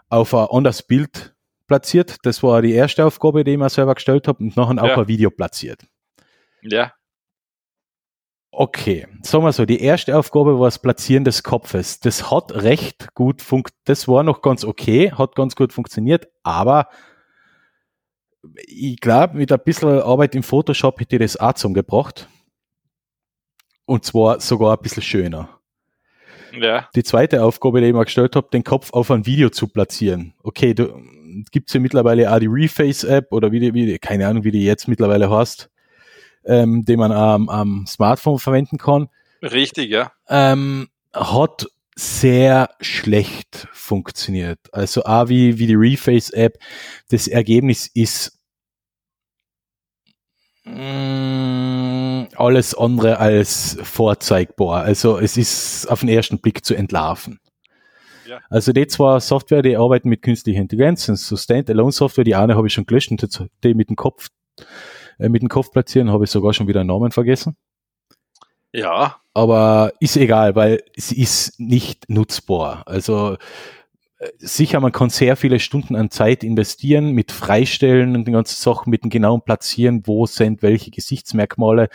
[0.09, 1.35] auf ein anderes Bild
[1.67, 2.17] platziert.
[2.23, 4.97] Das war die erste Aufgabe, die ich mir selber gestellt habe und nachher auch ja.
[4.97, 5.85] ein Video platziert.
[6.61, 6.93] Ja.
[8.51, 11.99] Okay, sagen wir so, die erste Aufgabe war das Platzieren des Kopfes.
[11.99, 16.87] Das hat recht gut funktioniert, das war noch ganz okay, hat ganz gut funktioniert, aber
[18.65, 22.29] ich glaube, mit ein bisschen Arbeit im Photoshop hätte ich das auch zusammengebracht.
[23.85, 25.59] Und zwar sogar ein bisschen schöner.
[26.59, 26.89] Ja.
[26.95, 30.33] Die zweite Aufgabe, die ich mir gestellt habe, den Kopf auf ein Video zu platzieren.
[30.41, 31.01] Okay, du
[31.51, 34.63] gibt's ja mittlerweile auch die Reface-App oder wie die, wie die, keine Ahnung, wie die
[34.63, 35.69] jetzt mittlerweile heißt,
[36.45, 39.09] ähm, den man am, am Smartphone verwenden kann.
[39.41, 40.11] Richtig, ja.
[40.29, 44.59] Ähm, hat sehr schlecht funktioniert.
[44.71, 46.57] Also auch wie, wie die Reface-App.
[47.09, 48.35] Das Ergebnis ist
[50.65, 51.44] Mm,
[52.37, 54.83] alles andere als vorzeigbar.
[54.83, 57.39] Also es ist auf den ersten Blick zu entlarven.
[58.27, 58.39] Ja.
[58.49, 62.23] Also die zwei Software, die arbeiten mit künstlicher Intelligenz, sind so Standalone-Software.
[62.23, 64.29] Die eine habe ich schon gelöscht und die mit dem Kopf,
[65.19, 67.55] äh, mit dem Kopf platzieren, habe ich sogar schon wieder einen Namen vergessen.
[68.71, 69.17] Ja.
[69.33, 72.83] Aber ist egal, weil sie ist nicht nutzbar.
[72.87, 73.37] Also
[74.37, 78.89] sicher, man kann sehr viele Stunden an Zeit investieren mit Freistellen und den ganzen Sachen,
[78.89, 81.89] mit dem genauen Platzieren, wo sind welche Gesichtsmerkmale.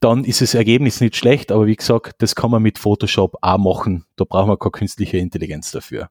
[0.00, 3.58] Dann ist das Ergebnis nicht schlecht, aber wie gesagt, das kann man mit Photoshop auch
[3.58, 4.04] machen.
[4.16, 6.10] Da braucht man keine künstliche Intelligenz dafür.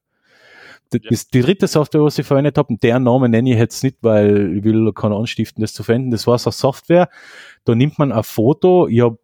[0.92, 1.12] Das, ja.
[1.34, 4.64] die dritte Software, was ich verwendet habe, deren Namen nenne ich jetzt nicht, weil ich
[4.64, 6.12] will keiner anstiften, das zu verwenden.
[6.12, 7.10] Das war so eine Software.
[7.64, 8.88] Da nimmt man ein Foto.
[8.88, 9.18] Ich habe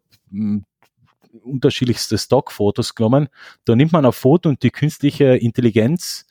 [1.40, 3.28] unterschiedlichste Stockfotos genommen.
[3.64, 6.26] Da nimmt man ein Foto und die künstliche Intelligenz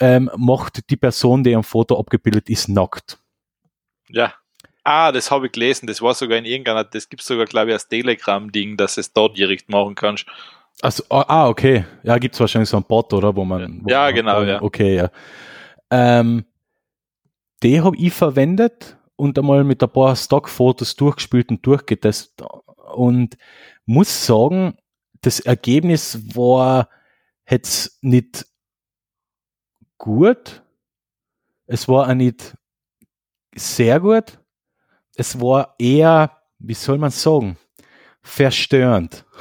[0.00, 3.18] ähm, macht die Person, die am Foto abgebildet ist, nackt.
[4.08, 4.34] Ja.
[4.84, 5.88] Ah, das habe ich gelesen.
[5.88, 9.12] Das war sogar in irgendeiner, das gibt es sogar, glaube ich, als Telegram-Ding, dass es
[9.12, 10.26] dort direkt machen kannst.
[10.80, 11.84] Also, ah, okay.
[12.04, 13.34] Ja, gibt es wahrscheinlich so ein Bot, oder?
[13.34, 13.80] Wo man.
[13.82, 14.62] Wo ja, man, genau, ja.
[14.62, 15.10] Okay, ja.
[15.90, 16.44] Ähm,
[17.62, 22.46] die habe ich verwendet und einmal mit ein paar Stockfotos durchgespielt und durchgetestet.
[22.94, 23.36] Und
[23.86, 24.76] muss sagen,
[25.22, 26.88] das Ergebnis war
[27.48, 28.46] jetzt nicht
[29.98, 30.62] gut.
[31.66, 32.56] Es war auch nicht
[33.54, 34.38] sehr gut.
[35.16, 37.56] Es war eher, wie soll man sagen,
[38.22, 39.24] verstörend.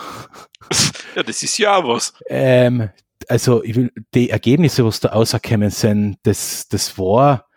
[1.16, 2.14] Ja, das ist ja auch was.
[2.28, 2.90] Ähm,
[3.30, 7.48] also ich will, die Ergebnisse, was da rausgekommen sind, das, das war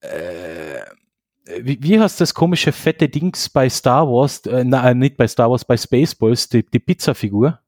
[0.00, 0.81] äh,
[1.60, 5.50] wie, wie heißt das komische fette Dings bei Star Wars, äh, nein, nicht bei Star
[5.50, 7.58] Wars, bei Spaceballs, die, die Pizza-Figur?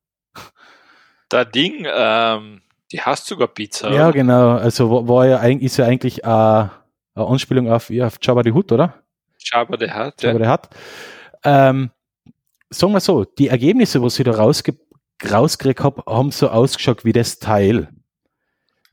[1.29, 2.63] Da Ding, ähm,
[2.93, 3.93] die hast sogar Pizza.
[3.93, 4.13] Ja, oder?
[4.13, 4.57] genau.
[4.57, 6.71] Also war ja eigentlich, ist ja eigentlich äh, eine
[7.15, 9.03] Anspielung auf, ja, auf Jabba the Hutt, oder?
[9.39, 10.45] Jabba the Hutt, Jabba ja.
[10.45, 10.69] the Hutt.
[11.45, 11.91] Ähm,
[12.71, 14.77] sagen wir so, die Ergebnisse, was ich da rausge
[15.31, 17.89] rausgekriegt habe, haben so ausgeschaut wie das Teil.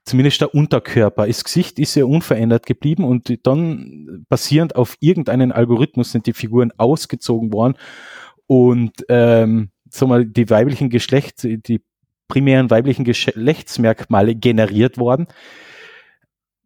[0.04, 1.28] Zumindest der Unterkörper.
[1.28, 6.72] Das Gesicht ist ja unverändert geblieben und dann basierend auf irgendeinen Algorithmus sind die Figuren
[6.78, 7.76] ausgezogen worden
[8.48, 11.82] und ähm, sagen wir, die weiblichen Geschlecht, die
[12.28, 15.28] primären weiblichen Geschlechtsmerkmale generiert worden.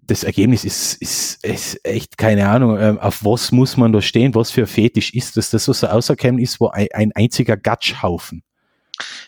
[0.01, 4.35] Das Ergebnis ist, ist, ist echt keine Ahnung, ähm, auf was muss man da stehen,
[4.35, 8.43] was für Fetisch ist das, das so auserkennen ist, wo ein, ein einziger Gatschhaufen.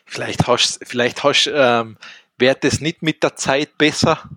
[0.06, 1.98] Vielleicht hast, vielleicht hast, ähm,
[2.38, 4.30] wird das nicht mit der Zeit besser?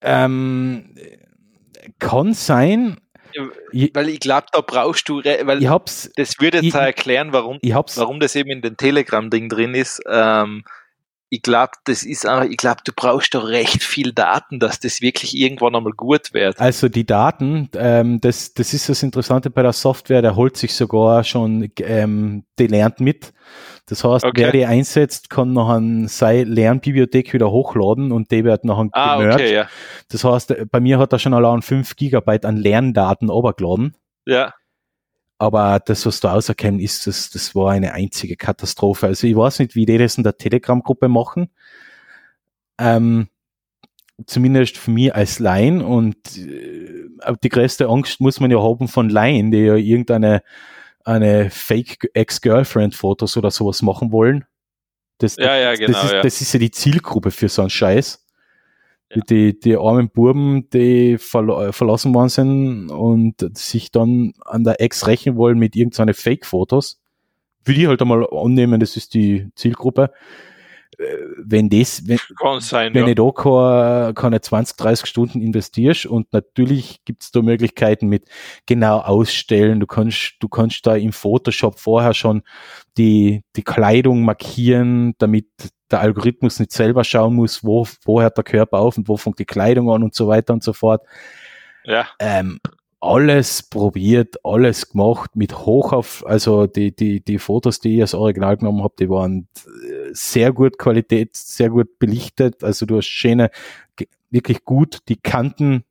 [0.00, 0.94] Ähm,
[1.98, 2.98] kann sein.
[3.94, 7.58] Weil ich glaube, da brauchst du, weil ich hab's, das würde jetzt ich, erklären, warum,
[7.62, 10.00] warum das eben in den Telegram-Ding drin ist.
[10.08, 10.64] Ähm,
[11.34, 15.00] ich glaube, das ist auch, ich glaube, du brauchst doch recht viel Daten, dass das
[15.00, 16.60] wirklich irgendwann einmal gut wird.
[16.60, 20.74] Also die Daten, ähm, das, das ist das Interessante bei der Software, der holt sich
[20.74, 23.32] sogar schon ähm, die lernt mit.
[23.86, 24.42] Das heißt, okay.
[24.42, 29.18] wer die einsetzt, kann noch an seine Lernbibliothek wieder hochladen und die wird noch ah,
[29.18, 29.66] okay, ja.
[30.10, 33.96] Das heißt, bei mir hat er schon allein 5 Gigabyte an Lerndaten runtergeladen.
[34.24, 34.54] Ja.
[35.44, 39.08] Aber das, was da auserkennen ist, das, das war eine einzige Katastrophe.
[39.08, 41.50] Also ich weiß nicht, wie die das in der Telegram-Gruppe machen.
[42.78, 43.28] Ähm,
[44.26, 49.10] zumindest für mich als Laien und äh, die größte Angst muss man ja haben von
[49.10, 50.42] Laien, die ja irgendeine
[51.04, 54.46] eine Fake Ex-Girlfriend-Fotos oder sowas machen wollen.
[55.18, 55.92] Das, ja, ja, genau.
[55.92, 56.22] Das ist, ja.
[56.22, 58.23] das ist ja die Zielgruppe für so einen Scheiß.
[59.12, 59.22] Ja.
[59.28, 65.06] Die, die armen Burben, die verla verlassen worden sind und sich dann an der Ex
[65.06, 67.00] rächen wollen mit irgendeine Fake-Fotos.
[67.64, 70.10] Würde ich halt einmal annehmen, das ist die Zielgruppe.
[71.38, 72.18] Wenn das, wenn,
[72.60, 73.14] sein, wenn ja.
[73.14, 78.28] du da keine, keine 20, 30 Stunden investierst und natürlich gibt es da Möglichkeiten mit
[78.66, 82.42] genau ausstellen, du kannst, du kannst da im Photoshop vorher schon
[82.96, 85.46] die, die Kleidung markieren, damit
[85.90, 89.38] der Algorithmus nicht selber schauen muss, wo, wo hört der Körper auf und wo fängt
[89.38, 91.02] die Kleidung an und so weiter und so fort.
[91.84, 92.06] Ja.
[92.18, 92.60] Ähm,
[93.04, 98.14] alles probiert, alles gemacht mit hoch auf, also die, die, die Fotos, die ich als
[98.14, 103.06] Original genommen habe, die waren äh, sehr gut Qualität, sehr gut belichtet, also du hast
[103.06, 103.50] schöne,
[104.30, 105.84] wirklich gut die Kanten,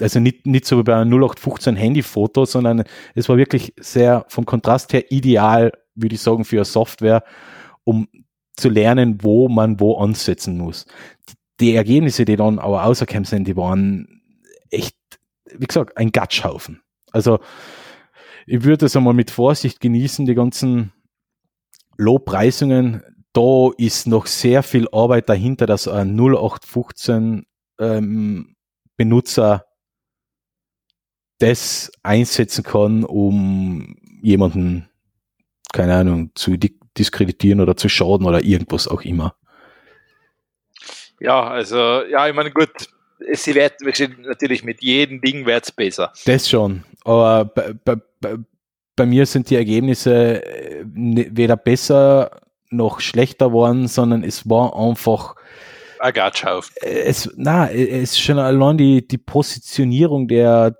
[0.00, 2.84] also nicht, nicht so wie bei einem 0815 Handyfoto, sondern
[3.14, 7.24] es war wirklich sehr vom Kontrast her ideal, würde ich sagen, für eine Software
[7.84, 8.08] um
[8.56, 10.86] zu lernen, wo man wo ansetzen muss.
[11.60, 14.22] Die Ergebnisse, die dann aber rausgekommen sind, die waren
[14.70, 14.96] echt,
[15.52, 16.82] wie gesagt, ein Gatschhaufen.
[17.10, 17.40] Also
[18.46, 20.92] ich würde es einmal mit Vorsicht genießen, die ganzen
[21.98, 23.02] Lobpreisungen.
[23.34, 27.44] Da ist noch sehr viel Arbeit dahinter, dass ein 0815
[27.78, 28.56] ähm,
[28.96, 29.66] Benutzer
[31.38, 34.88] das einsetzen kann, um jemanden,
[35.72, 36.56] keine Ahnung, zu
[36.96, 39.36] diskreditieren oder zu schaden oder irgendwas auch immer.
[41.20, 42.70] Ja, also, ja, ich meine, gut,
[43.32, 43.74] sie wird
[44.18, 46.12] natürlich mit jedem Ding wird's besser.
[46.26, 48.36] Das schon, aber bei, bei, bei,
[48.98, 54.76] bei mir sind die Ergebnisse äh, ne, weder besser noch schlechter worden, sondern es war
[54.76, 55.36] einfach
[56.00, 56.70] ein Gatschhauf.
[56.82, 60.76] Es, na, es ist schon allein die, die Positionierung der,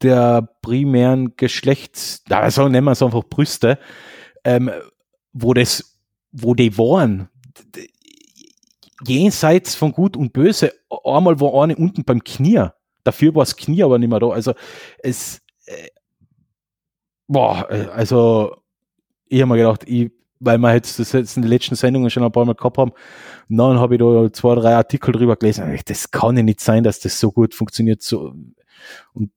[0.00, 3.78] der primären Geschlechts, also nennen wir es einfach Brüste,
[4.44, 4.70] ähm,
[5.32, 5.98] wo das,
[6.30, 7.28] wo die waren,
[9.04, 10.72] jenseits von Gut und Böse,
[11.04, 12.68] einmal war eine unten beim Knie.
[13.04, 14.28] Dafür war das Knie aber nicht mehr da.
[14.28, 14.54] Also
[15.02, 15.88] es, äh,
[17.32, 18.56] boah, äh, also
[19.28, 22.22] ich habe mir gedacht, ich, weil wir jetzt das jetzt in den letzten Sendungen schon
[22.22, 22.92] ein paar Mal gehabt haben,
[23.48, 25.78] dann habe ich da zwei, drei Artikel drüber gelesen.
[25.86, 28.02] Das kann ja nicht sein, dass das so gut funktioniert.
[28.02, 28.34] So.
[29.14, 29.30] Und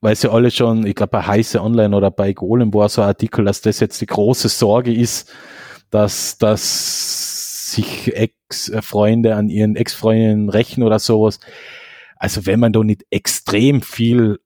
[0.00, 3.08] weil sie alle schon, ich glaube bei Heiße Online oder bei Golem war so ein
[3.08, 5.32] Artikel, dass das jetzt die große Sorge ist,
[5.90, 11.40] dass, dass sich Ex-Freunde an ihren Ex-Freundinnen rächen oder sowas.
[12.16, 14.38] Also wenn man da nicht extrem viel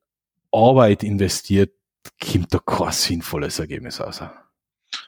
[0.51, 1.71] Arbeit investiert,
[2.21, 4.23] kommt da kein sinnvolles Ergebnis raus.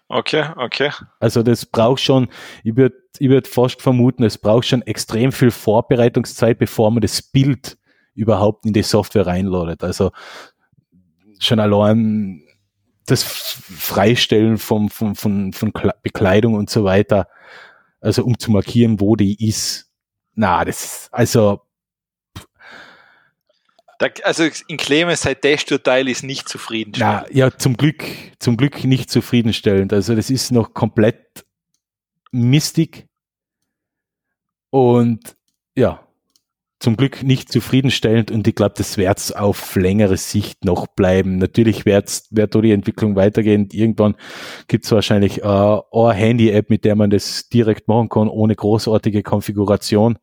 [0.09, 0.91] Okay, okay.
[1.19, 2.29] Also das braucht schon,
[2.63, 7.23] ich würde ich würd fast vermuten, es braucht schon extrem viel Vorbereitungszeit, bevor man das
[7.23, 7.79] Bild
[8.15, 9.83] überhaupt in die Software reinladet.
[9.83, 10.13] Also
[11.39, 12.43] schon allein
[13.07, 15.73] das Freistellen vom, von, von, von
[16.03, 17.29] Bekleidung und so weiter,
[18.01, 19.91] also um zu markieren, wo die ist.
[20.35, 21.61] Na, das ist, also.
[23.99, 27.27] Da, also in Clemens sein Teil ist nicht zufriedenstellend.
[27.31, 28.05] Na, ja, zum Glück,
[28.39, 29.93] zum Glück nicht zufriedenstellend.
[29.93, 31.45] Also das ist noch komplett
[32.33, 33.07] mistig.
[34.71, 35.37] Und
[35.77, 36.05] ja,
[36.81, 41.39] zum Glück nicht zufriedenstellend und ich glaube, das wird auf längere Sicht noch bleiben.
[41.39, 43.69] Natürlich wird wird da die Entwicklung weitergehen.
[43.73, 44.17] Irgendwann
[44.69, 49.23] gibt es wahrscheinlich äh, eine Handy-App, mit der man das direkt machen kann, ohne großartige
[49.23, 50.19] Konfiguration.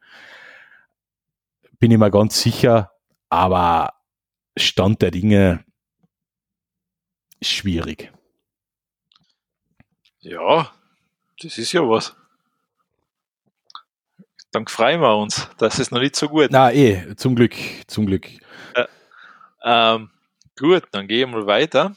[1.80, 2.92] Bin ich mir ganz sicher,
[3.32, 3.94] aber
[4.58, 5.66] Stand der Dinge
[7.42, 8.12] schwierig.
[10.20, 10.72] Ja,
[11.42, 12.16] das ist ja was
[14.52, 15.50] dann freuen wir uns.
[15.58, 16.48] Das ist noch nicht so gut.
[16.52, 17.56] Na eh, zum Glück,
[17.88, 18.28] zum Glück.
[18.74, 18.86] Äh,
[19.64, 20.10] ähm,
[20.60, 21.96] gut, dann gehen wir weiter.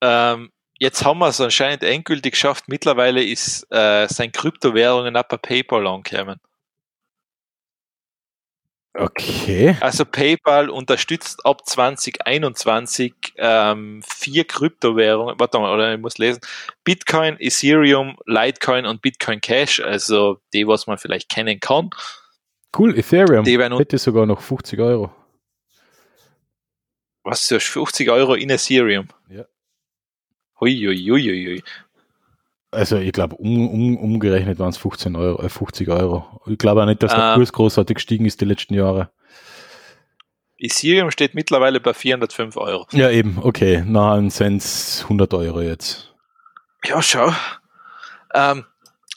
[0.00, 2.64] Ähm, jetzt haben wir es anscheinend endgültig geschafft.
[2.66, 6.40] Mittlerweile ist äh, sein Kryptowährungen ab bei PayPal angekommen.
[8.96, 9.76] Okay.
[9.80, 16.40] Also PayPal unterstützt ab 2021 ähm, vier Kryptowährungen, warte mal, oder ich muss lesen,
[16.84, 21.90] Bitcoin, Ethereum, Litecoin und Bitcoin Cash, also die, was man vielleicht kennen kann.
[22.76, 25.10] Cool, Ethereum die hätte sogar noch 50 Euro.
[27.24, 29.08] Was, du hast 50 Euro in Ethereum?
[29.28, 29.44] Ja.
[30.60, 31.62] Hui, hui, hui, hui.
[32.74, 36.40] Also ich glaube, um, um, umgerechnet waren es 15 Euro, äh 50 Euro.
[36.46, 39.10] Ich glaube auch nicht, dass der ähm, Kurs großartig gestiegen ist die letzten Jahre.
[40.58, 42.86] Ethereum steht mittlerweile bei 405 Euro.
[42.92, 43.82] Ja, eben, okay.
[43.86, 46.14] Na, sind es 100 Euro jetzt.
[46.84, 47.32] Ja, schau.
[48.34, 48.64] Ähm,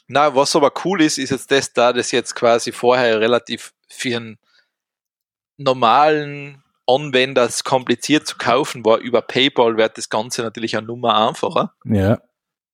[0.06, 4.16] na, was aber cool ist, ist jetzt das, da das jetzt quasi vorher relativ für
[4.16, 4.38] einen
[5.58, 11.74] normalen Anwender kompliziert zu kaufen war, über PayPal wird das Ganze natürlich eine Nummer einfacher.
[11.84, 12.18] Ja.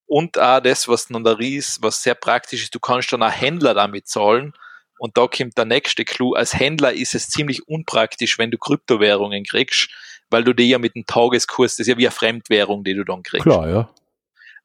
[0.07, 3.31] Und auch das, was dann da ist, was sehr praktisch ist, du kannst dann auch
[3.31, 4.53] Händler damit zahlen.
[4.99, 6.35] Und da kommt der nächste Clou.
[6.35, 9.91] Als Händler ist es ziemlich unpraktisch, wenn du Kryptowährungen kriegst,
[10.31, 13.05] weil du die ja mit dem Tageskurs, das ist ja wie eine Fremdwährung, die du
[13.05, 13.45] dann kriegst.
[13.45, 13.91] Klar, ja.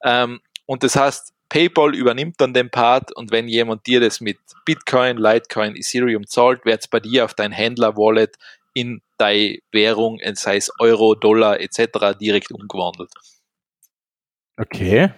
[0.04, 4.38] Ähm, und das heißt, PayPal übernimmt dann den Part und wenn jemand dir das mit
[4.66, 8.36] Bitcoin, Litecoin, Ethereum zahlt, wird es bei dir auf dein Händler-Wallet
[8.74, 13.12] in deine Währung, sei es Euro, Dollar etc., direkt umgewandelt.
[14.58, 15.12] Okay.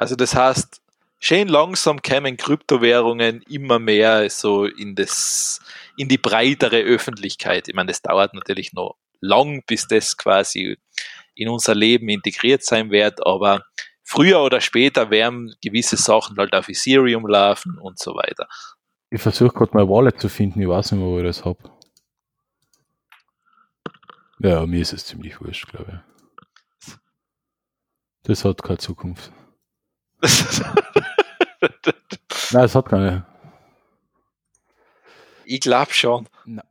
[0.00, 0.80] Also das heißt,
[1.18, 5.60] schön langsam kämen Kryptowährungen immer mehr so in das,
[5.98, 7.68] in die breitere Öffentlichkeit.
[7.68, 10.78] Ich meine, das dauert natürlich noch lang, bis das quasi
[11.34, 13.62] in unser Leben integriert sein wird, aber
[14.02, 18.48] früher oder später werden gewisse Sachen halt auf Ethereum laufen und so weiter.
[19.10, 21.58] Ich versuche gerade mein Wallet zu finden, ich weiß nicht mehr, wo ich das habe.
[24.38, 26.02] Ja, mir ist es ziemlich wurscht, glaube
[26.86, 26.94] ich.
[28.22, 29.30] Das hat keine Zukunft.
[32.52, 33.24] Nein, es hat keine.
[35.44, 36.28] Ich glaube schon.
[36.44, 36.66] Nein.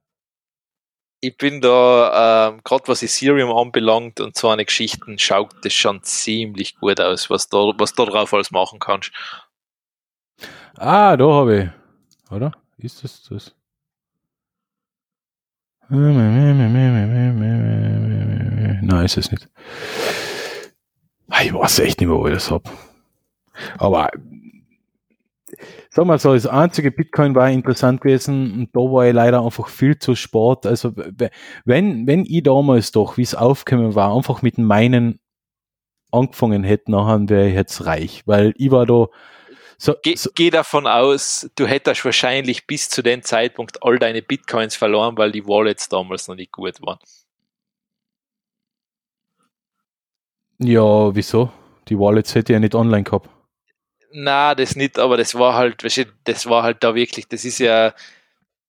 [1.22, 6.02] Ich bin da, ähm, gerade was Ethereum anbelangt und so eine Geschichten, schaut das schon
[6.04, 9.12] ziemlich gut aus, was da, was da drauf alles machen kannst.
[10.78, 12.32] Ah, da habe ich.
[12.32, 12.54] Oder?
[12.78, 13.54] Ist das das?
[18.82, 19.50] Nein, ist es nicht.
[21.42, 22.70] Ich weiß echt nicht mehr, wo ich das habe.
[23.78, 24.10] Aber
[25.90, 29.68] sag mal so, das einzige Bitcoin war interessant gewesen und da war ich leider einfach
[29.68, 30.66] viel zu spät.
[30.66, 30.94] Also
[31.66, 35.20] wenn, wenn ich damals doch, wie es aufgekommen war, einfach mit meinen
[36.12, 39.08] angefangen hätte, nachher wäre ich jetzt reich, weil ich war da
[39.82, 40.30] so, Ge so.
[40.36, 45.32] Geh davon aus, du hättest wahrscheinlich bis zu dem Zeitpunkt all deine Bitcoins verloren, weil
[45.32, 47.00] die Wallets damals noch nicht gut waren.
[50.58, 51.50] Ja, wieso?
[51.88, 53.30] Die Wallets hätte ich ja nicht online gehabt.
[54.12, 55.84] Na, das nicht, aber das war halt,
[56.24, 57.94] das war halt da wirklich, das ist ja,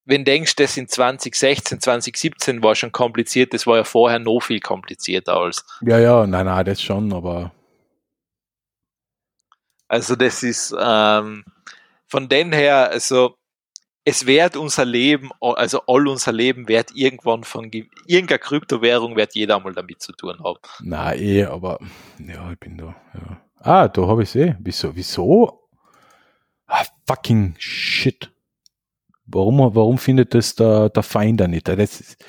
[0.05, 4.41] wenn du denkst, das in 2016, 2017 war schon kompliziert, das war ja vorher noch
[4.41, 5.65] viel komplizierter als.
[5.83, 7.53] Ja, ja, nein, nein, das schon, aber.
[9.89, 11.45] Also, das ist, ähm,
[12.07, 13.37] von den her, also,
[14.05, 17.71] es wird unser Leben, also all unser Leben wird irgendwann von
[18.07, 20.59] irgendeiner Kryptowährung wird jeder mal damit zu tun haben.
[20.81, 21.79] Na eh, aber
[22.19, 22.97] ja, ich bin da.
[23.15, 23.41] Ja.
[23.61, 24.57] Ah, da habe ich es eh.
[24.59, 24.97] Wieso?
[24.97, 25.69] Wieso?
[26.67, 28.33] Ah, fucking shit.
[29.27, 31.69] Warum, warum findet das der, der Finder nicht?
[31.69, 32.25] Das ist,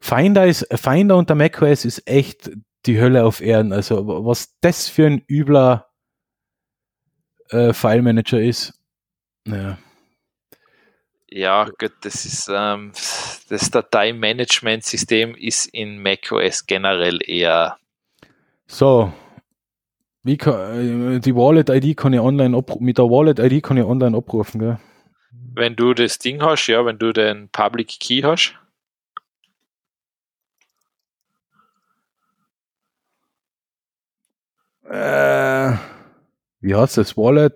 [0.00, 2.50] Finder ist, Finder unter macOS ist echt
[2.86, 3.72] die Hölle auf Erden.
[3.72, 5.88] Also, was das für ein übler
[7.50, 8.74] äh, File Manager ist.
[9.44, 9.78] Naja.
[11.30, 17.76] Ja, gut, das ist, ähm, das das Dateimanagementsystem ist in macOS generell eher.
[18.66, 19.12] So.
[20.24, 24.58] Wie kann, äh, die Wallet-ID kann ich online mit der Wallet-ID kann ich online abrufen,
[24.58, 24.78] gell?
[25.54, 28.54] Wenn du das Ding hast, ja, wenn du den Public Key hast.
[34.88, 35.76] Äh,
[36.60, 37.54] wie heißt das Wallet?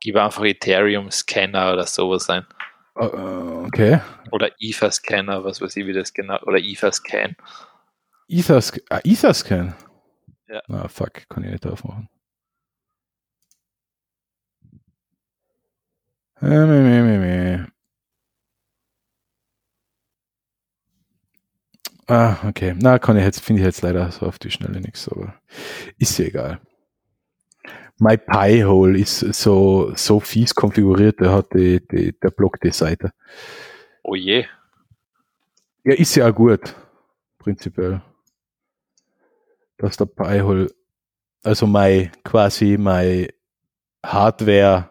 [0.00, 2.46] Gib einfach Ethereum Scanner oder sowas ein.
[2.96, 4.00] Uh, okay.
[4.30, 7.36] Oder Ether Scanner, was weiß ich, wie das genau, oder Ether Scan.
[8.28, 9.74] Ether, ah, Ether Scan?
[10.48, 10.60] Ja.
[10.68, 12.08] Ah, fuck, kann ich nicht aufmachen.
[22.06, 22.74] Ah, okay.
[22.78, 25.34] Na, kann ich jetzt, finde ich jetzt leider so auf die Schnelle nichts, aber
[25.98, 26.60] ist ja egal.
[27.98, 32.72] My Pi Hole ist so, so fies konfiguriert, der hat die, die, der Block die
[32.72, 33.12] Seite.
[34.02, 34.44] Oh je.
[35.84, 36.74] Ja, ist ja auch gut,
[37.38, 38.02] prinzipiell.
[39.84, 40.74] Dass der Pi Hole,
[41.42, 43.28] also mein, quasi mein
[44.02, 44.90] Hardware,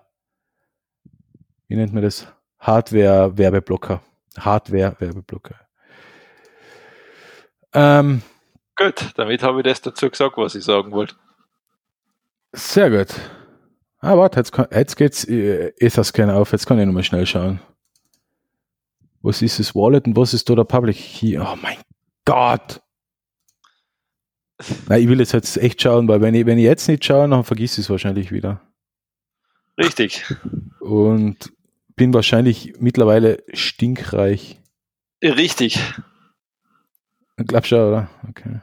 [1.68, 2.28] wie nennt man das?
[2.60, 4.04] Hardware-Werbeblocker.
[4.38, 5.56] Hardware-Werbeblocker.
[7.74, 8.22] Ähm,
[8.76, 11.16] Gut, damit habe ich das dazu gesagt, was ich sagen wollte.
[12.52, 13.20] Sehr gut.
[13.98, 16.52] Ah, warte, jetzt, jetzt geht's äh, Etherscan auf.
[16.52, 17.60] Jetzt kann ich nochmal schnell schauen.
[19.24, 21.40] Was ist das Wallet und was ist da der Public Key?
[21.40, 21.78] Oh mein
[22.26, 22.80] Gott!
[24.88, 27.28] Nein, ich will jetzt, jetzt echt schauen, weil wenn ich, wenn ich jetzt nicht schaue,
[27.30, 28.62] dann vergisst ich es wahrscheinlich wieder.
[29.78, 30.26] Richtig.
[30.80, 31.52] Und
[31.96, 34.60] bin wahrscheinlich mittlerweile stinkreich.
[35.24, 35.80] Richtig.
[37.38, 38.10] Glaubst du, oder?
[38.30, 38.60] Okay.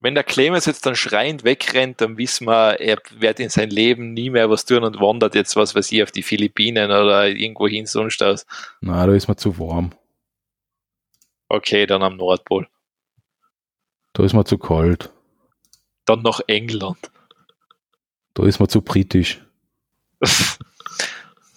[0.00, 4.12] Wenn der Clemens jetzt dann schreiend wegrennt, dann wissen wir, er wird in sein Leben
[4.12, 7.66] nie mehr was tun und wandert jetzt, was weiß ich, auf die Philippinen oder irgendwo
[7.66, 8.46] hin sonst aus.
[8.80, 9.90] Na, da ist mir zu warm.
[11.48, 12.68] Okay, dann am Nordpol.
[14.12, 15.10] Da ist mir zu kalt.
[16.04, 17.10] Dann nach England.
[18.34, 19.40] Da ist mir zu britisch.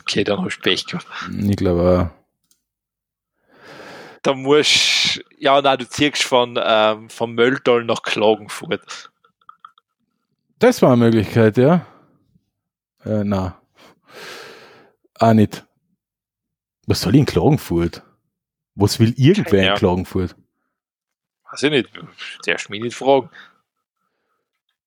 [0.02, 1.08] okay, dann hast du Pech gehabt.
[1.32, 2.22] Ich glaube auch
[4.22, 9.12] da musst ja, nein, du ziehst von, ähm, von Mölltal nach Klagenfurt.
[10.60, 11.86] Das war eine Möglichkeit, ja.
[13.04, 13.60] Äh, na.
[15.16, 15.66] Auch nicht.
[16.86, 18.04] Was soll ich in Klagenfurt?
[18.76, 19.74] Was will irgendwer ja.
[19.74, 20.36] in Klagenfurt?
[21.52, 21.90] Weiß ich nicht.
[22.42, 23.30] Zuerst mich nicht fragen.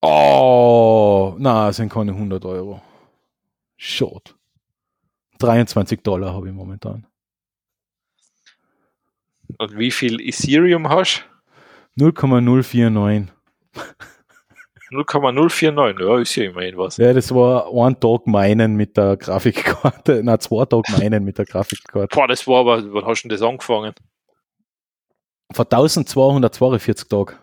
[0.01, 2.83] Oh, na, sind keine 100 Euro.
[3.77, 4.33] Schade.
[5.39, 7.07] 23 Dollar habe ich momentan.
[9.59, 11.25] Und wie viel Ethereum hast
[11.97, 12.07] du?
[12.07, 13.33] 0,049.
[14.91, 16.97] 0,049, ja, ist ja immerhin was.
[16.97, 21.47] Ja, das war ein Tag meinen mit der Grafikkarte, na zwei Tage meinen mit der
[21.47, 22.15] Grafikkarte.
[22.15, 23.95] Boah, das war aber, wann hast du denn das angefangen?
[25.53, 27.37] Vor 1242 Tagen.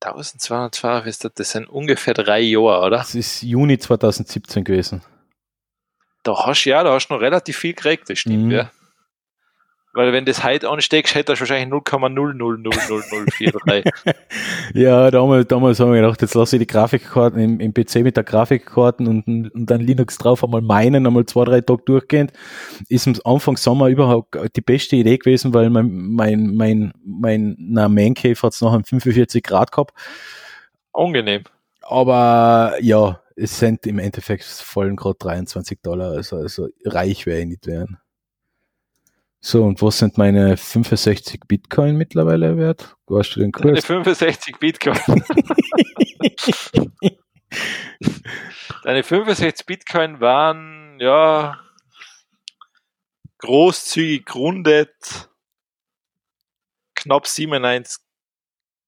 [0.00, 2.98] 1242, das sind ungefähr drei Jahre, oder?
[2.98, 5.02] Das ist Juni 2017 gewesen.
[6.22, 8.50] Da hast du ja, da hast du noch relativ viel gekriegt, das stimmt, mhm.
[8.50, 8.70] ja.
[9.94, 13.90] Weil wenn das heute ansteckst, hätte das wahrscheinlich 0,0000043.
[14.74, 18.14] ja, damals, damals haben wir gedacht, jetzt lasse ich die Grafikkarten im, im PC mit
[18.16, 22.32] der Grafikkarten und, und dann Linux drauf einmal meinen, einmal zwei, drei Tage durchgehend.
[22.88, 27.88] Ist am Anfang Sommer überhaupt die beste Idee gewesen, weil mein, mein, mein, mein na,
[27.88, 29.94] Man Cave hat es noch an 45 Grad gehabt.
[30.92, 31.44] Angenehm.
[31.80, 37.46] Aber ja, es sind im Endeffekt vollen gerade 23 Dollar, also, also reich wäre ich
[37.46, 37.96] nicht werden.
[39.40, 42.96] So, und was sind meine 65 Bitcoin mittlerweile wert?
[43.06, 43.64] Warst du den Kurs?
[43.66, 44.98] Deine 65 Bitcoin.
[48.82, 51.58] Deine 65 Bitcoin waren, ja,
[53.38, 55.28] großzügig grundet
[56.96, 58.02] knapp 97,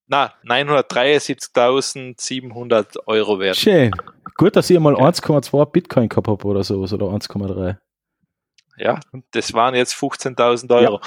[0.09, 3.57] na, 973.700 Euro wert.
[3.57, 3.93] Schön.
[4.35, 5.07] Gut, dass ich einmal ja.
[5.07, 7.77] 1,2 Bitcoin gehabt habe oder sowas oder 1,3.
[8.81, 8.99] Ja,
[9.33, 10.95] das waren jetzt 15.000 Euro.
[10.95, 11.01] Ja,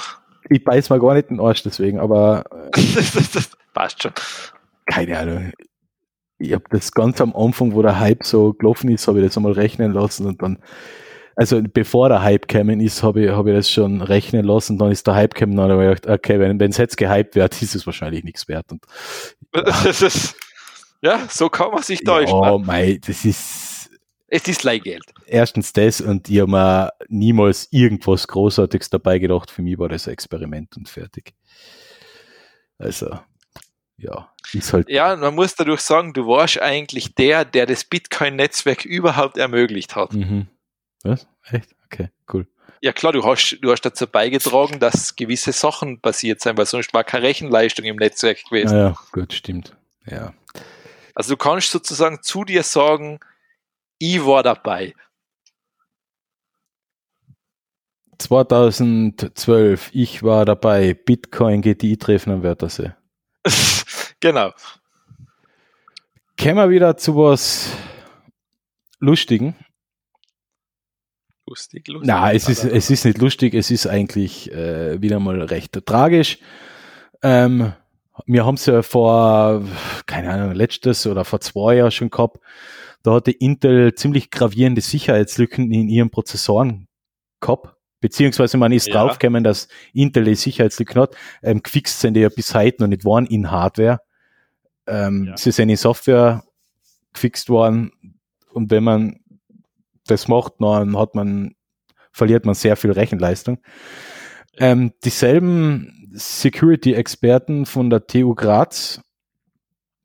[0.48, 2.44] ich beiß mal gar nicht den Arsch deswegen, aber.
[3.74, 4.12] Passt schon.
[4.86, 5.52] Keine Ahnung.
[6.38, 9.36] Ich habe das ganz am Anfang, wo der Hype so gelaufen ist, habe ich das
[9.36, 10.58] einmal rechnen lassen und dann,
[11.36, 14.90] also bevor der Hype gekommen ist, habe ich, hab ich das schon rechnen lassen, dann
[14.90, 17.74] ist der Hype gekommen, dann habe ich gedacht, okay, wenn es jetzt gehypt wird, ist
[17.74, 18.70] es wahrscheinlich nichts wert.
[18.70, 18.84] Und,
[21.02, 21.20] ja.
[21.28, 22.34] so kann man sich täuschen.
[22.34, 23.73] Oh, mei, das ist
[24.34, 25.04] es ist Leihgeld.
[25.26, 29.48] Erstens das und ich habe mir niemals irgendwas Großartiges dabei gedacht.
[29.48, 31.34] Für mich war das ein Experiment und fertig.
[32.76, 33.20] Also,
[33.96, 34.88] ja, ist halt.
[34.90, 40.12] Ja, man muss dadurch sagen, du warst eigentlich der, der das Bitcoin-Netzwerk überhaupt ermöglicht hat.
[40.12, 40.48] Mhm.
[41.04, 41.28] Was?
[41.44, 41.76] Echt?
[41.84, 42.48] Okay, cool.
[42.80, 46.92] ja klar, du hast, du hast dazu beigetragen, dass gewisse Sachen passiert sind, weil sonst
[46.92, 48.76] war keine Rechenleistung im Netzwerk gewesen.
[48.76, 49.76] Ja, gut, stimmt.
[50.06, 50.34] Ja.
[51.14, 53.20] Also du kannst sozusagen zu dir sagen,
[54.04, 54.94] ich war dabei.
[58.18, 62.92] 2012, ich war dabei, Bitcoin GTI-Treffen am Wörthersee.
[64.20, 64.52] genau.
[66.38, 67.70] Kommen wir wieder zu was
[68.98, 69.56] Lustigen.
[71.46, 72.06] Lustig, lustig.
[72.06, 76.38] Na, es ist, es ist nicht lustig, es ist eigentlich äh, wieder mal recht tragisch.
[77.22, 77.72] Ähm,
[78.26, 79.62] wir haben es ja vor,
[80.06, 82.38] keine Ahnung, letztes oder vor zwei Jahren schon gehabt.
[83.04, 86.88] Da hatte Intel ziemlich gravierende Sicherheitslücken in ihren Prozessoren
[87.38, 87.76] gehabt.
[88.00, 88.94] Beziehungsweise man ist ja.
[88.94, 91.14] draufgekommen, dass Intel die Sicherheitslücken hat.
[91.42, 94.00] Ähm, gefixt sind die ja bis heute noch nicht waren in Hardware.
[94.86, 95.36] Ähm, ja.
[95.36, 96.44] Sie sind in Software
[97.12, 97.92] gefixt worden.
[98.52, 99.20] Und wenn man
[100.06, 101.54] das macht, dann hat man,
[102.10, 103.58] verliert man sehr viel Rechenleistung.
[104.56, 109.02] Ähm, dieselben Security-Experten von der TU Graz,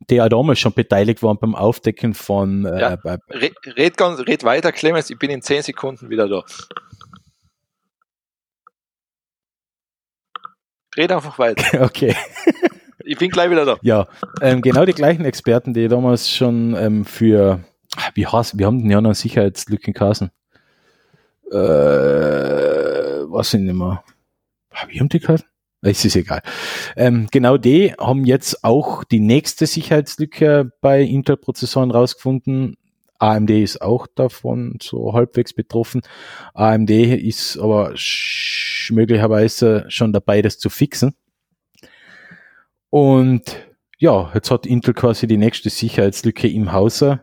[0.08, 2.64] die damals schon beteiligt waren beim Aufdecken von.
[2.64, 2.98] Äh, ja,
[3.28, 6.42] red, red, ganz, red weiter, Clemens, ich bin in zehn Sekunden wieder da.
[10.96, 11.80] Red einfach weiter.
[11.84, 12.16] Okay.
[13.04, 13.76] ich bin gleich wieder da.
[13.82, 14.08] Ja,
[14.40, 17.60] ähm, genau die gleichen Experten, die damals schon ähm, für
[18.14, 20.30] wie heißt, wir haben den ja noch Sicherheitslücken kassen.
[21.50, 24.04] Äh, was sind immer?
[24.88, 25.46] Wie haben die geheißen?
[25.82, 26.42] Es ist egal.
[26.96, 32.76] Ähm, genau die haben jetzt auch die nächste Sicherheitslücke bei Intel-Prozessoren rausgefunden.
[33.18, 36.02] AMD ist auch davon so halbwegs betroffen.
[36.54, 37.94] AMD ist aber
[38.90, 41.14] möglicherweise schon dabei, das zu fixen.
[42.90, 43.42] Und
[43.98, 47.22] ja, jetzt hat Intel quasi die nächste Sicherheitslücke im Hause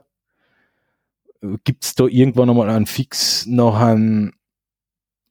[1.63, 4.33] gibt es da irgendwann einmal einen Fix an,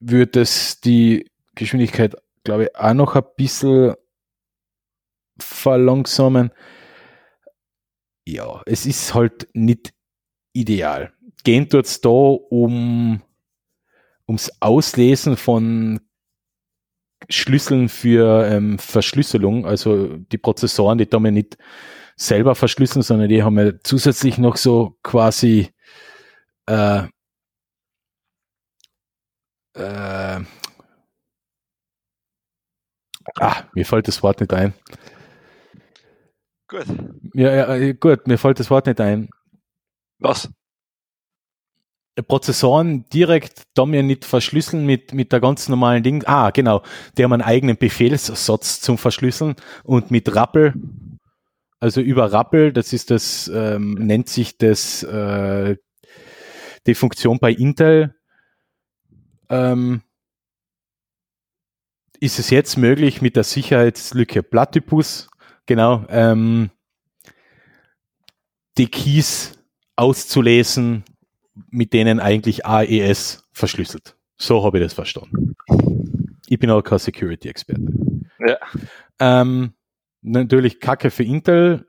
[0.00, 2.16] wird es die Geschwindigkeit,
[2.46, 3.94] glaube ich, auch noch ein bisschen
[5.38, 6.50] verlangsamen.
[8.26, 9.92] Ja, es ist halt nicht
[10.54, 11.12] ideal.
[11.44, 13.22] Gehen es da um
[14.26, 16.00] ums Auslesen von
[17.28, 21.58] Schlüsseln für ähm, Verschlüsselung, also die Prozessoren, die damit nicht
[22.16, 25.70] selber verschlüsseln, sondern die haben ja zusätzlich noch so quasi
[26.66, 27.04] äh,
[29.74, 30.40] äh,
[33.38, 34.74] ah, mir fällt das Wort nicht ein.
[36.68, 36.86] Gut.
[37.34, 39.28] Ja, ja, gut, mir fällt das Wort nicht ein.
[40.18, 40.50] Was?
[42.22, 46.24] Prozessoren direkt da mir nicht verschlüsseln mit, mit der ganz normalen Ding.
[46.26, 46.82] Ah, genau.
[47.16, 49.54] Die haben einen eigenen Befehlssatz zum Verschlüsseln
[49.84, 50.74] und mit Rappel,
[51.78, 55.76] also über Rappel, das ist das, ähm, nennt sich das äh,
[56.86, 58.14] die Funktion bei Intel
[59.50, 60.02] ähm,
[62.20, 65.28] ist es jetzt möglich mit der Sicherheitslücke Platypus,
[65.66, 66.70] genau, ähm,
[68.78, 69.52] die Keys
[69.96, 71.04] auszulesen,
[71.70, 74.16] mit denen eigentlich AES verschlüsselt.
[74.36, 75.54] So habe ich das verstanden.
[76.48, 77.82] Ich bin auch kein Security-Experte.
[78.46, 78.58] Ja.
[79.18, 79.72] Ähm,
[80.20, 81.86] natürlich Kacke für Intel,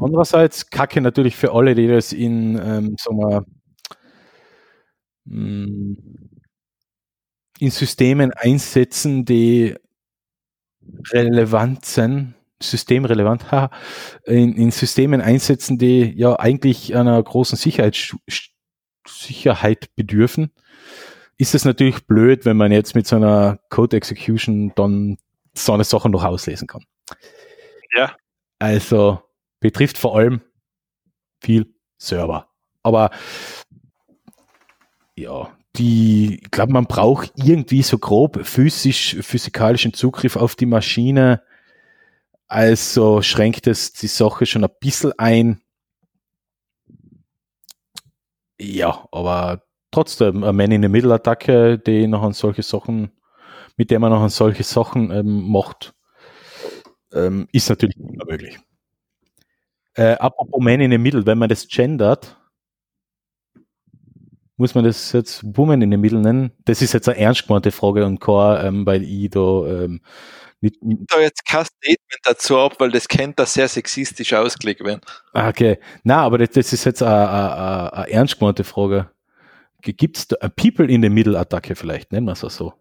[0.00, 3.46] Andererseits Kacke natürlich für alle, die das in, ähm, sagen wir,
[5.24, 5.94] mm,
[7.64, 9.74] in Systemen einsetzen, die
[11.12, 13.46] relevant sind, systemrelevant,
[14.26, 18.14] in, in Systemen einsetzen, die ja eigentlich einer großen Sicherheit,
[19.06, 20.52] Sicherheit bedürfen,
[21.38, 25.16] ist es natürlich blöd, wenn man jetzt mit so einer Code Execution dann
[25.54, 26.84] so eine Sache noch auslesen kann.
[27.96, 28.14] Ja.
[28.58, 29.22] Also
[29.60, 30.42] betrifft vor allem
[31.40, 32.48] viel Server.
[32.82, 33.10] Aber
[35.16, 41.42] ja, die, ich glaube, man braucht irgendwie so grob physisch, physikalischen Zugriff auf die Maschine.
[42.46, 45.60] Also schränkt es die Sache schon ein bisschen ein.
[48.58, 53.10] Ja, aber trotzdem, eine Man-in-the-Middle-Attacke, die noch an solche Sachen,
[53.76, 55.94] mit der man noch an solche Sachen ähm, macht,
[57.12, 58.58] ähm, ist natürlich immer möglich.
[59.94, 62.36] Äh, apropos Man in the Middle, wenn man das gendert,
[64.56, 66.52] muss man das jetzt Woman in the Middle nennen?
[66.64, 70.00] Das ist jetzt eine ernst gemeinte Frage und kein, ähm, weil ich da ähm,
[70.60, 70.76] nicht.
[70.80, 75.00] Da jetzt kein Statement dazu ab, weil das kennt da sehr sexistisch ausgelegt werden.
[75.32, 75.78] Ah, okay.
[76.02, 79.10] Na, aber das, das, ist jetzt eine, eine, eine ernst gemeinte Frage.
[79.82, 82.12] Gibt es eine People in the Middle Attacke vielleicht?
[82.12, 82.72] Nennen wir es auch so.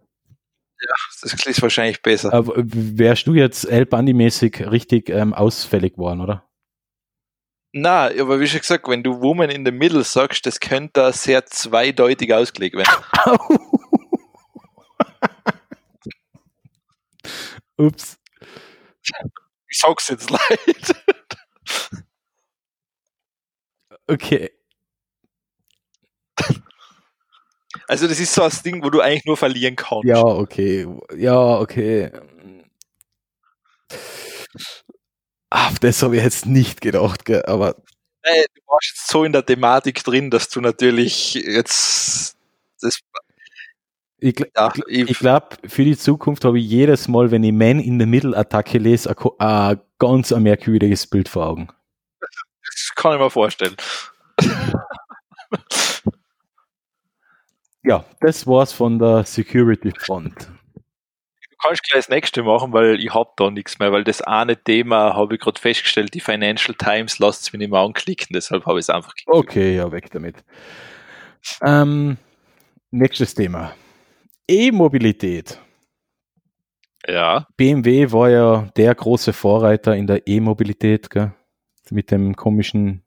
[0.81, 2.33] Ja, das ist wahrscheinlich besser.
[2.33, 6.45] Aber wärst du jetzt El Bundy-mäßig richtig ähm, ausfällig geworden, oder?
[7.75, 11.11] Na, aber wie schon gesagt, wenn du Woman in the Middle sagst, das könnte da
[11.11, 13.03] sehr zweideutig ausgelegt werden.
[17.77, 18.19] Ups.
[19.67, 20.95] Ich sag's jetzt leid.
[24.07, 24.51] Okay.
[27.87, 30.05] Also das ist so ein Ding, wo du eigentlich nur verlieren kannst.
[30.05, 30.87] Ja, okay.
[31.17, 32.11] Ja, okay.
[35.55, 37.43] Auf das habe ich jetzt nicht gedacht, gell?
[37.45, 37.75] aber
[38.25, 42.35] Nee, du warst jetzt so in der Thematik drin, dass du natürlich jetzt
[42.81, 42.99] das,
[44.17, 47.51] ich, gl- ja, ich, ich glaube, für die Zukunft habe ich jedes Mal, wenn ich
[47.51, 51.67] Man in the Middle Attacke lese, ein, ein ganz ein merkwürdiges Bild vor Augen.
[52.19, 53.75] das kann ich mir vorstellen.
[57.85, 60.47] Ja, das war's von der Security Front.
[61.63, 64.61] Du kannst gleich das nächste machen, weil ich hab da nichts mehr, weil das eine
[64.61, 68.65] Thema habe ich gerade festgestellt, die Financial Times lasst es mir nicht mehr anklicken, deshalb
[68.65, 69.37] habe ich es einfach geklickt.
[69.37, 70.43] Okay, ja, weg damit.
[71.61, 72.17] Ähm,
[72.91, 73.73] nächstes Thema.
[74.45, 75.57] E-Mobilität.
[77.07, 81.33] Ja, BMW war ja der große Vorreiter in der E-Mobilität, gell?
[81.91, 83.05] mit dem komischen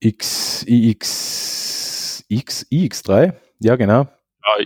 [0.00, 4.08] X, iX, X, iX3, ja genau,
[4.44, 4.64] ja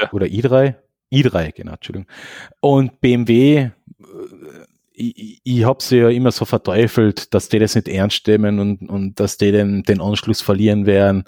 [0.00, 0.12] ja.
[0.12, 0.74] oder i3,
[1.12, 2.08] i3, genau, Entschuldigung.
[2.60, 3.70] Und BMW, äh,
[4.92, 8.88] ich, ich habe sie ja immer so verteufelt, dass die das nicht ernst nehmen und,
[8.88, 11.24] und dass die den, den Anschluss verlieren werden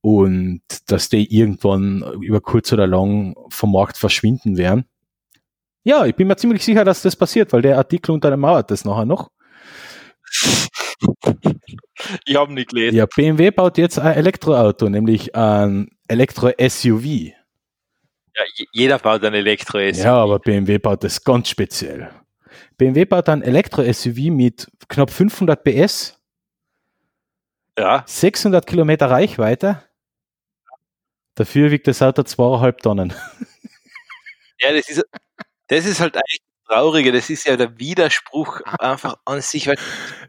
[0.00, 4.86] und dass die irgendwann über kurz oder lang vom Markt verschwinden werden.
[5.84, 9.04] Ja, ich bin mir ziemlich sicher, dass das passiert, weil der Artikel untermauert das nachher
[9.04, 9.30] noch.
[12.24, 12.96] ich habe nicht gelesen.
[12.96, 17.35] Ja, BMW baut jetzt ein Elektroauto, nämlich ein Elektro-SUV.
[18.36, 20.04] Ja, je- jeder baut ein Elektro-SUV.
[20.04, 22.10] Ja, aber BMW baut das ganz speziell.
[22.76, 26.20] BMW baut ein Elektro-SUV mit knapp 500 PS,
[27.78, 29.82] ja, 600 Kilometer Reichweite.
[31.34, 33.12] Dafür wiegt das Auto zweieinhalb Tonnen.
[34.60, 35.04] ja das, ist,
[35.68, 39.68] das ist halt eigentlich das Traurige, das ist ja der Widerspruch einfach an sich,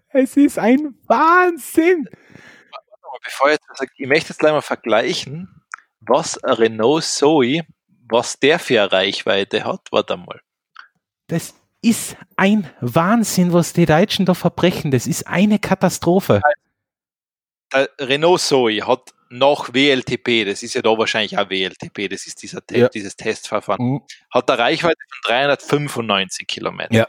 [0.10, 2.08] Es ist ein Wahnsinn.
[3.24, 5.62] bevor ich jetzt sage, ich möchte jetzt gleich mal vergleichen,
[6.02, 7.62] was ein Renault Zoe,
[8.10, 9.88] was der für eine Reichweite hat.
[9.92, 10.40] Warte mal.
[11.28, 14.92] Das ist ein Wahnsinn, was die Deutschen da verbrechen.
[14.92, 16.42] Das ist eine Katastrophe.
[17.74, 22.42] Der Renault Zoe hat nach WLTP, das ist ja da wahrscheinlich auch WLTP, das ist
[22.42, 22.88] dieser Te Ja.
[22.90, 24.02] dieses Testverfahren, Mhm.
[24.32, 26.94] hat eine Reichweite von 395 Kilometer.
[26.94, 27.08] Ja.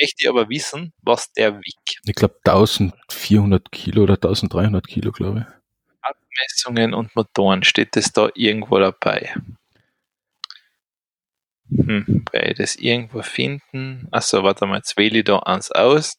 [0.00, 2.00] Möchte ich aber wissen, was der wiegt.
[2.06, 5.57] Ich glaube 1400 Kilo oder 1300 Kilo, glaube ich.
[6.40, 9.34] Messungen und Motoren, steht das da irgendwo dabei?
[11.70, 14.08] Hm, werde ich das irgendwo finden?
[14.10, 16.18] Achso, warte mal, jetzt wähle ich da eins aus.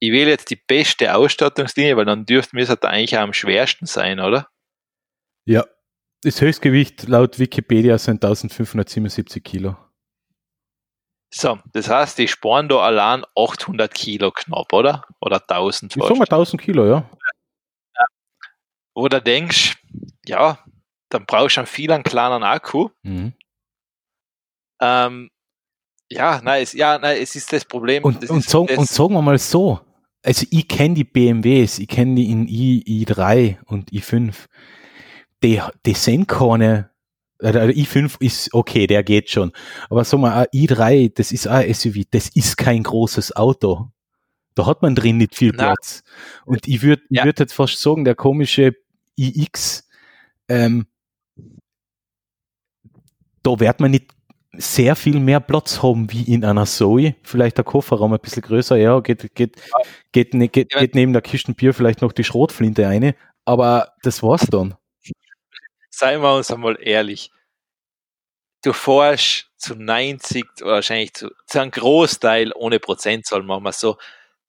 [0.00, 3.86] Ich wähle jetzt die beste Ausstattungslinie, weil dann dürfte mir das eigentlich auch am schwersten
[3.86, 4.48] sein, oder?
[5.44, 5.64] Ja.
[6.22, 9.76] Das Höchstgewicht laut Wikipedia sind 1577 Kilo.
[11.30, 15.04] So, das heißt, die sparen da allein 800 Kilo knapp, oder?
[15.20, 17.08] Oder 1000 Ich sag mal 1000 Kilo, ja.
[18.98, 19.76] Oder denkst,
[20.26, 20.58] ja,
[21.08, 22.88] dann brauchst du einen viel einen kleinen Akku.
[23.04, 23.32] Mhm.
[24.80, 25.30] Ähm,
[26.10, 28.02] ja, nein, es, ja, nein, es ist das Problem.
[28.02, 29.78] Und, das und, ist sag, das, und sagen wir mal so,
[30.24, 34.34] also ich kenne die BMWs, ich kenne die in I, i3 und i5.
[35.44, 36.90] Die, die sind keine,
[37.38, 39.52] äh, der i5 ist okay, der geht schon.
[39.90, 43.92] Aber sag mal, ein i3, das ist auch ein SUV, das ist kein großes Auto.
[44.56, 45.66] Da hat man drin nicht viel Na.
[45.66, 46.02] Platz.
[46.44, 47.24] Und ich würde Ja.
[47.24, 48.74] würd jetzt fast sagen, der komische
[49.18, 49.86] iX,
[50.48, 50.86] ähm,
[53.42, 54.12] da wird man nicht
[54.52, 57.14] sehr viel mehr Platz haben wie in einer Zoe.
[57.22, 59.56] Vielleicht der Kofferraum ein bisschen größer, ja, geht, geht,
[60.12, 60.80] geht, ne- geht, Ja.
[60.80, 63.14] geht neben der Kistenbier vielleicht noch die Schrotflinte eine,
[63.44, 64.74] aber das war's dann.
[65.90, 67.30] seien wir uns einmal ehrlich.
[68.64, 73.96] Du fährst zu 90 oder wahrscheinlich zu, zu einem Großteil ohne Prozentzahl, machen wir so,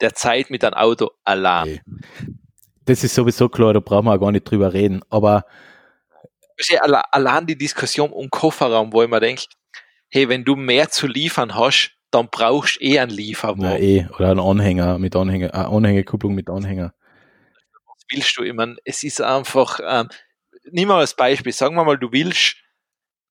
[0.02, 1.82] der Zeit mit einem Auto allein.
[1.86, 2.39] Okay.
[2.90, 5.46] Das ist sowieso klar, da brauchen wir auch gar nicht drüber reden, aber
[7.12, 9.44] Allein die Diskussion um Kofferraum, wo ich mir denke,
[10.10, 13.62] hey, wenn du mehr zu liefern hast, dann brauchst du eh einen Lieferwagen.
[13.62, 16.94] na eh, oder ein Anhänger mit Anhänger, eine Anhängerkupplung mit Anhänger.
[17.86, 18.44] was willst du?
[18.44, 20.10] Ich meine, es ist einfach, ähm,
[20.72, 22.56] nimm mal als Beispiel, sagen wir mal, du willst,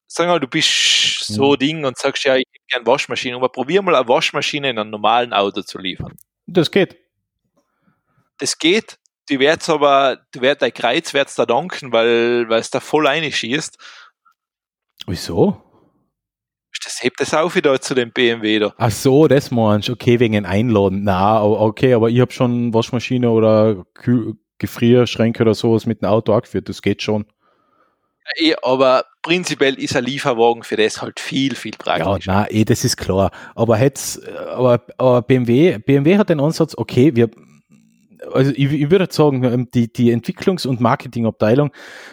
[0.07, 1.59] sagen wir mal, du bist so Mhm.
[1.59, 4.91] Ding und sagst, ja, ich hätte gern Waschmaschine, aber probier mal eine Waschmaschine in einem
[4.91, 6.17] normalen Auto zu liefern.
[6.47, 6.97] Das geht.
[8.39, 8.99] Das geht,
[9.29, 13.07] die wird's aber, du wirst dein Kreuz wird's da danken, weil, weil es da voll
[13.07, 13.77] reinschießt.
[15.07, 15.63] Wieso?
[16.85, 18.75] Das hebt das auf wieder zu dem BMW da.
[18.77, 19.93] Ach so, das meinst du.
[19.93, 21.03] Okay, wegen ein Einladen.
[21.03, 26.33] Na, okay, aber ich habe schon Waschmaschine oder Kühl Gefrierschränke oder sowas mit dem Auto
[26.33, 26.69] angeführt.
[26.69, 27.27] Das geht schon.
[28.37, 32.19] Eh, aber prinzipiell ist ein Lieferwagen für das halt viel, viel praktischer.
[32.21, 33.31] Ja, nein, eh, das ist klar.
[33.55, 37.31] Aber jetzt, aber, aber BMW, BMW hat den Ansatz, okay, wir,
[38.33, 41.71] also ich, ich würde sagen, ähm, die, die Entwicklungs- und Marketingabteilung,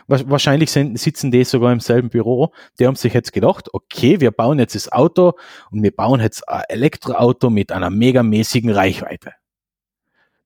[0.07, 4.31] wahrscheinlich sind, sitzen die sogar im selben Büro, die haben sich jetzt gedacht, okay, wir
[4.31, 5.33] bauen jetzt das Auto
[5.71, 9.33] und wir bauen jetzt ein Elektroauto mit einer megamäßigen Reichweite.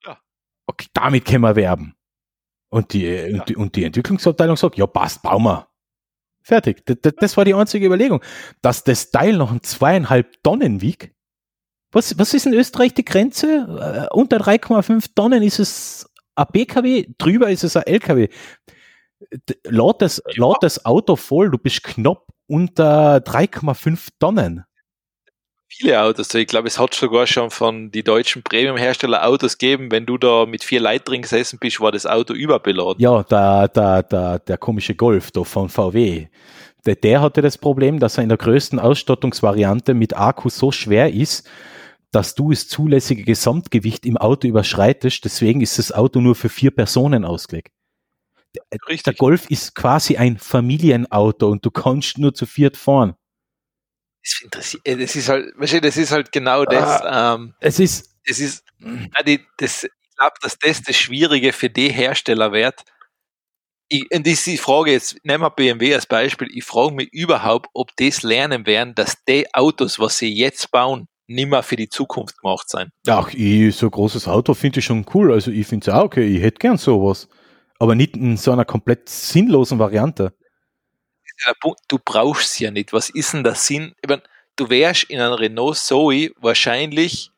[0.06, 0.18] Ja.
[0.68, 1.96] Okay, damit können wir werben.
[2.70, 3.40] Und die, ja.
[3.40, 5.68] und die, und die Entwicklungsabteilung sagt, ja, passt, bauen wir.
[6.42, 6.84] Fertig.
[6.86, 8.22] Das, das war die einzige Überlegung.
[8.62, 11.14] Dass das Teil noch ein zweieinhalb Tonnen wiegt,
[11.92, 14.08] was, was ist in Österreich die Grenze?
[14.12, 18.30] Äh, unter 3,5 Tonnen ist es ein PKW, drüber ist es ein LKW.
[19.66, 20.34] Laut das, ja.
[20.38, 24.66] laut das Auto voll, du bist knapp unter 3,5 Tonnen.
[25.72, 26.34] Viele Autos.
[26.34, 29.92] Ich glaube, es hat sogar schon von die deutschen Premium-Hersteller Autos gegeben.
[29.92, 33.00] Wenn du da mit vier Leuten drin gesessen bist, war das Auto überbeladen.
[33.00, 36.28] Ja, der, der, der, der komische Golf da von VW.
[36.88, 41.14] Der, der hatte das Problem, dass er in der größten Ausstattungsvariante mit Akku so schwer
[41.14, 41.48] ist,
[42.12, 45.24] dass du das zulässige Gesamtgewicht im Auto überschreitest.
[45.26, 47.74] Deswegen ist das Auto nur für vier Personen ausgelegt.
[48.88, 49.04] Richtig.
[49.04, 53.16] Der Golf ist quasi ein Familienauto und du kannst nur zu viert fahren.
[54.24, 55.54] Das, interessiert, äh, das ist halt,
[55.84, 57.02] das ist halt genau das.
[57.02, 58.66] Ah, ähm, es ist, das ist,
[59.58, 62.84] das, ich glaube, dass das das Schwierige für die Hersteller wird.
[63.88, 67.96] Ich, und diese Frage jetzt, nehmen wir BMW als Beispiel, ich frage mich überhaupt, ob
[67.98, 72.70] das lernen werden, dass die Autos, was sie jetzt bauen, nimmer für die Zukunft gemacht
[72.70, 72.92] sein.
[73.08, 75.32] Ach, ich, so großes Auto finde ich schon cool.
[75.32, 77.30] Also ich finde es auch okay, ich hätte gern sowas.
[77.78, 80.34] Aber nicht in so einer komplett sinnlosen Variante.
[81.88, 82.92] Du brauchst es ja nicht.
[82.92, 83.94] Was ist denn der Sinn?
[84.02, 84.24] Ich meine,
[84.58, 87.32] du wärst in einem Renault Zoe wahrscheinlich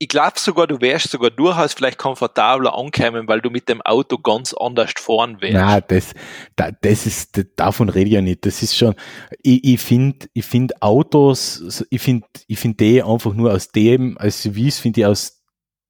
[0.00, 4.18] ich glaube sogar, du wärst sogar durchaus vielleicht komfortabler ankommen, weil du mit dem Auto
[4.18, 5.54] ganz anders fahren wärst.
[5.54, 6.14] Na, das,
[6.56, 8.46] das ist, davon rede ich ja nicht.
[8.46, 8.94] Das ist schon,
[9.42, 14.16] ich, ich finde, ich finde Autos, ich finde, ich finde die einfach nur aus dem,
[14.18, 15.42] als SUVs finde ich aus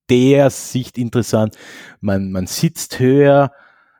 [0.09, 1.57] der Sicht interessant.
[2.01, 3.53] Man, man sitzt höher,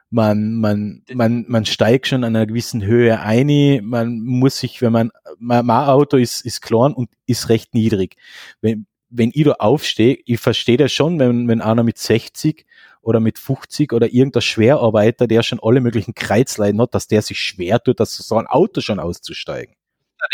[0.09, 4.93] man, man, man, man steigt schon an einer gewissen Höhe ein, man muss sich, wenn
[4.93, 8.17] man, mein, mein Auto ist, ist klein und ist recht niedrig.
[8.63, 12.67] Wenn, wenn ich da aufstehe, ich verstehe das schon, wenn, wenn einer mit 60
[13.01, 17.39] oder mit 50 oder irgendein Schwerarbeiter, der schon alle möglichen Kreuzleiden hat, dass der sich
[17.39, 19.75] schwer tut, dass so ein Auto schon auszusteigen.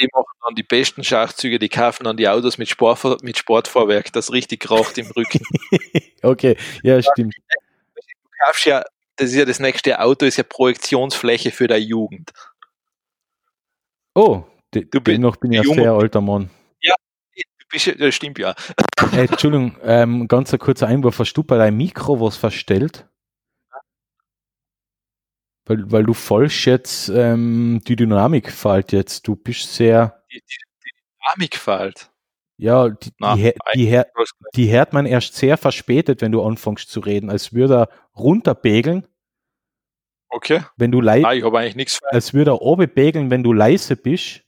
[0.00, 4.12] die machen dann die besten Schachzüge, die kaufen dann die Autos mit, Sport, mit Sportvorwerk,
[4.12, 5.40] das richtig raucht im Rücken.
[6.22, 7.34] okay, ja, stimmt.
[7.94, 8.02] Du
[8.44, 8.82] kaufst ja,
[9.16, 12.32] das ist ja das nächste Auto, ist ja Projektionsfläche für der Jugend.
[14.16, 16.50] Oh, die, du bin, noch bin ja sehr alter Mann
[17.98, 18.54] das stimmt ja.
[19.10, 21.18] Hey, Entschuldigung, ähm, ganz ein kurzer Einwurf.
[21.18, 23.06] Hast du bei deinem Mikro was verstellt?
[25.66, 29.26] Weil, weil du falsch jetzt ähm, die Dynamik fällt jetzt.
[29.26, 30.22] Du bist sehr.
[30.30, 32.10] Die, die, Dynamik fällt.
[32.56, 34.02] Ja, die, Na, die, die,
[34.54, 39.06] die, hört man erst sehr verspätet, wenn du anfängst zu reden, als würde er runterbegeln.
[40.28, 40.62] Okay.
[40.76, 41.34] Wenn du leise.
[41.34, 42.00] ich habe eigentlich nichts.
[42.10, 44.43] Als würde er oben begeln, wenn du leise bist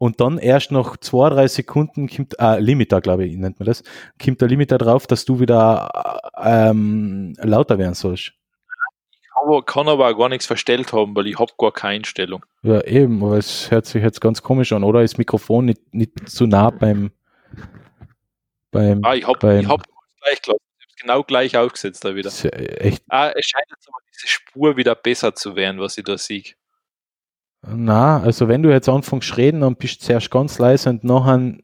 [0.00, 3.84] und dann erst nach zwei, drei Sekunden kommt äh, Limiter, glaube ich, nennt man das,
[4.22, 8.32] kommt der Limiter drauf, dass du wieder ähm, lauter werden sollst.
[8.32, 12.46] Ich kann aber auch gar nichts verstellt haben, weil ich habe gar keine Einstellung.
[12.62, 15.02] Ja, eben, aber es hört sich jetzt ganz komisch an, oder?
[15.02, 17.10] Ist das Mikrofon nicht, nicht zu nah beim
[18.70, 19.82] beim, ah, ich habe hab
[20.22, 20.64] gleich gelassen.
[20.98, 22.30] genau gleich aufgesetzt da wieder.
[22.30, 23.02] Ja echt.
[23.08, 26.54] Ah, es scheint jetzt aber diese Spur wieder besser zu werden, was ich da sehe.
[27.62, 31.56] Na, also wenn du jetzt anfängst reden, dann bist du zuerst ganz leise und nachher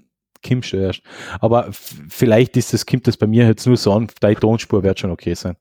[0.46, 1.02] kommst du erst.
[1.40, 5.00] Aber vielleicht ist das, kommt das bei mir jetzt nur so an, deine Tonspur wird
[5.00, 5.56] schon okay sein.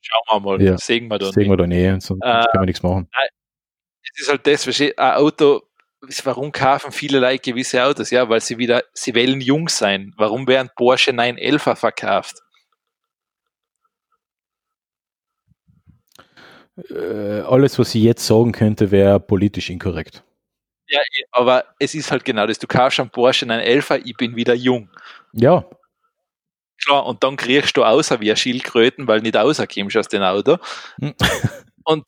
[0.00, 0.78] Schauen wir mal, ja.
[0.78, 1.32] sehen wir dann.
[1.32, 3.08] Sehen wir dann eh, sonst äh, können wir nichts machen.
[4.02, 5.62] Es ist halt das, ein Auto,
[6.24, 8.10] warum kaufen viele Leute gewisse Autos?
[8.10, 10.14] Ja, weil sie wieder, sie wollen jung sein.
[10.16, 12.36] Warum werden Porsche 911er verkauft?
[16.90, 20.22] Äh, alles, was ich jetzt sagen könnte, wäre politisch inkorrekt.
[20.88, 21.00] Ja,
[21.30, 22.58] aber es ist halt genau das.
[22.58, 24.88] Du kaufst einen Porsche in einen Elfer, ich bin wieder jung.
[25.32, 25.64] Ja.
[26.84, 30.56] Klar, und dann kriegst du außer wie ein Schildkröten, weil nicht rauskommst aus dem Auto.
[31.00, 31.14] Hm.
[31.84, 32.04] und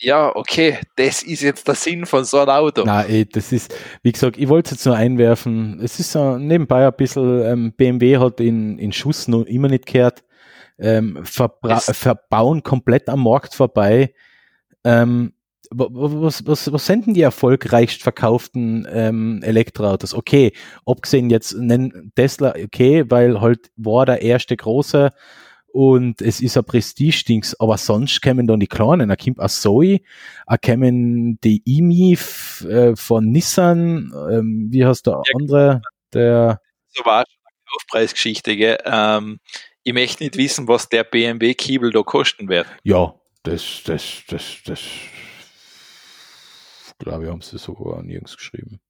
[0.00, 2.84] ja, okay, das ist jetzt der Sinn von so einem Auto.
[2.84, 5.80] Nein, das ist, wie gesagt, ich wollte es jetzt nur einwerfen.
[5.82, 9.86] Es ist so nebenbei ein bisschen, ähm, BMW hat in, in Schuss noch immer nicht
[9.86, 10.22] gehört
[10.78, 14.14] ähm, verbauen komplett am Markt vorbei.
[14.84, 15.32] Ähm,
[15.70, 20.14] was, was, was sind denn die erfolgreichst verkauften ähm, Elektroautos?
[20.14, 20.52] Okay,
[20.86, 25.10] abgesehen jetzt nennen Tesla, okay, weil halt war der erste große
[25.66, 30.00] und es ist ein Prestige-Dings, aber sonst kämen dann die Kleinen, da kommt ein Zoe,
[30.46, 32.18] da kämen die IMI
[32.66, 35.82] äh, von Nissan, ähm, wie heißt der andere,
[36.14, 36.60] der...
[36.88, 38.78] So war schon eine Aufpreisgeschichte, gell?
[38.86, 39.40] Ähm,
[39.88, 42.66] ich möchte nicht wissen, was der BMW-Kiebel da kosten wird.
[42.82, 44.80] Ja, das, das, das, das,
[46.98, 48.80] glaube ich, haben sie sogar nirgends geschrieben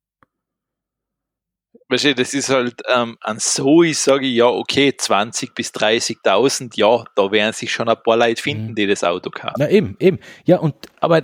[1.89, 6.73] weißt du, das ist halt ähm, an so, ich sage ja, okay, 20 bis 30.000,
[6.77, 8.75] ja, da werden sich schon ein paar Leute finden, mhm.
[8.75, 9.55] die das Auto kaufen.
[9.59, 10.19] Na eben, eben.
[10.45, 11.23] Ja, und aber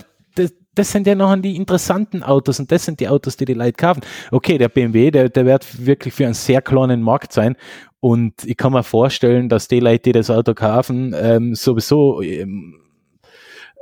[0.74, 3.74] das, sind ja noch die interessanten Autos und das sind die Autos, die die Leute
[3.74, 4.02] kaufen.
[4.30, 7.56] Okay, der BMW, der, der wird wirklich für einen sehr kleinen Markt sein
[8.00, 12.80] und ich kann mir vorstellen, dass die Leute, die das Auto kaufen, ähm, sowieso ähm,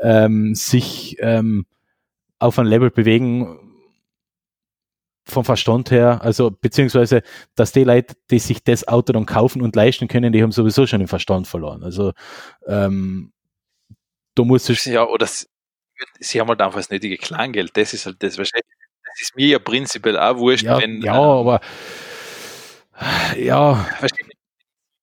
[0.00, 1.66] ähm, sich ähm,
[2.38, 3.58] auf ein Level bewegen,
[5.24, 7.22] vom Verstand her, also beziehungsweise,
[7.54, 10.86] dass die Leute, die sich das Auto dann kaufen und leisten können, die haben sowieso
[10.86, 11.82] schon den Verstand verloren.
[11.82, 12.12] Also
[12.66, 13.32] ähm,
[14.34, 15.26] du musst ja oder
[16.20, 17.76] sie, haben halt einfach das nötige Kleingeld.
[17.76, 18.66] Das ist halt das wahrscheinlich.
[19.04, 21.60] Das ist mir ja prinzipiell auch wurscht, ja, wenn ja, ähm, aber
[23.36, 23.74] ja.
[23.74, 24.28] Verstehe,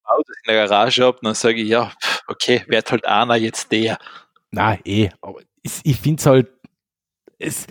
[0.04, 1.92] Autos in der Garage habe, dann sage ich, ja,
[2.28, 3.98] okay, wird halt einer jetzt der.
[4.52, 6.48] Na, eh, aber ich, ich finde es halt,
[7.38, 7.68] es,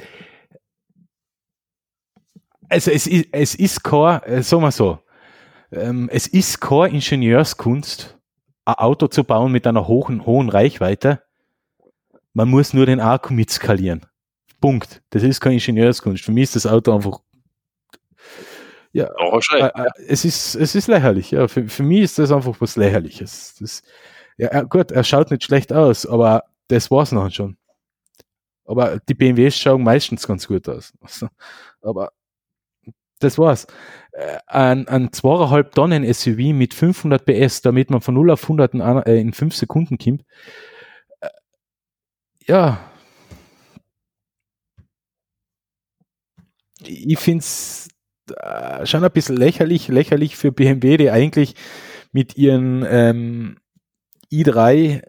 [2.68, 4.98] also es ist, es ist kein, äh, sagen wir so,
[5.72, 8.18] ähm, es ist keine Ingenieurskunst,
[8.64, 11.22] ein Auto zu bauen mit einer hohen, hohen Reichweite.
[12.34, 14.06] Man muss nur den Akku mitskalieren.
[14.60, 15.02] Punkt.
[15.10, 16.24] Das ist keine Ingenieurskunst.
[16.24, 17.20] Für mich ist das Auto einfach
[18.92, 21.30] ja, oh, äh, äh, es ist es ist lächerlich.
[21.30, 23.55] Ja, für, für mich ist das einfach was lächerliches.
[23.60, 23.82] Das,
[24.38, 27.59] ja, gut, er schaut nicht schlecht aus, aber das war's noch schon.
[28.64, 30.92] Aber die BMWs schauen meistens ganz gut aus.
[31.82, 32.12] aber
[33.20, 33.66] das war's.
[34.12, 38.74] Äh, ein, ein zweieinhalb Tonnen SUV mit 500 PS, damit man von 0 auf 100
[38.74, 40.24] in, äh, in 5 Sekunden kommt.
[42.48, 42.78] Äh, ja.
[46.80, 47.88] Ich finde es
[48.36, 51.54] äh, schon ein bisschen lächerlich, lächerlich für BMW, die eigentlich
[52.12, 53.58] mit ihren ähm,
[54.32, 55.02] i3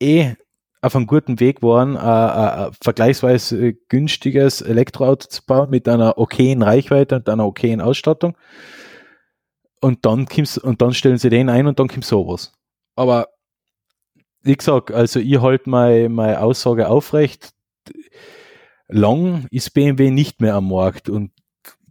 [0.00, 0.34] eh
[0.80, 7.16] auf einem guten Weg waren, ein, vergleichsweise günstiges Elektroauto zu bauen mit einer okayen Reichweite
[7.16, 8.36] und einer okayen Ausstattung.
[9.80, 12.52] Und dann kommst, und dann stellen sie den ein und dann kommt sowas.
[12.94, 13.28] Aber
[14.48, 17.50] wie gesagt, also ich halte meine, meine Aussage aufrecht.
[18.88, 21.32] Lang ist BMW nicht mehr am Markt und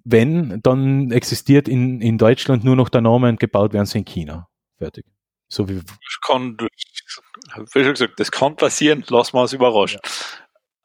[0.03, 4.05] wenn, dann existiert in, in Deutschland nur noch der Name und gebaut werden sie in
[4.05, 4.47] China.
[4.79, 5.05] Fertig.
[5.49, 5.75] So wie.
[5.75, 9.99] Das kann, wie schon gesagt, das kann passieren, lassen wir uns überraschen.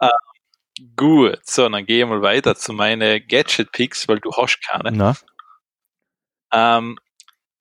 [0.00, 0.08] Ja.
[0.08, 5.16] Äh, gut, so, dann gehe ich mal weiter zu meinen Gadget-Picks, weil du hast keine.
[6.52, 6.98] Ähm,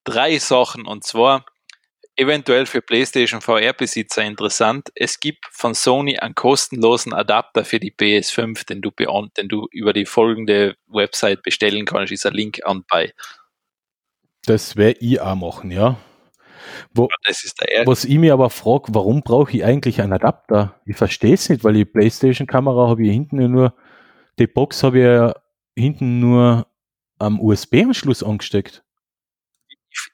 [0.03, 1.45] drei Sachen, und zwar
[2.15, 4.89] eventuell für PlayStation VR-Besitzer interessant.
[4.95, 8.91] Es gibt von Sony einen kostenlosen Adapter für die PS5, den du,
[9.37, 12.11] den du über die folgende Website bestellen kannst.
[12.11, 13.13] Ist ein Link an bei.
[14.45, 15.97] Das wäre ich auch machen, ja.
[16.93, 17.09] Wo,
[17.85, 20.79] was ich mir aber frage, warum brauche ich eigentlich einen Adapter?
[20.85, 23.73] Ich verstehe es nicht, weil die Playstation-Kamera habe ich hinten nur,
[24.39, 25.33] die Box habe
[25.75, 26.67] ich hinten nur
[27.17, 28.83] am USB-Anschluss angesteckt.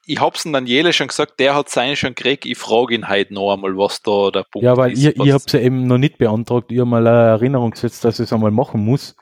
[0.06, 3.30] Ich, hab's dann Jele schon gesagt, der hat seinen schon gekriegt, ich frage ihn halt
[3.30, 4.62] noch einmal, was da der Punkt ist.
[4.64, 7.28] Ja, weil ist, ich, ich hab's ja eben noch nicht beantragt, ich habe mal eine
[7.30, 9.14] Erinnerung gesetzt, dass ich es einmal machen muss.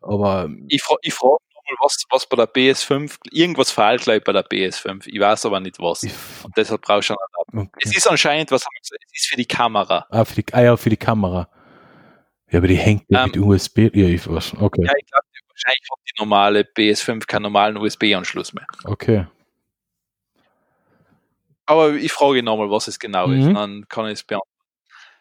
[0.00, 4.32] Aber ich, fra ich frage mal, was, was bei der PS5, irgendwas fehlt gleich bei
[4.32, 5.06] der PS5.
[5.06, 6.04] Ich weiß aber nicht was.
[6.04, 7.16] Und deshalb brauche ich schon
[7.52, 7.80] einen okay.
[7.82, 10.06] Es ist anscheinend, was haben wir gesagt, es ist für die Kamera.
[10.10, 11.48] Ah, für die, ah ja, für die Kamera.
[12.50, 13.78] Ja, aber die hängt ja ähm, mit USB.
[13.92, 14.54] Ja, ich weiß.
[14.60, 14.84] Okay.
[14.84, 18.66] Ja, ich glaube, wahrscheinlich hat die normale PS5 keinen normalen USB-Anschluss mehr.
[18.84, 19.26] Okay.
[21.66, 23.40] Aber ich frage nochmal, was es genau mhm.
[23.40, 24.50] ist, dann kann ich es beantworten.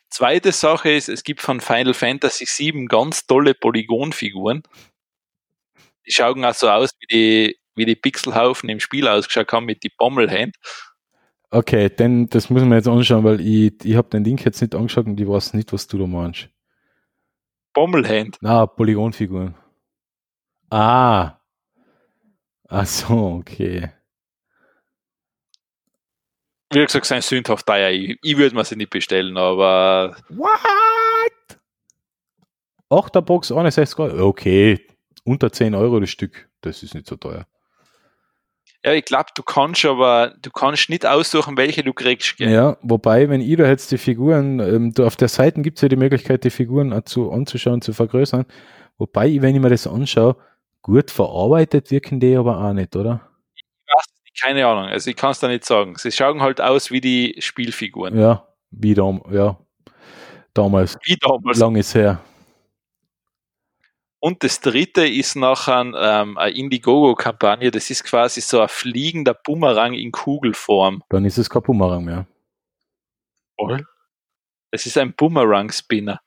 [0.10, 4.64] Zweite Sache ist, es gibt von Final Fantasy VII ganz tolle Polygonfiguren
[6.06, 9.84] die schauen auch so aus, wie die, wie die Pixelhaufen im Spiel ausgeschaut haben mit
[9.84, 10.56] die Bommelhand.
[11.52, 14.76] Okay, denn das müssen wir jetzt anschauen, weil ich, ich habe den Link jetzt nicht
[14.76, 16.50] angeschaut und ich weiß nicht, was du da meinst.
[17.74, 18.38] Bommelhand?
[18.42, 19.56] Na, Polygonfiguren.
[20.70, 21.40] Ah.
[22.68, 23.92] Ach so, okay.
[26.76, 27.90] Wie gesagt, sein sündhaft teuer.
[27.90, 30.16] Ich, ich würde mir sie nicht bestellen, aber.
[30.30, 31.60] What?
[32.90, 34.80] Achterbox 61 Okay,
[35.24, 36.50] unter 10 Euro das Stück.
[36.62, 37.48] Das ist nicht so teuer.
[38.84, 42.38] Ja, ich glaube, du kannst aber, du kannst nicht aussuchen, welche du kriegst.
[42.38, 42.52] Gell?
[42.52, 45.82] Ja, wobei, wenn ihr da jetzt die Figuren, ähm, du, auf der Seite gibt es
[45.82, 48.46] ja die Möglichkeit, die Figuren zu, anzuschauen, zu vergrößern.
[49.00, 50.36] Wobei, wenn ich mir das anschaue,
[50.84, 53.35] gut verarbeitet wirken die aber auch nicht, oder?
[54.46, 54.86] Keine Ahnung.
[54.86, 55.96] Also ich kann es da nicht sagen.
[55.98, 58.16] Sie schauen halt aus wie die Spielfiguren.
[58.16, 59.58] Ja, wie dam ja.
[60.54, 60.96] damals.
[61.04, 61.58] Wie damals.
[61.58, 62.20] Lang ist her.
[64.20, 67.72] Und das dritte ist nachher ähm, eine Indiegogo-Kampagne.
[67.72, 71.02] Das ist quasi so ein fliegender Bumerang in Kugelform.
[71.10, 72.28] Dann ist es kein Bumerang mehr.
[73.60, 73.84] Voll.
[74.70, 76.22] Es ist ein Bumerang-Spinner.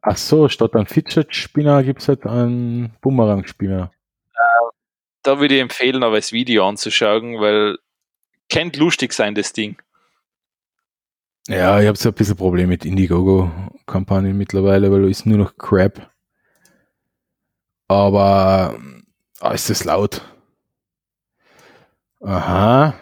[0.00, 3.90] Ach so, statt einem Fidget-Spinner gibt es halt einen Bumerang-Spinner.
[5.22, 7.78] Da würde ich empfehlen, aber das Video anzuschauen, weil
[8.48, 9.80] kennt lustig sein, das Ding.
[11.48, 15.56] Ja, ich habe so ein bisschen Probleme mit Indiegogo-Kampagnen mittlerweile, weil da ist nur noch
[15.56, 16.10] Crap.
[17.88, 18.78] Aber
[19.40, 20.22] ah, ist das laut.
[22.20, 22.94] Aha.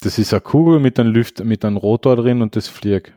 [0.00, 3.12] Das ist eine Kugel mit einem Lüft, mit einem Rotor drin und das fliegt.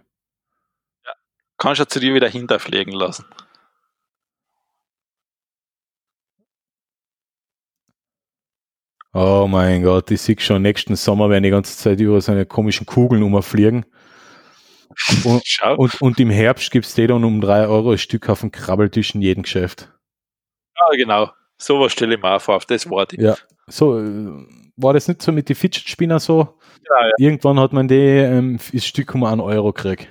[1.58, 3.26] Kannst du zu dir wieder hinterfliegen lassen.
[9.20, 12.46] Oh mein Gott, ich sehe schon, nächsten Sommer werden die ganze Zeit über so eine
[12.46, 13.84] komischen Kugeln umfliegen.
[15.24, 15.44] Und,
[15.78, 19.14] und, und im Herbst gibt's die dann um drei Euro ein Stück auf dem Krabbeltisch
[19.14, 19.92] in jedem Geschäft.
[20.76, 21.30] Ja, genau.
[21.60, 23.20] Sowas stelle ich mir auch vor, auf das ich.
[23.20, 23.36] Ja.
[23.68, 24.46] So, äh,
[24.76, 26.58] war das nicht so mit den Fidget-Spinner so?
[26.90, 27.14] Ja, ja.
[27.20, 30.08] Irgendwann hat man die ähm, das Stück um einen Euro gekriegt,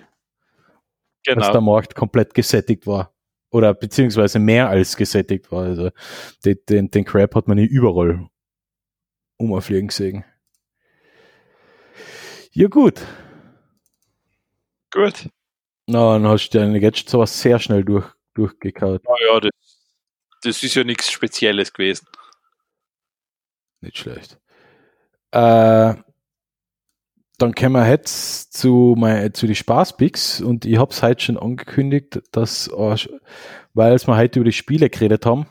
[1.27, 1.61] als der Genau.
[1.61, 3.12] Markt komplett gesättigt war.
[3.51, 5.65] Oder beziehungsweise mehr als gesättigt war.
[5.65, 5.91] Also
[6.45, 8.28] den, den, den Crap hat man nicht überall
[9.37, 10.25] umfliegen gesehen.
[12.53, 13.03] Ja gut.
[14.91, 15.29] Gut.
[15.87, 19.05] Na, dann hast du deine Gadgets aber sehr schnell durch, durchgekaut.
[19.05, 19.51] Naja, das,
[20.43, 22.07] das ist ja nichts Spezielles gewesen.
[23.81, 24.39] Nicht schlecht.
[25.33, 25.95] Äh,
[27.39, 31.37] dann kommen wir jetzt zu, mein, zu die Spaßpicks und ich habe es heute schon
[31.37, 32.97] angekündigt, dass, äh,
[33.75, 35.47] weil wir heute über die Spiele geredet haben,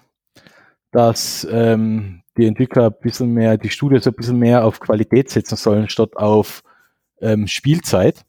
[0.91, 5.55] dass ähm, die Entwickler ein bisschen mehr, die Studios ein bisschen mehr auf Qualität setzen
[5.55, 6.63] sollen, statt auf
[7.21, 8.25] ähm, Spielzeit.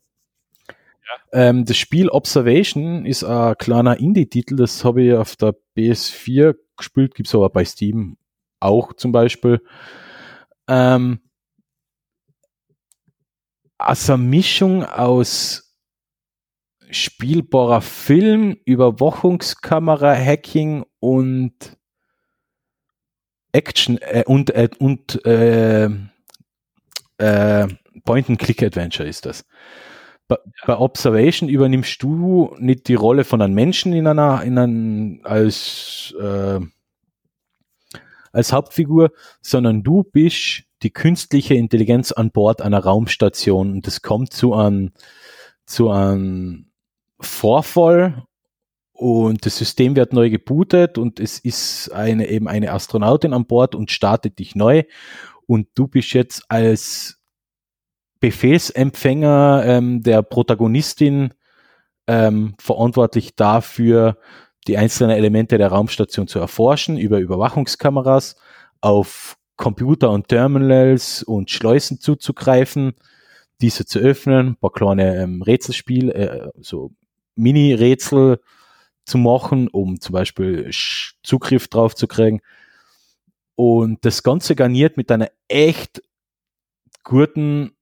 [1.32, 7.14] Ähm, das Spiel Observation ist ein kleiner Indie-Titel, das habe ich auf der PS4 gespielt,
[7.14, 8.16] gibt's aber bei Steam
[8.60, 9.60] auch zum Beispiel.
[10.68, 11.20] Ähm,
[13.78, 15.66] also eine Mischung aus
[16.90, 21.76] spielbarer Film, Überwachungskamera, Hacking und
[23.56, 25.88] Action äh, und, äh, und äh,
[27.18, 27.68] äh,
[28.04, 29.44] Point-and-Click-Adventure ist das.
[30.28, 36.14] Bei, Observation übernimmst du nicht die Rolle von einem Menschen in einer, in einem, als,
[36.20, 36.60] äh,
[38.32, 44.32] als Hauptfigur, sondern du bist die künstliche Intelligenz an Bord einer Raumstation und es kommt
[44.32, 44.92] zu einem,
[45.64, 46.70] zu einem
[47.18, 48.24] Vorfall
[48.96, 53.74] und das System wird neu gebootet und es ist eine, eben eine Astronautin an Bord
[53.74, 54.84] und startet dich neu.
[55.46, 57.20] Und du bist jetzt als
[58.20, 61.34] Befehlsempfänger ähm, der Protagonistin
[62.06, 64.16] ähm, verantwortlich dafür,
[64.66, 68.36] die einzelnen Elemente der Raumstation zu erforschen über Überwachungskameras,
[68.80, 72.94] auf Computer und Terminals und Schleusen zuzugreifen,
[73.60, 76.92] diese zu öffnen, paar kleine ähm, Rätselspiel, äh, so
[77.36, 78.40] Mini-Rätsel
[79.06, 80.70] zu machen, um zum Beispiel
[81.22, 82.40] Zugriff drauf zu kriegen.
[83.54, 86.02] Und das Ganze garniert mit einer echt
[87.04, 87.72] guten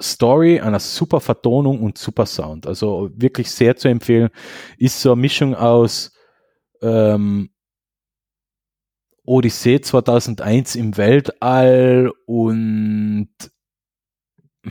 [0.00, 2.66] Story, einer super Vertonung und super Sound.
[2.66, 4.30] Also wirklich sehr zu empfehlen.
[4.78, 6.12] Ist so eine Mischung aus
[6.82, 7.50] ähm,
[9.24, 13.30] Odyssee 2001 im Weltall und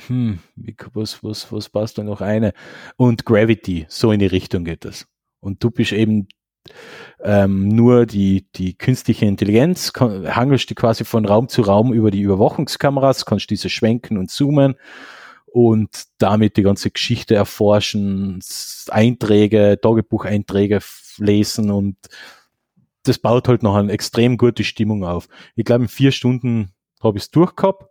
[0.08, 0.40] hm,
[0.94, 2.54] was, was, was passt da noch eine?
[2.98, 5.08] Und Gravity, so in die Richtung geht das.
[5.44, 6.28] Und du bist eben
[7.22, 12.22] ähm, nur die, die künstliche Intelligenz, hangelst die quasi von Raum zu Raum über die
[12.22, 14.76] Überwachungskameras, kannst diese schwenken und zoomen
[15.46, 18.40] und damit die ganze Geschichte erforschen,
[18.90, 20.80] Einträge, Tagebucheinträge
[21.18, 21.98] lesen und
[23.04, 25.28] das baut halt noch eine extrem gute Stimmung auf.
[25.56, 27.86] Ich glaube, in vier Stunden habe ich es durchgehabt,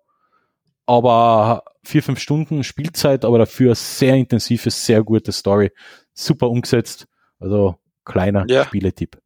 [0.86, 5.70] aber vier, fünf Stunden Spielzeit, aber dafür sehr intensives, sehr gute Story.
[6.14, 7.06] Super umgesetzt.
[7.42, 8.64] Also kleiner Ja.
[8.64, 9.20] Spieletipp.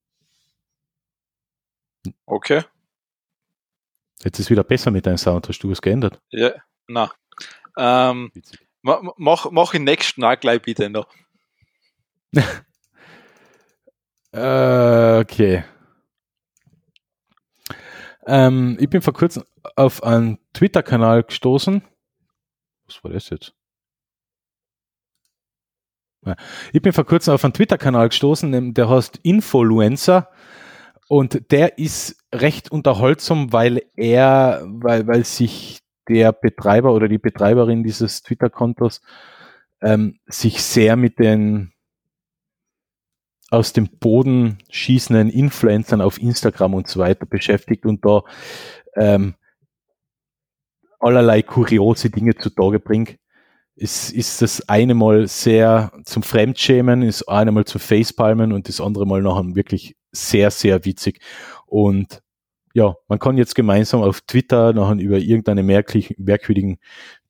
[2.24, 2.64] Okay.
[4.24, 5.48] Jetzt ist wieder besser mit deinem Sound.
[5.48, 6.20] Hast du was geändert?
[6.30, 6.52] Ja,
[6.88, 7.12] na.
[7.76, 8.32] Ähm,
[8.82, 11.08] mach, mach den nächsten auch gleich bitte noch.
[14.32, 15.64] Äh, okay.
[18.26, 19.44] Ähm, ich bin vor kurzem
[19.76, 21.82] auf einen Twitter-Kanal gestoßen.
[22.86, 23.54] Was war das jetzt?
[26.72, 30.28] Ich bin vor kurzem auf einen Twitter-Kanal gestoßen, der heißt Influencer
[31.08, 37.82] Und der ist recht unterhaltsam, weil er, weil, weil sich der Betreiber oder die Betreiberin
[37.82, 39.02] dieses Twitter-Kontos
[39.82, 41.72] ähm, sich sehr mit den
[43.50, 48.22] aus dem Boden schießenden Influencern auf Instagram und so weiter beschäftigt und da
[48.96, 49.34] ähm,
[50.98, 53.18] allerlei kuriose Dinge zutage bringt.
[53.78, 58.80] Es ist das eine Mal sehr zum Fremdschämen, ist eine Mal zum Facepalmen und das
[58.80, 61.20] andere Mal nachher wirklich sehr, sehr witzig.
[61.66, 62.22] Und
[62.72, 66.78] ja, man kann jetzt gemeinsam auf Twitter nachher über irgendeine merkwürdigen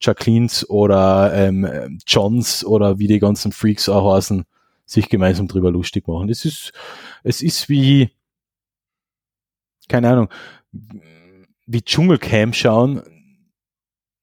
[0.01, 4.44] Jacquelines oder ähm, Johns oder wie die ganzen Freaks auch heißen,
[4.85, 6.31] sich gemeinsam drüber lustig machen.
[6.31, 6.73] Es ist,
[7.23, 8.10] es ist wie,
[9.89, 10.28] keine Ahnung,
[11.66, 13.02] wie Dschungelcamp schauen,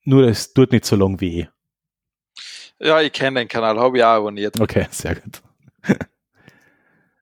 [0.04, 1.48] nur es tut nicht so lang weh.
[2.80, 4.60] Ja, ich kenne den Kanal, habe ich auch abonniert.
[4.60, 5.42] Okay, sehr gut.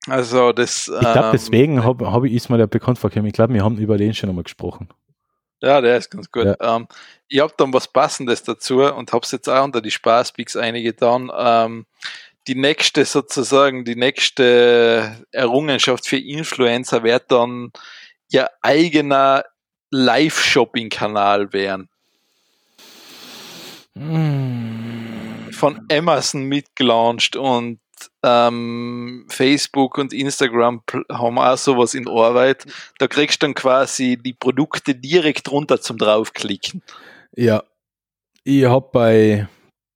[0.08, 0.88] Also das.
[0.88, 3.28] Ich glaube, ähm, deswegen habe hab ich ist mal der bekannt vorgekommen.
[3.28, 4.90] Ich glaube, wir haben über den schon einmal gesprochen.
[5.62, 6.46] Ja, der ist ganz gut.
[6.46, 6.76] Ja.
[6.78, 6.88] Ähm,
[7.28, 11.32] ich habe dann was Passendes dazu und habe es jetzt auch unter die Spaßpicks eingetan.
[11.38, 11.86] Ähm,
[12.48, 17.72] die nächste sozusagen, die nächste Errungenschaft für Influencer wird dann
[18.32, 19.46] ihr eigener
[19.92, 21.90] Live-Shopping-Kanal werden.
[23.94, 24.71] Mm.
[25.62, 27.80] Von Amazon mitgelauncht und
[28.24, 30.82] ähm, Facebook und Instagram
[31.12, 32.66] haben auch sowas in Arbeit.
[32.98, 36.82] Da kriegst du dann quasi die Produkte direkt runter zum draufklicken.
[37.36, 37.62] Ja,
[38.44, 39.48] ich habe bei,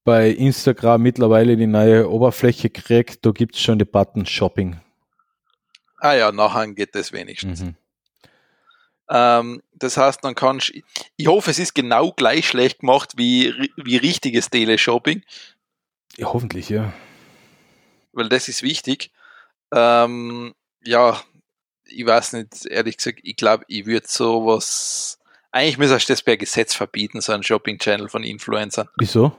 [0.04, 3.26] bei Instagram mittlerweile die neue Oberfläche gekriegt.
[3.26, 4.80] Da gibt es schon den Button Shopping.
[5.98, 7.64] Ah ja, nachher geht das wenigstens.
[7.64, 7.76] Mhm.
[9.10, 10.72] Ähm, das heißt, dann kannst
[11.18, 15.24] ich hoffe, es ist genau gleich schlecht gemacht wie, wie richtiges Teleshopping.
[16.18, 16.94] Ja, hoffentlich, ja.
[18.14, 19.12] Weil das ist wichtig.
[19.74, 21.22] Ähm, ja,
[21.86, 25.20] ich weiß nicht, ehrlich gesagt, ich glaube, ich würde sowas.
[25.52, 28.90] Eigentlich müsste das per Gesetz verbieten, so ein Shopping-Channel von Influencern.
[28.98, 29.36] Wieso?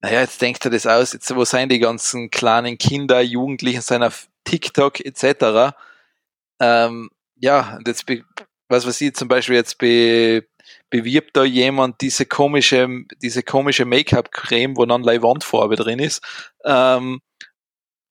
[0.00, 4.28] Naja, jetzt denkt er das aus, jetzt wo sind die ganzen kleinen Kinder, Jugendlichen, auf
[4.44, 5.74] TikTok etc.
[6.60, 8.06] Ähm, ja, und jetzt,
[8.68, 10.44] was weiß ich, zum Beispiel jetzt be,
[10.90, 12.88] bewirbt da jemand diese komische,
[13.22, 16.22] diese komische Make-up-Creme, wo dann Wandfarbe drin ist.
[16.64, 17.20] Ähm,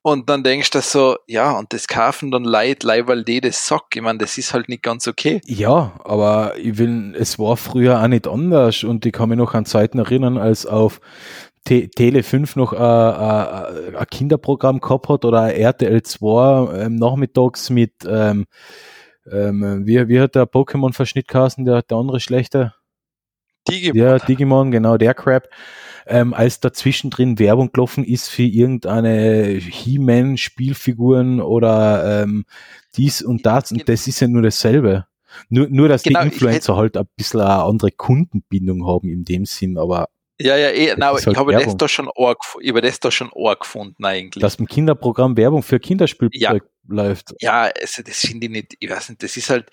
[0.08, 3.96] und dann denkst du so, ja, und das kaufen dann Leute, weil die das sagt.
[3.96, 5.42] Ich meine, das ist halt nicht ganz okay.
[5.46, 9.54] Ja, aber ich will, es war früher auch nicht anders und ich kann mich noch
[9.54, 11.02] an Zeiten erinnern, als auf
[11.66, 18.46] Te Tele 5 noch ein Kinderprogramm gehabt hat oder RTL 2 ähm, nachmittags mit ähm,
[19.32, 22.74] ähm, wie, wie hat der Pokémon-Verschnitt geheißen, der, der andere schlechte?
[23.68, 23.98] Digimon.
[23.98, 25.50] Ja, Digimon, genau, der Crap.
[26.06, 32.46] Ähm, als dazwischen drin Werbung gelaufen ist für irgendeine He-Man-Spielfiguren oder ähm,
[32.96, 35.06] dies und das, und das ist ja nur dasselbe.
[35.50, 39.46] Nur, nur dass genau, die Influencer halt ein bisschen eine andere Kundenbindung haben in dem
[39.46, 40.08] Sinn, aber
[40.40, 43.32] ja, ja, eh, na, halt ich habe das da schon arg, über das da schon
[43.36, 44.42] arg gefunden eigentlich.
[44.42, 46.54] Dass im Kinderprogramm Werbung für Kinderspielzeug ja.
[46.88, 47.34] läuft.
[47.40, 49.66] Ja, also das finde ich nicht, ich weiß nicht, das ist halt,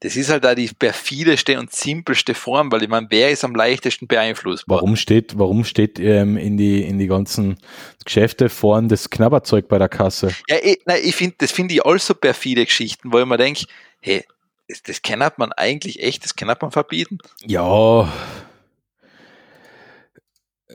[0.00, 3.54] das ist halt auch die perfideste und simpelste Form, weil ich meine, wer ist am
[3.54, 4.76] leichtesten beeinflussbar?
[4.76, 7.58] Warum steht, warum steht ähm, in die in die ganzen
[8.02, 10.34] Geschäfte vorn das Knabberzeug bei der Kasse?
[10.48, 13.66] Ja, eh, nein, ich finde, das finde ich also perfide Geschichten, wo ich mir denke,
[14.00, 14.24] hey,
[14.68, 17.18] das, das kann man eigentlich echt, das kann man verbieten.
[17.44, 18.10] Ja,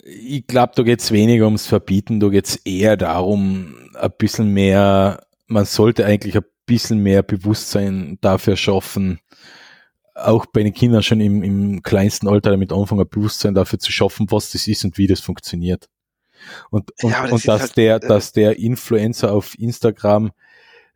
[0.03, 4.49] ich glaube, da geht es weniger ums Verbieten, da geht es eher darum, ein bisschen
[4.49, 9.19] mehr, man sollte eigentlich ein bisschen mehr Bewusstsein dafür schaffen,
[10.15, 13.91] auch bei den Kindern schon im, im kleinsten Alter damit anfangen, ein Bewusstsein dafür zu
[13.91, 15.87] schaffen, was das ist und wie das funktioniert.
[16.69, 20.31] Und, und, ja, das und dass halt, der, äh, dass der Influencer auf Instagram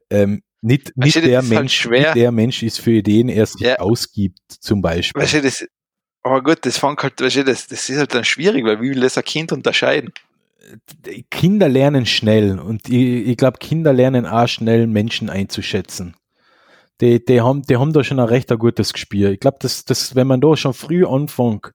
[0.09, 3.61] ähm, nicht, nicht, der halt Mensch, halt nicht der Mensch ist, für den er sich
[3.61, 3.77] ja.
[3.77, 5.21] ausgibt, zum Beispiel.
[5.21, 5.65] Weißt du, das,
[6.25, 8.89] aber gut, das fängt halt, weißt du, das, das ist halt dann schwierig, weil wie
[8.89, 10.11] will das ein Kind unterscheiden?
[11.29, 16.15] Kinder lernen schnell und ich, ich glaube, Kinder lernen auch schnell Menschen einzuschätzen.
[16.99, 19.29] Die, die, haben, die haben da schon ein recht ein gutes Gespür.
[19.29, 21.73] Ich glaube, dass, dass, wenn man da schon früh anfängt,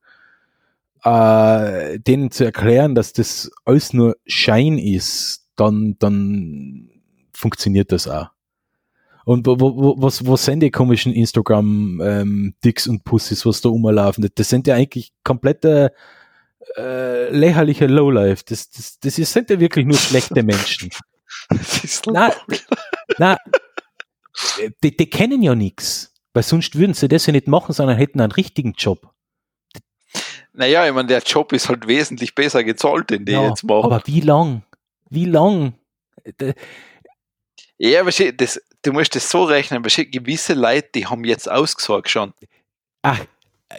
[1.04, 6.90] äh, denen zu erklären, dass das alles nur Schein ist, dann, dann
[7.32, 8.30] funktioniert das auch.
[9.30, 14.28] Und wo, wo, was, was sind die komischen Instagram-Dicks ähm, und Pussys, was da rumlaufen?
[14.34, 15.92] Das sind ja eigentlich komplette
[16.76, 18.42] äh, lächerliche Lowlife.
[18.48, 20.90] Das, das, das sind ja wirklich nur schlechte Menschen.
[22.06, 22.32] na,
[23.18, 23.36] na,
[24.82, 26.12] die, die kennen ja nichts.
[26.34, 29.12] Weil sonst würden sie das ja nicht machen, sondern hätten einen richtigen Job.
[30.52, 33.84] Naja, ich meine, der Job ist halt wesentlich besser gezahlt, den die ja, jetzt machen.
[33.84, 34.64] Aber wie lang?
[35.08, 35.74] Wie lang?
[37.78, 42.32] Ja, aber das, du musst es so rechnen, gewisse Leute, die haben jetzt ausgesorgt schon.
[43.02, 43.20] Ach,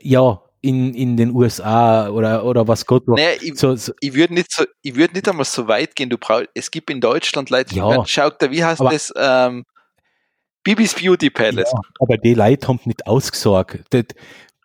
[0.02, 3.15] ja, in, in den USA oder, oder was Gott war.
[3.15, 3.94] Naja, ich, so, so.
[3.99, 6.10] ich würde nicht, so, würd nicht einmal so weit gehen.
[6.10, 9.11] Du brauchst, es gibt in Deutschland Leute, ja, schau da, wie heißt aber, das?
[9.15, 9.65] Ähm,
[10.64, 11.72] Bibis Beauty Palace.
[11.73, 13.80] Ja, aber die Leute haben nicht ausgesorgt.
[13.91, 14.06] Die,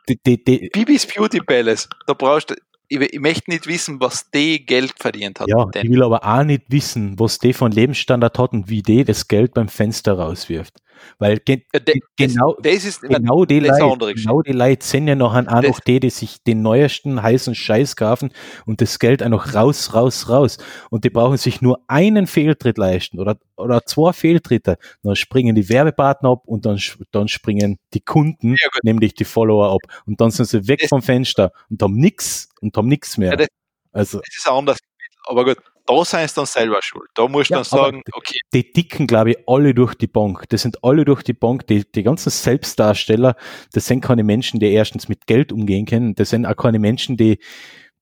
[0.08, 2.54] die, die, Bibis Beauty Palace, da brauchst du,
[2.88, 5.48] ich, ich, möchte nicht wissen, was die Geld verdient hat.
[5.48, 9.04] Ja, ich will aber auch nicht wissen, was die von Lebensstandard hat und wie die
[9.04, 10.74] das Geld beim Fenster rauswirft.
[11.18, 15.14] Weil ge de, genau, das, das ist, genau, die Leute, genau die Leute sind ja
[15.14, 18.31] noch an auch noch die, die sich den neuesten heißen Scheiß kaufen
[18.66, 20.59] und das Geld noch raus, raus, raus.
[20.90, 24.78] Und die brauchen sich nur einen Fehltritt leisten oder, oder zwei Fehltritte.
[25.02, 26.81] Dann springen die Werbepartner ab und dann,
[27.12, 30.02] dann springen die Kunden, ja, nämlich die Follower ab.
[30.06, 33.31] Und dann sind sie weg das vom Fenster und haben nichts und haben nichts mehr.
[33.31, 33.48] Ja, das,
[33.93, 34.78] also, das ist anders.
[35.27, 37.08] Aber gut, da sind sie dann selber schuld.
[37.14, 38.38] Da musst du ja, dann sagen, okay.
[38.52, 40.44] Die dicken, glaube ich, alle durch die Bank.
[40.48, 41.66] Das sind alle durch die Bank.
[41.66, 43.36] Die, die ganzen Selbstdarsteller,
[43.72, 46.14] das sind keine Menschen, die erstens mit Geld umgehen können.
[46.14, 47.38] Das sind auch keine Menschen, die,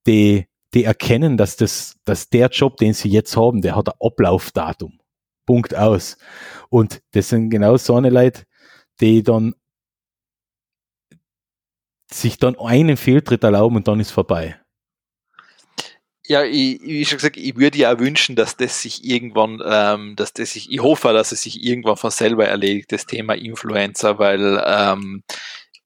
[0.07, 3.95] die, die erkennen, dass das, dass der Job, den sie jetzt haben, der hat ein
[4.01, 4.99] Ablaufdatum.
[5.47, 6.17] Punkt aus.
[6.71, 8.45] Und das sind genau so eine Leute,
[9.01, 9.55] die dann
[12.11, 14.57] sich dann einen Fehltritt erlauben und dann ist vorbei.
[16.27, 20.33] Ja, ich, wie schon gesagt, ich würde ja wünschen, dass das sich irgendwann, ähm, dass
[20.33, 24.63] das sich, ich hoffe, dass es sich irgendwann von selber erledigt, das Thema Influencer, weil
[24.67, 25.23] ähm,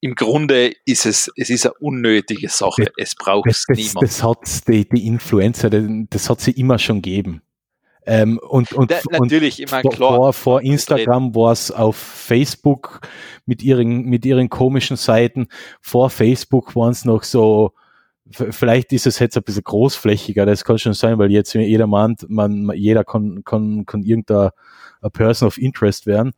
[0.01, 2.85] im Grunde ist es, es ist eine unnötige Sache.
[2.85, 4.03] Das, es braucht es niemand.
[4.03, 7.43] Das hat die, die Influencer, das, hat sie immer schon gegeben.
[8.07, 10.17] Ähm, und, und, da, natürlich, und immer klar.
[10.17, 13.01] Vor, vor Instagram war es auf Facebook
[13.45, 15.49] mit ihren, mit ihren komischen Seiten.
[15.81, 17.73] Vor Facebook waren es noch so,
[18.31, 22.29] vielleicht ist es jetzt ein bisschen großflächiger, das kann schon sein, weil jetzt jeder meint,
[22.29, 24.51] man, jeder kann, kann, kann irgendein
[25.13, 26.33] Person of Interest werden.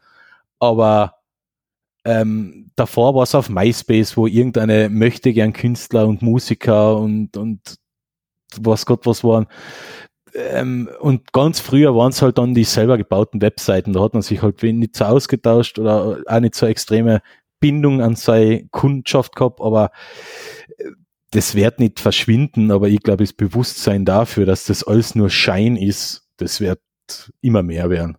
[0.58, 1.14] Aber
[2.04, 7.76] ähm, davor war es auf MySpace, wo irgendeine möchte gern Künstler und Musiker und, und
[8.56, 9.46] was Gott was waren.
[10.34, 14.22] Ähm, und ganz früher waren es halt dann die selber gebauten Webseiten, da hat man
[14.22, 17.20] sich halt nicht so ausgetauscht oder auch nicht so extreme
[17.58, 19.90] Bindung an seine Kundschaft gehabt, aber
[21.30, 25.76] das wird nicht verschwinden, aber ich glaube, das Bewusstsein dafür, dass das alles nur Schein
[25.76, 26.80] ist, das wird
[27.40, 28.18] immer mehr werden.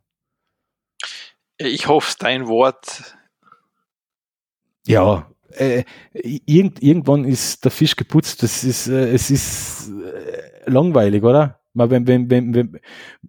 [1.58, 3.16] Ich hoffe, dein Wort.
[4.88, 5.84] Ja, äh,
[6.14, 8.42] irgend, irgendwann ist der Fisch geputzt.
[8.44, 11.60] Das ist, äh, es ist äh, langweilig, oder?
[11.74, 12.80] Mal wenn, wenn, wenn, wenn,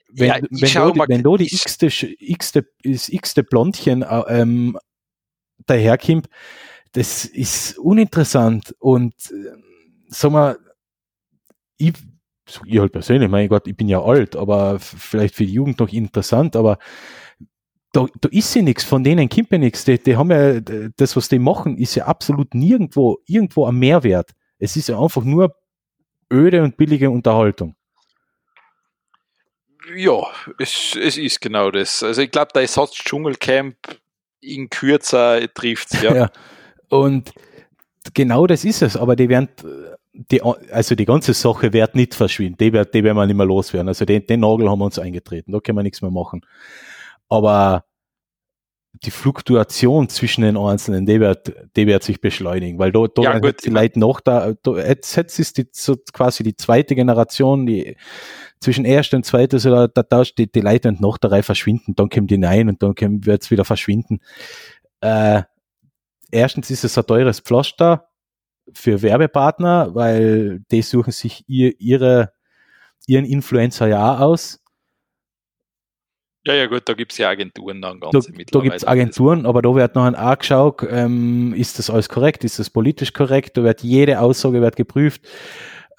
[0.09, 1.86] wenn, ja, wenn, mal, wenn da die x-te,
[2.18, 4.78] x-te, das x-te Blondchen äh, ähm,
[5.66, 6.28] daherkommt,
[6.92, 9.61] das ist uninteressant und äh,
[10.12, 10.59] sag mal,
[11.76, 11.94] ich,
[12.66, 15.93] ich halt persönlich, mein Gott, ich bin ja alt, aber vielleicht für die Jugend noch
[15.93, 16.78] interessant, aber
[17.93, 19.84] da, da ist ja nichts, von denen kommt ja nichts.
[19.84, 20.60] Die, die haben ja,
[20.97, 24.30] das, was die machen, ist ja absolut nirgendwo, irgendwo ein Mehrwert.
[24.59, 25.55] Es ist ja einfach nur
[26.32, 27.76] öde und billige Unterhaltung.
[29.94, 30.22] Ja,
[30.59, 32.02] es, es ist genau das.
[32.02, 33.76] Also ich glaube, der Satz Dschungelcamp
[34.40, 36.14] in kürzer trifft ja.
[36.14, 36.30] ja.
[36.89, 37.32] Und
[38.14, 39.51] genau das ist es, aber die werden
[40.12, 43.47] die, also die ganze Sache wird nicht verschwinden, die, wird, die werden wir nicht mehr
[43.47, 43.89] loswerden.
[43.89, 46.44] Also den, den Nagel haben wir uns eingetreten, da können wir nichts mehr machen.
[47.28, 47.84] Aber
[49.05, 53.39] die Fluktuation zwischen den Einzelnen, die wird, die wird sich beschleunigen, weil da, da ja,
[53.39, 57.64] gut, die Leute noch da, da, jetzt, jetzt ist die, so quasi die zweite Generation,
[57.64, 57.97] die
[58.60, 61.94] zwischen erster und zweiter, so da, da, die, die Leute und noch der Reihe verschwinden,
[61.97, 64.20] dann kommen die nein und dann wird es wieder verschwinden.
[65.01, 65.43] Äh,
[66.30, 68.11] erstens ist es ein teures Pflaster,
[68.72, 72.32] für Werbepartner, weil die suchen sich ihr, ihre,
[73.06, 74.60] ihren Influencer ja auch aus.
[76.44, 79.47] Ja, ja, gut, da gibt es ja Agenturen dann ganz Da, da gibt es Agenturen,
[79.47, 83.56] aber da wird noch ein geschaut, ähm, ist das alles korrekt, ist das politisch korrekt,
[83.56, 85.22] da wird jede Aussage wird geprüft.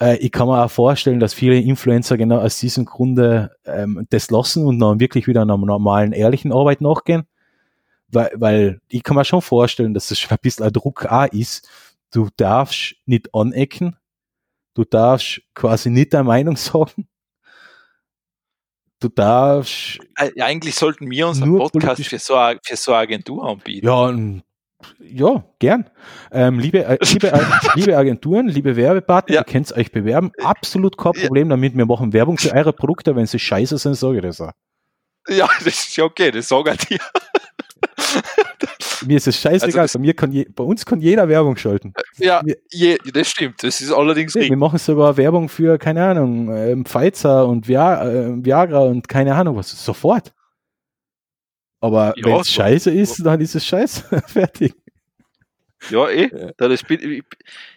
[0.02, 4.30] Äh, ich kann mir auch vorstellen, dass viele Influencer genau aus diesem Grunde ähm, das
[4.32, 7.24] lassen und dann wirklich wieder einer normalen, ehrlichen Arbeit nachgehen.
[8.10, 11.28] Weil, weil ich kann mir schon vorstellen, dass das schon ein bisschen ein Druck auch
[11.32, 11.70] ist,
[12.14, 13.98] du darfst nicht anecken,
[14.76, 17.08] du darfst quasi nicht deine Meinung sagen.
[19.00, 20.00] Du darfst.
[20.16, 23.86] Eigentlich sollten wir unseren Podcast für so, eine, für so eine Agentur anbieten.
[23.86, 24.14] Ja,
[25.00, 25.90] ja, gern.
[26.32, 29.42] Ähm, liebe, äh, liebe, liebe Agenturen, liebe Werbepartner, ja.
[29.42, 30.32] ihr könnt euch bewerben.
[30.42, 31.76] Absolut kein Problem damit.
[31.76, 33.16] Wir machen Werbung für eure Produkte.
[33.16, 34.52] Wenn sie scheiße sind, sage ich das auch.
[35.28, 37.00] Ja, das ist ja okay, das sage ich dir.
[39.06, 39.82] Mir ist es scheißegal.
[39.82, 41.94] Also bei, mir kann je, bei uns kann jeder Werbung schalten.
[42.18, 43.64] Ja, je, das stimmt.
[43.64, 48.08] Das ist allerdings ja, Wir machen sogar Werbung für, keine Ahnung, ähm, Pfizer und Via,
[48.10, 49.72] äh, Viagra und keine Ahnung was.
[49.84, 50.34] Sofort.
[51.82, 54.22] Aber Ja, wenn es scheiße ist, dann ist es scheiße.
[54.28, 54.74] Fertig.
[55.90, 56.30] Ja, eh.
[56.58, 57.24] Das bin- Ich,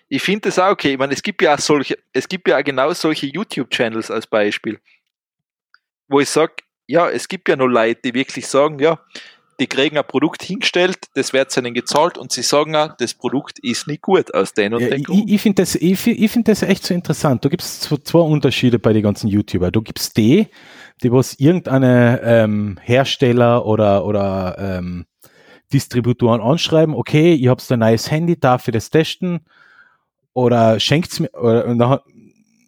[0.09, 0.93] ich finde das auch okay.
[0.93, 4.27] Ich meine, es gibt ja auch solche, es gibt ja auch genau solche YouTube-Channels als
[4.29, 4.79] Beispiel,
[6.09, 6.53] wo ich sage,
[6.87, 9.01] ja, es gibt ja noch Leute, die wirklich sagen, ja,
[9.59, 13.59] die kriegen ein Produkt hingestellt, das wird ihnen gezahlt und sie sagen auch, das Produkt
[13.61, 15.31] ist nicht gut aus den und Ja, den ich Grund.
[15.31, 17.45] ich finde das, ich, ich find das echt so interessant.
[17.45, 19.71] Da gibt es zwei, Unterschiede bei den ganzen YouTuber.
[19.71, 20.49] Du gibst die,
[21.03, 25.07] die was irgendeine ähm, Hersteller oder, oder ähm,
[25.73, 29.41] Distributoren anschreiben, okay, ihr habt ein neues Handy, darf ich das testen?
[30.33, 32.03] Oder schenkt's mir, oder, und, nachher,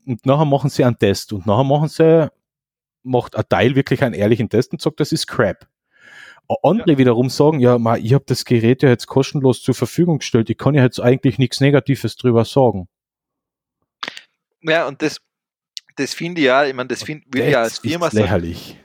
[0.06, 2.31] und nachher machen sie einen Test und nachher machen sie,
[3.02, 5.68] macht ein Teil wirklich einen ehrlichen Test und sagt, das ist Crap.
[6.62, 10.49] Andere wiederum sagen, ja, ma, ich habe das Gerät ja jetzt kostenlos zur Verfügung gestellt,
[10.51, 12.89] ich kann ja jetzt eigentlich nichts Negatives drüber sagen.
[14.62, 15.20] Ja, und das,
[15.97, 18.25] das finde ich ja, ich meine, das find, will ich ja als Firma ist sagen.
[18.25, 18.77] lächerlich.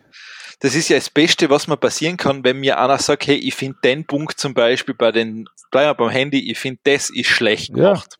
[0.59, 3.55] Das ist ja das Beste, was mir passieren kann, wenn mir einer sagt, hey, ich
[3.55, 7.27] finde den Punkt zum Beispiel bei den, bleiben wir beim Handy, ich finde, das ist
[7.27, 7.75] schlecht Ja.
[7.93, 8.17] gemacht.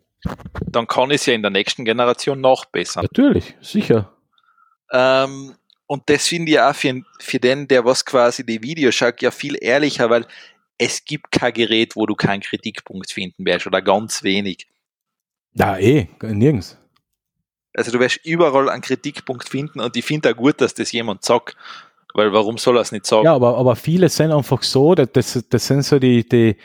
[0.68, 3.04] Dann kann ich es ja in der nächsten Generation nachbessern.
[3.04, 4.14] Natürlich, sicher.
[4.92, 5.56] Ähm,
[5.88, 9.32] und das finde ich auch für, für den, der was quasi die Videos schaut, ja
[9.32, 10.26] viel ehrlicher, weil
[10.78, 14.68] es gibt kein Gerät, wo du keinen Kritikpunkt finden wirst oder ganz wenig.
[15.54, 16.78] Ja, eh, nirgends.
[17.76, 21.24] Also du wirst überall einen Kritikpunkt finden und ich finde auch gut, dass das jemand
[21.24, 21.56] sagt,
[22.14, 23.26] weil warum soll er es nicht sagen?
[23.26, 26.56] Ja, aber, aber viele sind einfach so, das, das, das sind so die, die,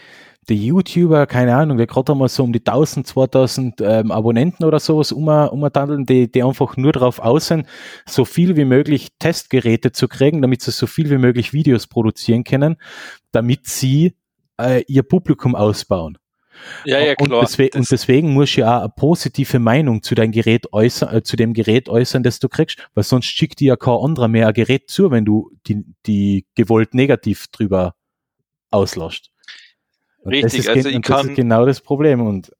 [0.48, 4.80] die YouTuber, keine Ahnung, die gerade einmal so um die 1000, 2000 ähm, Abonnenten oder
[4.80, 7.66] sowas um, umtandeln, die, die einfach nur darauf aus sind,
[8.06, 12.44] so viel wie möglich Testgeräte zu kriegen, damit sie so viel wie möglich Videos produzieren
[12.44, 12.76] können,
[13.32, 14.14] damit sie
[14.60, 16.18] äh, ihr Publikum ausbauen.
[16.84, 17.40] ja, ja, klar.
[17.40, 20.72] Und, deswegen, Das- und deswegen musst du ja auch eine positive Meinung zu deinem Gerät
[20.72, 23.94] äußern, äh, zu dem Gerät äußern, das du kriegst, weil sonst schickt dir ja kein
[23.94, 27.94] anderer mehr ein Gerät zu, wenn du die, die gewollt negativ drüber
[28.70, 29.30] auslässt.
[30.28, 32.52] Richtig, ist, also ich kann- ist genau das Problem und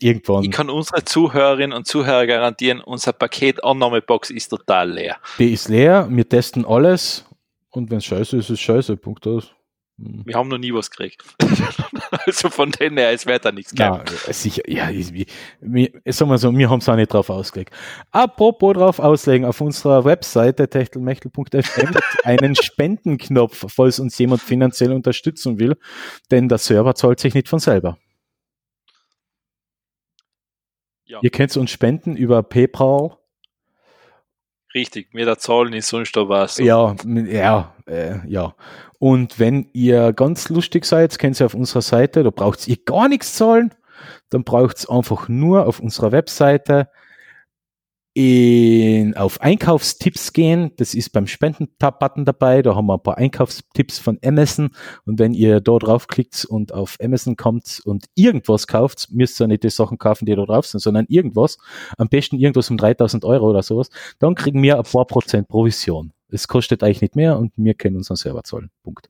[0.00, 5.16] irgendwann, Ich kann unsere Zuhörerinnen und Zuhörer garantieren, unser Paketannahmebox ist total leer.
[5.38, 7.24] die ist leer, wir testen alles
[7.70, 9.52] und wenn es scheiße ist, ist es scheiße, Punkt aus.
[9.98, 10.22] Hm.
[10.24, 11.22] Wir haben noch nie was gekriegt.
[12.26, 14.00] also von denen her, es wird da nichts geben.
[14.26, 15.28] Ja, sicher, ja, ich, ich,
[16.16, 17.72] sagen wir so, wir haben es auch nicht drauf ausgelegt.
[18.10, 25.60] Apropos drauf auslegen, auf unserer Webseite techtelmechtel.fm gibt einen Spendenknopf, falls uns jemand finanziell unterstützen
[25.60, 25.76] will,
[26.30, 27.96] denn der Server zahlt sich nicht von selber.
[31.04, 31.20] Ja.
[31.22, 33.16] Ihr könnt uns spenden über PayPal.
[34.74, 36.58] Richtig, mir der Zahlen ist sonst da was.
[36.58, 38.54] Ja, ja, äh, ja.
[38.98, 43.08] Und wenn ihr ganz lustig seid, könnt ihr auf unserer Seite, da braucht ihr gar
[43.08, 43.74] nichts zahlen,
[44.30, 46.88] dann braucht es einfach nur auf unserer Webseite
[48.16, 50.70] in, auf Einkaufstipps gehen.
[50.76, 52.62] Das ist beim Spenden-Button dabei.
[52.62, 54.70] Da haben wir ein paar Einkaufstipps von Amazon.
[55.04, 59.64] Und wenn ihr da draufklickt und auf Amazon kommt und irgendwas kauft, müsst ihr nicht
[59.64, 61.58] die Sachen kaufen, die da drauf sind, sondern irgendwas.
[61.98, 63.90] Am besten irgendwas um 3000 Euro oder sowas.
[64.20, 66.13] Dann kriegen wir ein paar Prozent Provision.
[66.28, 68.70] Es kostet eigentlich nicht mehr und wir können unseren Server zahlen.
[68.82, 69.08] Punkt.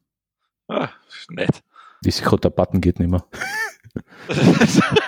[0.69, 0.89] Ah,
[1.31, 1.63] nett.
[2.05, 3.25] Diese gerade der Button geht nicht mehr.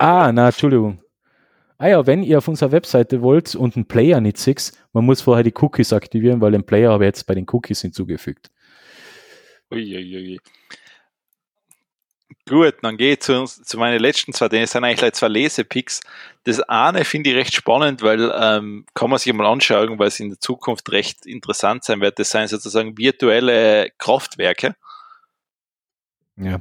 [0.00, 1.02] Ah, na, Entschuldigung.
[1.76, 5.20] Ah ja, wenn ihr auf unserer Webseite wollt und einen Player nicht seht, man muss
[5.20, 8.48] vorher die Cookies aktivieren, weil den Player habe ich jetzt bei den Cookies hinzugefügt.
[9.72, 10.38] Uiuiui.
[12.48, 16.00] Gut, dann gehe ich zu, uns- zu meinen letzten zwei, das sind eigentlich zwei Lesepicks.
[16.44, 20.18] Das eine finde ich recht spannend, weil ähm, kann man sich mal anschauen, weil es
[20.18, 22.18] in der Zukunft recht interessant sein wird.
[22.18, 24.76] Das sind sozusagen virtuelle Kraftwerke.
[26.36, 26.60] Ja.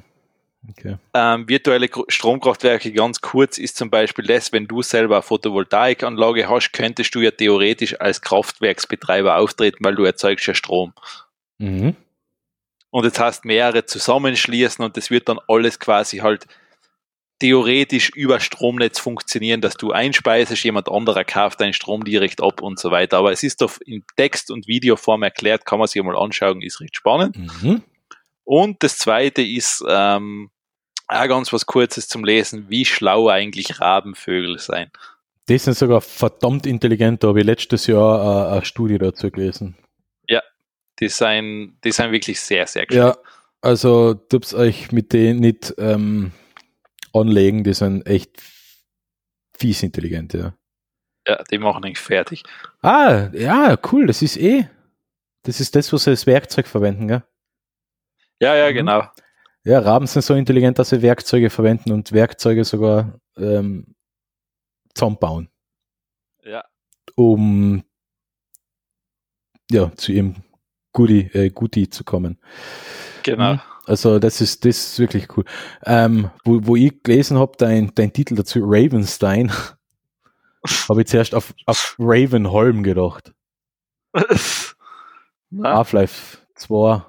[0.69, 0.97] Okay.
[1.13, 6.73] Ähm, virtuelle Stromkraftwerke, ganz kurz, ist zum Beispiel das, wenn du selber eine Photovoltaikanlage hast,
[6.73, 10.93] könntest du ja theoretisch als Kraftwerksbetreiber auftreten, weil du erzeugst ja Strom.
[11.59, 11.95] Mhm.
[12.97, 16.47] Und jetzt hast mehrere zusammenschließen und das wird dann alles quasi halt
[17.37, 22.79] theoretisch über Stromnetz funktionieren, dass du einspeisest, jemand anderer kauft deinen Strom direkt ab und
[22.79, 23.19] so weiter.
[23.19, 26.81] Aber es ist doch in Text- und Videoform erklärt, kann man sich mal anschauen, ist
[26.81, 27.37] recht spannend.
[27.37, 27.83] Mhm.
[28.43, 30.49] Und das zweite ist ähm,
[31.07, 34.89] auch ganz was Kurzes zum Lesen, wie schlau eigentlich Rabenvögel sein.
[35.49, 39.77] Die sind sogar verdammt intelligent, da habe ich letztes Jahr äh, eine Studie dazu gelesen.
[40.99, 43.15] Die sind, die sind wirklich sehr, sehr gescheit.
[43.15, 43.17] Ja,
[43.61, 46.31] also tut euch mit denen nicht ähm,
[47.13, 48.41] anlegen, die sind echt
[49.57, 50.53] fies intelligent, ja.
[51.27, 52.43] ja, die machen eigentlich fertig.
[52.81, 54.67] Ah, ja, cool, das ist eh.
[55.43, 57.23] Das ist das, was sie als Werkzeug verwenden, gell?
[58.41, 58.75] Ja, ja, Mhm.
[58.75, 59.03] genau.
[59.63, 63.95] Ja, Raben sind so intelligent, dass sie Werkzeuge verwenden und Werkzeuge sogar ähm,
[64.93, 65.49] zusammenbauen,
[66.43, 66.63] Ja,
[67.15, 67.83] um
[69.69, 70.35] ja, zu ihrem
[70.97, 72.39] Goodie, äh, Goodie zu kommen.
[73.21, 73.53] Genau.
[73.53, 73.59] Mhm.
[73.85, 75.45] Also das ist, das ist wirklich cool.
[75.85, 79.51] Ähm, wo, wo ich gelesen habe, dein, dein Titel dazu, Ravenstein,
[80.89, 83.31] habe ich zuerst auf, auf Ravenholm gedacht.
[85.63, 87.03] Half-Life 2.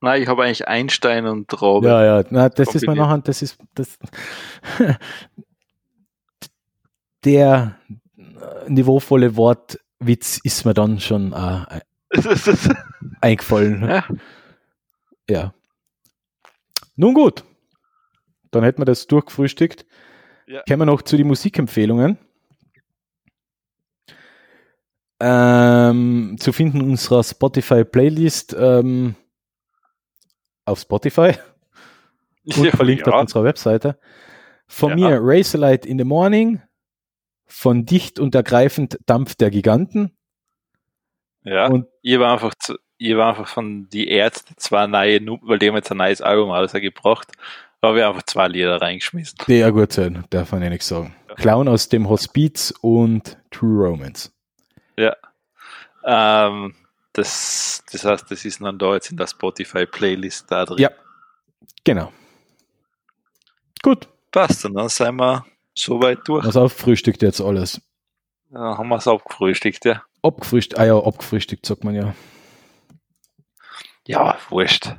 [0.00, 1.86] Nein, ich habe eigentlich Einstein und Raube.
[1.86, 3.98] Ja, ja, na, das ist mir nachher, das ist, das,
[7.26, 7.76] der
[8.68, 11.80] niveauvolle Wortwitz ist mir dann schon äh,
[13.20, 13.82] eingefallen.
[13.88, 14.04] Ja.
[15.28, 15.54] ja.
[16.96, 17.44] Nun gut,
[18.50, 19.86] dann hätten wir das durchgefrühstückt.
[20.46, 20.62] Ja.
[20.66, 22.18] Kommen wir noch zu den Musikempfehlungen.
[25.22, 29.16] Ähm, zu finden in unserer Spotify-Playlist ähm,
[30.64, 31.34] auf Spotify
[32.56, 33.12] und Ja, verlinkt ja.
[33.12, 33.98] auf unserer Webseite.
[34.66, 35.10] Von Ja.
[35.10, 36.62] mir Razorlight in the Morning,
[37.46, 40.16] von Dicht und Ergreifend Dampf der Giganten.
[41.44, 45.58] Ja, Und ich war einfach zu, ich war einfach von die Ärzte zwei neue, weil
[45.58, 47.28] die haben jetzt ein neues Album rausgebracht,
[47.82, 49.38] habe ich einfach zwei Lieder reingeschmissen.
[49.48, 51.14] der gut sein, darf man ja nichts sagen.
[51.28, 51.34] Ja.
[51.36, 54.30] Clown aus dem Hospiz und True Romance.
[56.04, 56.74] Ähm,
[57.12, 60.78] das, das heißt, das ist dann da jetzt in der Spotify-Playlist da drin.
[60.78, 60.90] Ja.
[61.84, 62.12] Genau.
[63.82, 65.44] Gut, Passt, und dann sind wir
[65.74, 66.46] soweit durch.
[66.46, 67.80] was auf, frühstückt jetzt alles.
[68.50, 70.02] Dann haben wir es abgefrühstückt, ja.
[70.22, 72.14] Abgefrühstückt, ah ja, abgefrühstückt, sagt man ja.
[74.06, 74.96] Ja, wurscht.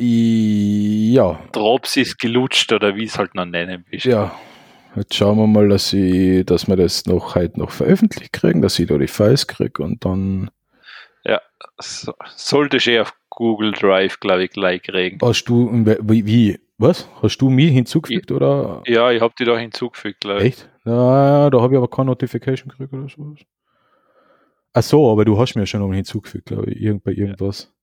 [0.00, 4.06] I, ja, Drops ist gelutscht oder wie es halt noch nennen willst.
[4.06, 4.34] ja.
[4.96, 8.78] Jetzt schauen wir mal, dass, ich, dass wir das noch heute noch veröffentlicht kriegen, dass
[8.78, 10.50] ich da die Files kriege und dann
[11.80, 15.18] So, sollte ich eh auf Google Drive, glaube ich, gleich kriegen.
[15.22, 15.70] hast du,
[16.02, 17.08] wie, wie was?
[17.22, 18.82] Hast du mich hinzugefügt oder?
[18.86, 20.46] Ja, ich habe die da hinzugefügt, glaube ich.
[20.46, 20.68] Echt?
[20.84, 23.40] Ja, da habe ich aber keine Notification gekriegt oder sowas.
[24.78, 27.74] Ach so, aber du hast mir schon noch hinzugefügt, glaube ich, irgend, bei irgendwas.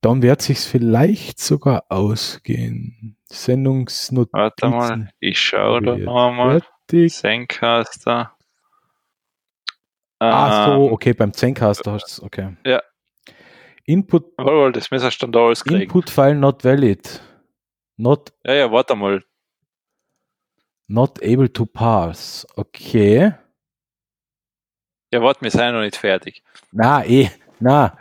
[0.00, 3.16] Dann wird sich's vielleicht sogar ausgehen.
[3.28, 4.38] Sendungsnotizen.
[4.38, 6.60] Warte mal, ich schaue da Wird noch einmal.
[6.86, 7.12] fertig.
[7.14, 8.36] Zencaster.
[10.20, 12.56] So, Ähm, okay, beim Zencaster hast du okay.
[12.64, 12.80] Ja.
[13.84, 15.82] Input, Jawohl, das müsstest du dann da alles kriegen.
[15.82, 17.20] Input File not valid.
[17.96, 19.24] Not, Ja, ja, warte mal.
[20.86, 22.46] not able to pass.
[22.54, 23.32] Okay.
[25.16, 26.42] Ja, warte, wir sind noch nicht fertig.
[26.72, 27.96] Na, eh, na.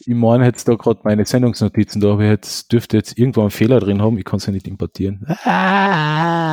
[0.00, 3.80] Ich meine jetzt da gerade meine Sendungsnotizen, da ich jetzt, dürfte jetzt irgendwo einen Fehler
[3.80, 5.24] drin haben, ich kann es ja nicht importieren.
[5.44, 6.50] Ah,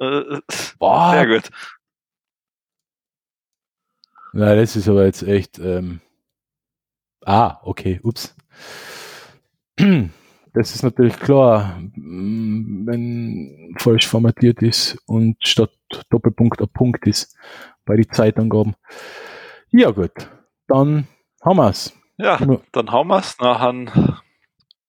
[0.00, 0.40] Äh,
[0.80, 1.12] boah.
[1.12, 1.50] Sehr gut.
[4.32, 5.60] Na, das ist aber jetzt echt.
[5.60, 6.00] Ähm,
[7.24, 8.34] ah, okay, ups.
[10.56, 15.72] Das ist natürlich klar, wenn falsch formatiert ist und statt
[16.10, 17.36] Doppelpunkt ein Punkt ist
[17.84, 18.74] bei den Zeitangaben.
[19.70, 20.12] Ja, gut.
[20.66, 21.08] Dann
[21.42, 21.92] haben wir's.
[22.16, 22.38] Ja,
[22.72, 23.38] dann haben wir es.
[23.38, 24.22] Nachher,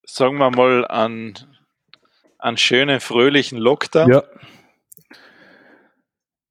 [0.05, 1.33] sagen wir mal, an,
[2.37, 4.11] an schönen, fröhlichen Lockdown.
[4.11, 4.23] Ja.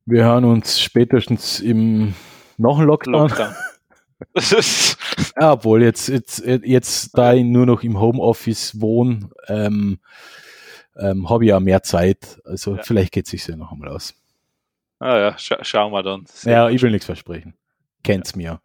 [0.07, 2.15] Wir hören uns spätestens im
[2.59, 3.13] dem Lockdown.
[3.13, 3.55] Lockdown.
[4.33, 4.99] Das ist,
[5.41, 9.99] Ja, obwohl jetzt, jetzt, jetzt da ich nur noch im Homeoffice wohne, ähm,
[10.97, 12.41] ähm, habe ich ja mehr Zeit.
[12.45, 12.83] Also Ja.
[12.83, 14.15] vielleicht geht es sich ja noch einmal aus.
[15.01, 16.25] Ah ja, scha schauen wir dann.
[16.43, 17.55] Ja, ich will nichts versprechen.
[18.03, 18.61] Kennt's mir.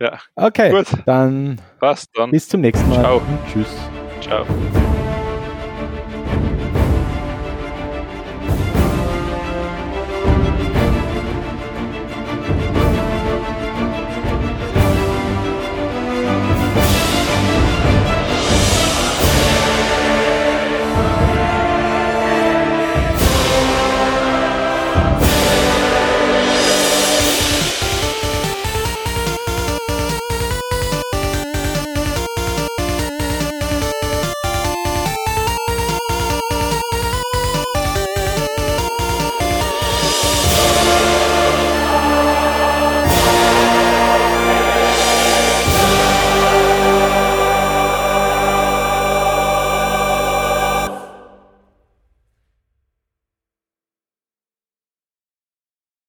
[0.00, 2.30] Ja, Okay, gut, dann passt dann.
[2.30, 3.00] bis zum nächsten Mal.
[3.00, 3.22] Ciao.
[3.52, 3.68] Tschüss.
[4.20, 4.44] Ciao.